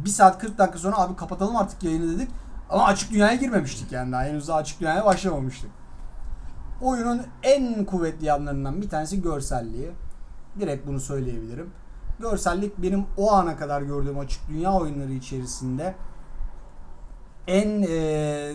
[0.04, 2.30] Bir saat 40 dakika sonra abi kapatalım artık yayını dedik.
[2.70, 4.24] Ama açık dünyaya girmemiştik yani daha.
[4.24, 5.70] Henüz daha açık dünyaya başlamamıştık.
[6.82, 9.90] Oyunun en kuvvetli yanlarından bir tanesi görselliği
[10.58, 11.70] direkt bunu söyleyebilirim
[12.20, 15.94] görsellik benim o ana kadar gördüğüm açık dünya oyunları içerisinde
[17.46, 18.52] en e,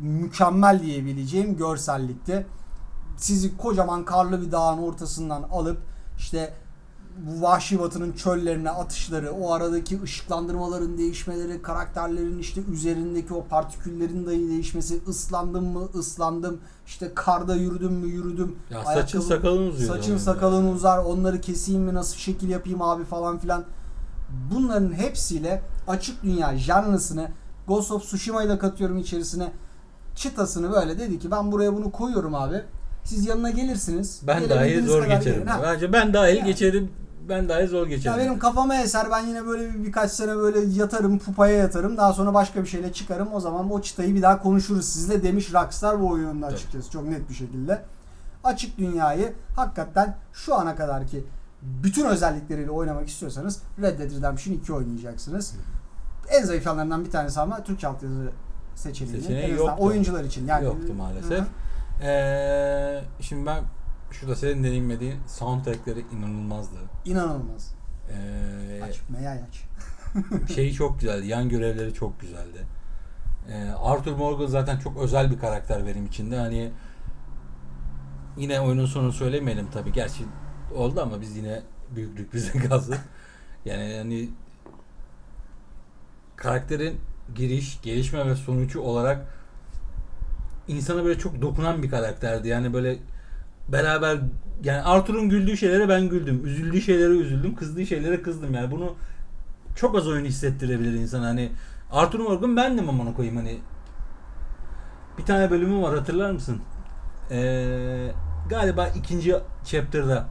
[0.00, 2.46] mükemmel diyebileceğim görsellikte.
[3.16, 5.82] Sizi kocaman karlı bir dağın ortasından alıp
[6.18, 6.54] işte
[7.16, 14.48] bu vahşi batının çöllerine atışları, o aradaki ışıklandırmaların değişmeleri, karakterlerin işte üzerindeki o partiküllerin dahi
[14.48, 18.56] değişmesi, ıslandım mı ıslandım, işte karda yürüdüm mü yürüdüm.
[18.70, 19.96] Ya saçın Ayakkabı- sakalın uzuyor.
[19.96, 20.20] Saçın yani.
[20.20, 23.64] sakalın uzar, onları keseyim mi, nasıl şekil yapayım abi falan filan.
[24.54, 27.28] Bunların hepsiyle açık dünya janrısını
[27.68, 29.52] Ghost of Tsushima'yı da katıyorum içerisine.
[30.16, 32.62] Çıtasını böyle dedi ki ben buraya bunu koyuyorum abi.
[33.04, 34.20] Siz yanına gelirsiniz.
[34.26, 35.46] Ben dahi zor geçerim.
[35.62, 36.44] Bence ben dahil Ya.
[36.44, 36.90] geçerim.
[37.28, 38.18] Ben dahi zor Ya geçerim.
[38.18, 42.34] benim kafama eser ben yine böyle bir, birkaç sene böyle yatarım pupaya yatarım daha sonra
[42.34, 46.08] başka bir şeyle çıkarım o zaman o çıtayı bir daha konuşuruz sizle demiş Rockstar bu
[46.08, 46.56] oyununda Evet.
[46.58, 47.82] açıkçası çok net bir şekilde.
[48.44, 51.24] Açık dünyayı hakikaten şu ana kadar ki
[51.62, 55.54] bütün özellikleriyle oynamak istiyorsanız Red Dead Redemption 2 oynayacaksınız.
[56.28, 58.30] En zayıf yanlarından bir tanesi ama Türk altyazı
[58.74, 59.20] seçeneği.
[59.22, 59.74] Seçeneği yoktu.
[59.78, 60.46] oyuncular için.
[60.46, 61.40] Yani, Yoktu maalesef.
[61.40, 61.44] Hı.
[62.02, 63.64] Ee, şimdi ben
[64.10, 66.76] şurada senin deneyimlediğin soundtrackleri inanılmazdı.
[67.04, 67.74] İnanılmaz.
[68.10, 69.62] Ee, Aç, meyay aç.
[70.54, 71.26] şeyi çok güzeldi.
[71.26, 72.66] Yan görevleri çok güzeldi.
[73.50, 76.36] Ee, Arthur Morgan zaten çok özel bir karakter benim içinde.
[76.38, 76.70] Hani
[78.36, 79.92] yine oyunun sonunu söylemeyelim tabii.
[79.92, 80.24] Gerçi
[80.74, 81.62] oldu ama biz yine
[81.94, 82.98] büyüklük bize gazı.
[83.64, 84.28] Yani hani
[86.36, 87.00] karakterin
[87.34, 89.26] giriş, gelişme ve sonucu olarak
[90.68, 92.48] insana böyle çok dokunan bir karakterdi.
[92.48, 92.98] Yani böyle
[93.68, 94.18] beraber
[94.64, 96.46] yani Arthur'un güldüğü şeylere ben güldüm.
[96.46, 97.54] Üzüldüğü şeylere üzüldüm.
[97.54, 98.54] Kızdığı şeylere kızdım.
[98.54, 98.94] Yani bunu
[99.76, 101.22] çok az oyun hissettirebilir insan.
[101.22, 101.52] Hani
[101.92, 103.58] Arthur Morgan bendim amına koyayım hani.
[105.18, 106.60] Bir tane bölümü var hatırlar mısın?
[107.30, 108.08] Ee,
[108.48, 110.26] galiba ikinci chapter'da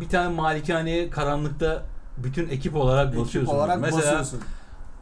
[0.00, 1.82] bir tane malikaneye karanlıkta
[2.16, 4.40] bütün ekip olarak Ekip olarak Mesela basıyorsun.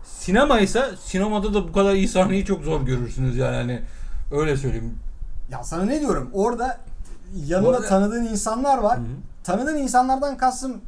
[0.04, 3.82] sinema ise sinemada da bu kadar iyi sahneyi çok zor görürsünüz yani hani
[4.30, 4.98] öyle söyleyeyim.
[5.50, 6.30] Ya sana ne diyorum?
[6.32, 6.78] Orada
[7.46, 8.98] yanında arada- tanıdığın insanlar var.
[8.98, 9.06] Hı hı.
[9.44, 10.80] Tanıdığın insanlardan kastım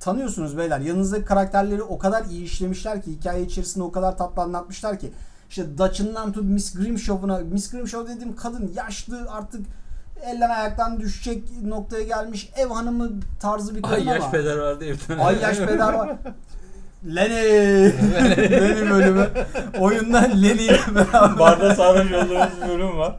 [0.00, 0.80] tanıyorsunuz beyler.
[0.80, 5.12] Yanınızdaki karakterleri o kadar iyi işlemişler ki hikaye içerisinde o kadar tatlı anlatmışlar ki
[5.50, 9.66] işte Dutch'ından tut Miss Grimshaw'una Miss Grimshaw dediğim kadın yaşlı artık
[10.22, 13.10] elden ayaktan düşecek noktaya gelmiş ev hanımı
[13.40, 15.18] tarzı bir kadın Ay yaş ama peder vardı evden.
[15.18, 16.16] Ay yaş peder var.
[17.06, 17.92] Lenny
[18.50, 19.28] Lenny bölümü
[19.80, 23.16] oyunda Lenny ile beraber Barda sarhoş olduğumuz bölüm var.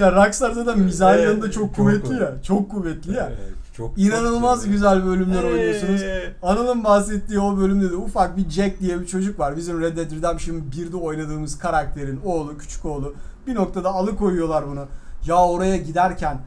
[0.00, 2.22] ya Rockstar zaten mizah Evet, yanında çok çok kuvvetli kuvvetli.
[2.22, 5.52] ya çok kuvvetli ya Evet, çok, İnanılmaz çok güzel bölümler Hey.
[5.52, 6.00] oynuyorsunuz.
[6.42, 9.56] Anıl'ın bahsettiği o bölümde de ufak bir Jack diye bir çocuk var.
[9.56, 13.14] Bizim Red Dead Redemption 1'de oynadığımız karakterin oğlu, küçük oğlu.
[13.46, 14.86] Bir noktada alıkoyuyorlar bunu.
[15.26, 16.38] Ya oraya giderken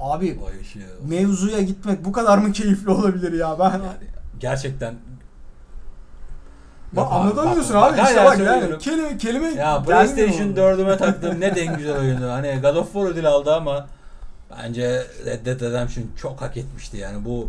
[0.00, 0.40] abi
[1.08, 3.64] mevzuya gitmek bu kadar mı keyifli olabilir ya ben?
[3.70, 3.82] Yani
[4.40, 4.94] gerçekten
[6.92, 8.78] Bak anlatamıyorsun bak, abi bak, işte bak yani söylüyorum.
[8.78, 10.56] kelime kelime Ya PlayStation mu?
[10.56, 12.28] 4'üme taktığım ne en güzel oyundu.
[12.30, 13.86] Hani God of War ödül aldı ama
[14.50, 17.48] bence Red Dead Redemption çok hak etmişti yani bu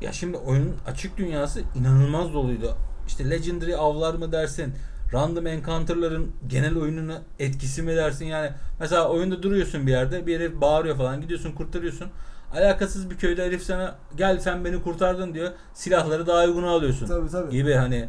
[0.00, 2.76] ya şimdi oyunun açık dünyası inanılmaz doluydu.
[3.06, 4.74] İşte Legendary avlar mı dersin?
[5.12, 8.26] Random encounter'ların genel oyununa etkisi mi dersin?
[8.26, 8.50] Yani
[8.80, 12.08] mesela oyunda duruyorsun bir yerde, bir herif bağırıyor falan, gidiyorsun kurtarıyorsun.
[12.54, 15.50] Alakasız bir köyde herif sana gel sen beni kurtardın diyor.
[15.74, 17.06] Silahları daha uyguna alıyorsun.
[17.06, 17.50] Tabii tabii.
[17.50, 18.08] Gibi hani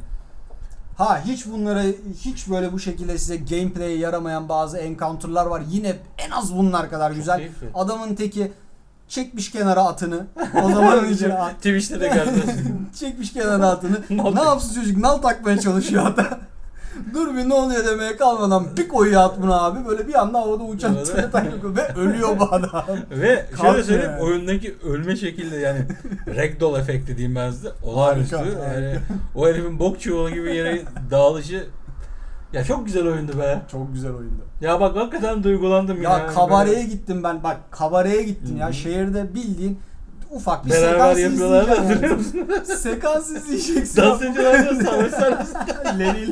[0.98, 1.84] Ha hiç bunlara
[2.20, 5.62] hiç böyle bu şekilde size gameplay'e yaramayan bazı encounter'lar var.
[5.70, 7.38] Yine en az bunlar kadar güzel.
[7.38, 7.68] keyifli.
[7.74, 8.52] Adamın teki
[9.08, 10.26] çekmiş kenara atını.
[10.64, 11.32] O zamanın için.
[11.58, 12.44] Twitch'te de gördüm.
[13.00, 14.02] çekmiş kenara atını.
[14.10, 14.98] Ne yapsın çocuk?
[14.98, 16.40] Nal takmaya çalışıyor hatta.
[17.14, 19.90] Dur bir ne oluyor demeye kalmadan bir koyuyor at bunu abi.
[19.90, 21.02] Böyle bir anda havada uçan ve
[21.96, 22.86] ölüyor bu adam.
[23.12, 24.22] Ve Kalkmıyor şöyle söyleyeyim yani.
[24.24, 25.80] oyundaki ölme şekilde yani
[26.36, 27.70] ragdoll efekti diyeyim ben size.
[27.84, 28.36] Olağanüstü.
[28.36, 28.96] Yani
[29.36, 31.68] o herifin bok çuvalı gibi yere dağılışı
[32.54, 33.62] ya çok güzel oyundu be.
[33.72, 34.42] Çok güzel oyundu.
[34.62, 36.34] Ya bak hakikaten duygulandım Ya yani.
[36.34, 37.44] kabareye Böyle gittim ben.
[37.44, 38.72] Bak kabareye gittim Hı ya.
[38.72, 39.80] Şehirde bildiğin
[40.32, 42.50] ufak bir Beraber sekans yapıyorlar da hatırlıyor musun?
[42.78, 44.02] sekans izleyeceksin.
[44.02, 45.54] Dans ediyorlar da savaş sahnesi.
[46.00, 46.32] Lenny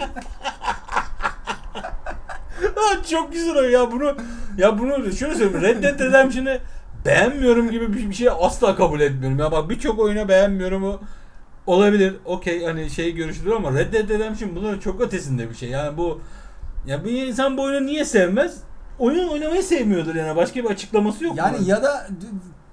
[2.75, 4.15] Ha, çok güzel oyun ya bunu
[4.57, 6.59] ya bunu şöyle söyleyeyim Red Dead Redemption'ı
[7.05, 9.39] beğenmiyorum gibi bir bir şey asla kabul etmiyorum.
[9.39, 10.99] Ya bak birçok oyuna beğenmiyorum o
[11.67, 12.15] olabilir.
[12.25, 15.69] Okey hani şey görüşülür ama Red Dead Redemption bunların çok ötesinde bir şey.
[15.69, 16.21] Yani bu
[16.87, 18.57] ya bir insan bu oyunu niye sevmez?
[18.99, 20.35] Oyun oynamayı sevmiyordur yani.
[20.35, 21.37] Başka bir açıklaması yok.
[21.37, 21.67] Yani bunun.
[21.67, 22.07] ya da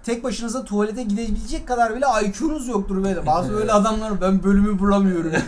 [0.04, 3.26] tek başınıza tuvalete gidebilecek kadar bile IQ'nuz yoktur böyle.
[3.26, 5.32] Bazı öyle adamlar ben bölümü bulamıyorum.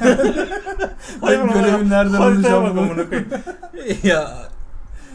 [1.23, 3.09] Ben görevin nereden alacağım
[4.03, 4.49] ya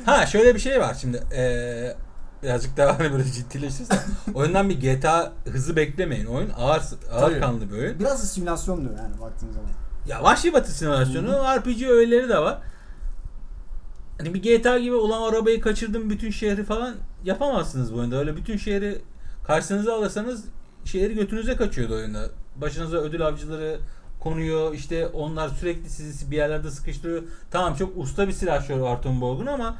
[0.05, 1.23] ha şöyle bir şey var şimdi.
[1.35, 1.95] Ee,
[2.43, 3.95] birazcık daha hani böyle ciddileşirse
[4.33, 6.25] oyundan bir GTA hızı beklemeyin.
[6.25, 6.81] Oyun ağır
[7.11, 7.39] ağır Tabii.
[7.39, 7.99] kanlı bir oyun.
[7.99, 9.69] Biraz da simülasyon diyor yani baktığın zaman.
[10.07, 12.57] Ya Vahşi Batı simülasyonu RPG öğeleri de var.
[14.17, 18.15] Hani bir GTA gibi olan arabayı kaçırdım bütün şehri falan yapamazsınız bu oyunda.
[18.15, 19.01] Öyle bütün şehri
[19.51, 20.45] karşınıza alırsanız
[20.85, 22.25] şehri götünüze kaçıyordu oyunda.
[22.55, 23.79] Başınıza ödül avcıları
[24.19, 24.73] konuyor.
[24.73, 27.23] işte onlar sürekli sizi bir yerlerde sıkıştırıyor.
[27.51, 29.75] Tamam çok usta bir silahşör Arton Borg'un ama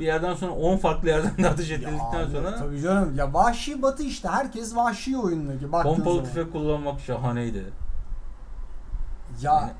[0.00, 3.16] bir yerden sonra 10 farklı yerden de ateş edildikten sonra Tabii canım.
[3.16, 4.28] Ya vahşi batı işte.
[4.28, 5.70] Herkes vahşi oyundaki.
[5.70, 7.64] Pompalı tüfek kullanmak şahaneydi.
[9.42, 9.70] Ya Yani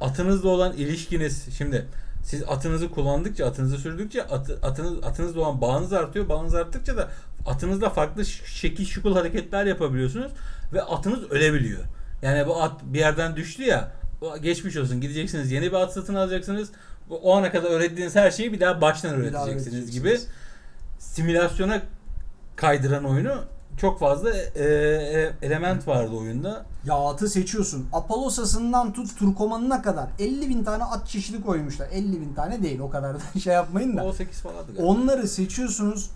[0.00, 1.86] atınızla olan ilişkiniz şimdi
[2.22, 6.28] siz atınızı kullandıkça atınızı sürdükçe atı, atınız atınızla olan bağınız artıyor.
[6.28, 7.08] Bağınız arttıkça da
[7.46, 10.32] atınızla farklı şekil şukul hareketler yapabiliyorsunuz
[10.72, 11.84] ve atınız ölebiliyor.
[12.22, 13.92] Yani bu at bir yerden düştü ya
[14.42, 16.70] geçmiş olsun gideceksiniz yeni bir at satın alacaksınız.
[17.10, 20.18] O ana kadar öğrettiğiniz her şeyi bir daha baştan öğreteceksiniz gibi
[20.98, 21.82] simülasyona
[22.56, 23.44] kaydıran oyunu
[23.80, 26.64] çok fazla e, e, element vardı oyunda.
[26.84, 27.88] Ya atı seçiyorsun.
[27.92, 31.88] Apolosasından tut Turkoman'ına kadar 50 bin tane at çeşidi koymuşlar.
[31.92, 34.04] 50 bin tane değil o kadar da şey yapmayın da.
[34.04, 34.82] O 8 falandı galiba.
[34.82, 36.10] Onları seçiyorsunuz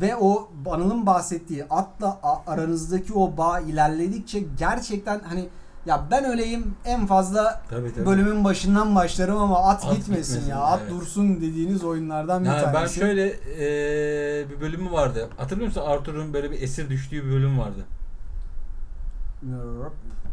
[0.00, 5.48] ve o Anıl'ın bahsettiği atla aranızdaki o bağ ilerledikçe gerçekten hani
[5.86, 8.06] ya ben öleyim en fazla Tabii, tabii.
[8.06, 10.60] bölümün başından başlarım ama at, At gitmesin, gitmesin, ya.
[10.60, 10.90] At evet.
[10.90, 12.98] dursun dediğiniz oyunlardan bir Yani ben tanesi.
[13.00, 15.28] şöyle eee, bir bölümü vardı.
[15.36, 17.84] Hatırlıyor musun Arthur'un böyle bir esir düştüğü bir bölüm vardı.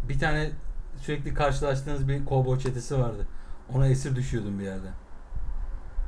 [0.09, 0.51] Bir tane
[1.01, 3.27] sürekli karşılaştığınız bir kovboy çetesi vardı.
[3.75, 4.87] Ona esir düşüyordum bir yerde.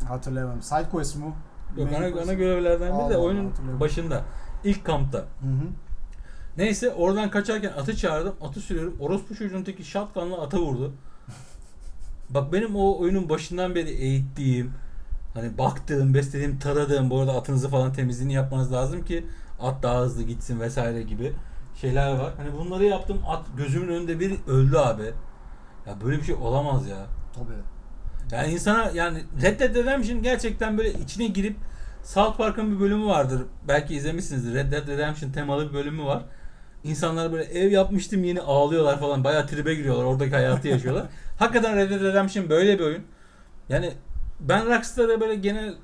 [0.08, 0.62] Hatırlayamam.
[0.62, 1.36] Side quest mu?
[1.78, 4.24] Yok ana, ana görevlerden biri de Allah oyunun başında.
[4.64, 5.18] ilk kampta.
[5.18, 5.68] Hı hı.
[6.58, 8.36] Neyse oradan kaçarken atı çağırdım.
[8.42, 8.96] Atı sürüyorum.
[9.00, 10.94] Orospu çocuğun teki shotgunla ata vurdu.
[12.30, 14.74] Bak benim o oyunun başından beri eğittiğim,
[15.34, 19.26] hani baktığım, beslediğim, taradığım, bu arada atınızı falan temizliğini yapmanız lazım ki
[19.62, 21.34] at daha hızlı gitsin vesaire gibi
[21.82, 22.34] şeyler var.
[22.38, 23.22] Hani bunları yaptım.
[23.28, 25.14] At gözümün önünde bir öldü abi.
[25.88, 27.06] Ya böyle bir şey olamaz ya.
[27.36, 27.75] Tabii.
[28.32, 31.56] Yani insana yani Red Dead Redemption gerçekten böyle içine girip
[32.04, 33.42] South Park'ın bir bölümü vardır.
[33.68, 34.54] Belki izlemişsinizdir.
[34.56, 36.24] Red Dead Redemption temalı bir bölümü var.
[36.84, 39.24] İnsanlar böyle ev yapmıştım yeni ağlıyorlar falan.
[39.24, 40.04] Bayağı tribe giriyorlar.
[40.04, 41.06] Oradaki hayatı yaşıyorlar.
[41.40, 43.04] Hakikaten Red Dead Redemption böyle bir oyun.
[43.70, 43.94] Yani
[44.40, 45.76] ben Rockstar'a böyle genel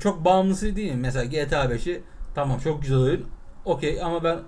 [0.00, 1.00] çok bağımlısı değilim.
[1.00, 2.02] Mesela GTA 5'i
[2.34, 3.26] tamam çok güzel oyun.
[3.64, 4.38] Okey ama ben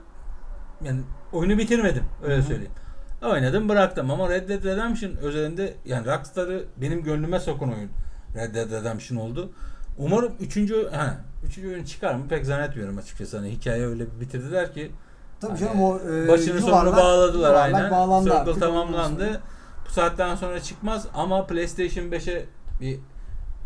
[0.85, 1.01] yani
[1.33, 2.05] oyunu bitirmedim.
[2.23, 2.43] Öyle Hı hı.
[2.43, 2.73] söyleyeyim.
[3.23, 7.91] Oynadım bıraktım ama Red Dead Redemption özelinde yani Rockstar'ı benim gönlüme sokan oyun
[8.35, 9.51] Red Dead Redemption oldu.
[9.99, 11.15] Umarım üçüncü, ha,
[11.47, 13.37] üçüncü oyun çıkar mı pek zannetmiyorum açıkçası.
[13.37, 14.93] Hani hikaye öyle bitirdiler ki
[15.41, 17.91] Tabii Hani canım o e, başını sonunu yuvarlak- bağladılar yuvarlak aynen.
[17.91, 19.41] Bağlandı Circle artık tamamlandı.
[19.89, 22.45] Bu saatten sonra çıkmaz ama PlayStation 5'e
[22.81, 22.99] bir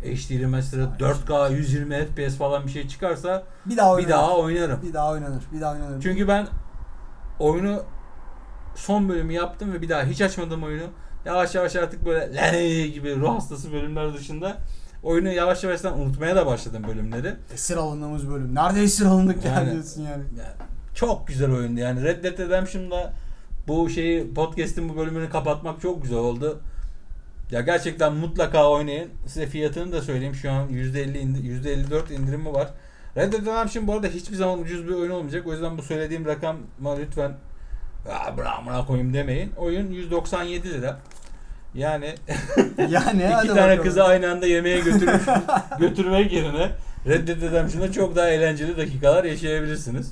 [0.03, 4.07] HD remaster'ı 4K 120 FPS falan bir şey çıkarsa Bir daha oynanır.
[4.07, 4.79] bir daha oynarım.
[4.83, 5.43] Bir daha oynanır.
[5.53, 6.01] Bir daha oynanır.
[6.01, 6.47] Çünkü ben
[7.39, 7.83] oyunu
[8.75, 10.83] son bölümü yaptım ve bir daha hiç açmadım oyunu.
[11.25, 14.57] Yavaş yavaş artık böyle lene gibi ruh hastası bölümler dışında
[15.03, 17.33] oyunu yavaş yavaştan unutmaya da başladım bölümleri.
[17.53, 18.55] esir alındığımız bölüm.
[18.55, 20.23] Nerede esir alındık ya Yani- diyorsun yani.
[20.37, 23.13] Yani çok güzel oyundu yani Red Dead Redemption'da
[23.67, 26.59] bu şeyi podcast'in bu bölümünü kapatmak çok güzel oldu.
[27.51, 29.09] Ya gerçekten mutlaka oynayın.
[29.27, 30.35] Size fiyatını da söyleyeyim.
[30.35, 32.69] Şu an %50 indi- %54 indirimi var.
[33.17, 35.47] Red Dead Redemption bu arada hiçbir zaman ucuz bir oyun olmayacak.
[35.47, 37.31] O yüzden bu söylediğim rakama lütfen
[38.09, 39.51] "Aa, bırak koyayım demeyin.
[39.57, 40.97] Oyun 197 lira.
[41.75, 42.15] Yani
[42.89, 43.83] Yani iki tane bakalım.
[43.83, 45.21] kızı aynı anda yemeğe götürüp
[45.79, 46.69] götürmek yerine
[47.07, 50.11] Red Dead Redemption'da çok daha eğlenceli dakikalar yaşayabilirsiniz.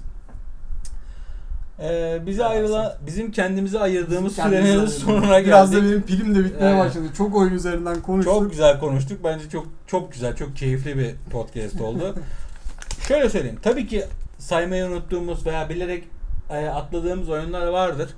[1.83, 5.91] Ee, bize ayrılan, bizim kendimize ayırdığımız Kendimize sürenin sonuna Biraz da geldik.
[5.91, 6.79] benim pilim de bitmeye Evet.
[6.85, 7.05] başladı.
[7.17, 8.33] Çok oyun üzerinden konuştuk.
[8.33, 9.19] Çok güzel konuştuk.
[9.23, 12.15] Bence çok çok güzel, çok keyifli bir podcast oldu.
[13.07, 13.59] Şöyle söyleyeyim.
[13.61, 14.05] Tabii ki
[14.37, 16.03] saymayı unuttuğumuz veya bilerek
[16.49, 18.09] e, atladığımız oyunlar vardır.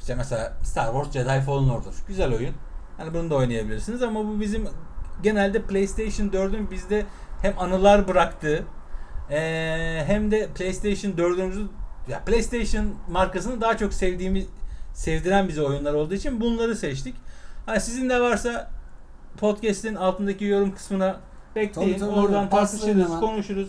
[0.00, 1.92] İşte mesela Star Wars Jedi Fallen Order.
[2.08, 2.54] Güzel oyun.
[2.96, 4.68] Hani bunu da oynayabilirsiniz ama bu bizim
[5.22, 7.06] genelde PlayStation 4'ün bizde
[7.42, 8.64] hem anılar bıraktığı
[9.30, 11.66] e, hem de PlayStation 4'ümüzü
[12.08, 14.46] ya PlayStation markasını daha çok sevdiğimiz
[14.94, 17.14] sevdiren bize oyunlar olduğu için bunları seçtik.
[17.66, 18.70] Hani sizin de varsa
[19.36, 21.20] podcast'in altındaki yorum kısmına
[21.56, 21.98] bekleyin.
[21.98, 23.68] Tabii, tabii, Oradan paslayın tartışırız, konuşuruz.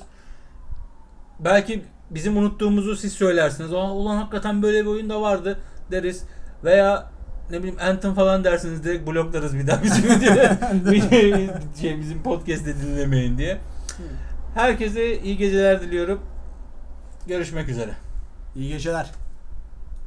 [1.40, 3.74] Belki bizim unuttuğumuzu siz söylersiniz.
[3.74, 5.60] Aa, ulan hakikaten böyle bir oyun da vardı
[5.92, 6.24] deriz.
[6.64, 7.12] Veya
[7.50, 10.04] ne bileyim Anthem falan dersiniz direkt bloklarız bir daha bizim
[10.92, 11.50] videoyu
[11.82, 13.58] şey, bizim podcast'te dinlemeyin diye.
[14.56, 16.22] Herkese iyi geceler diliyorum.
[17.28, 17.92] Görüşmek üzere.
[18.56, 19.12] İyi geceler.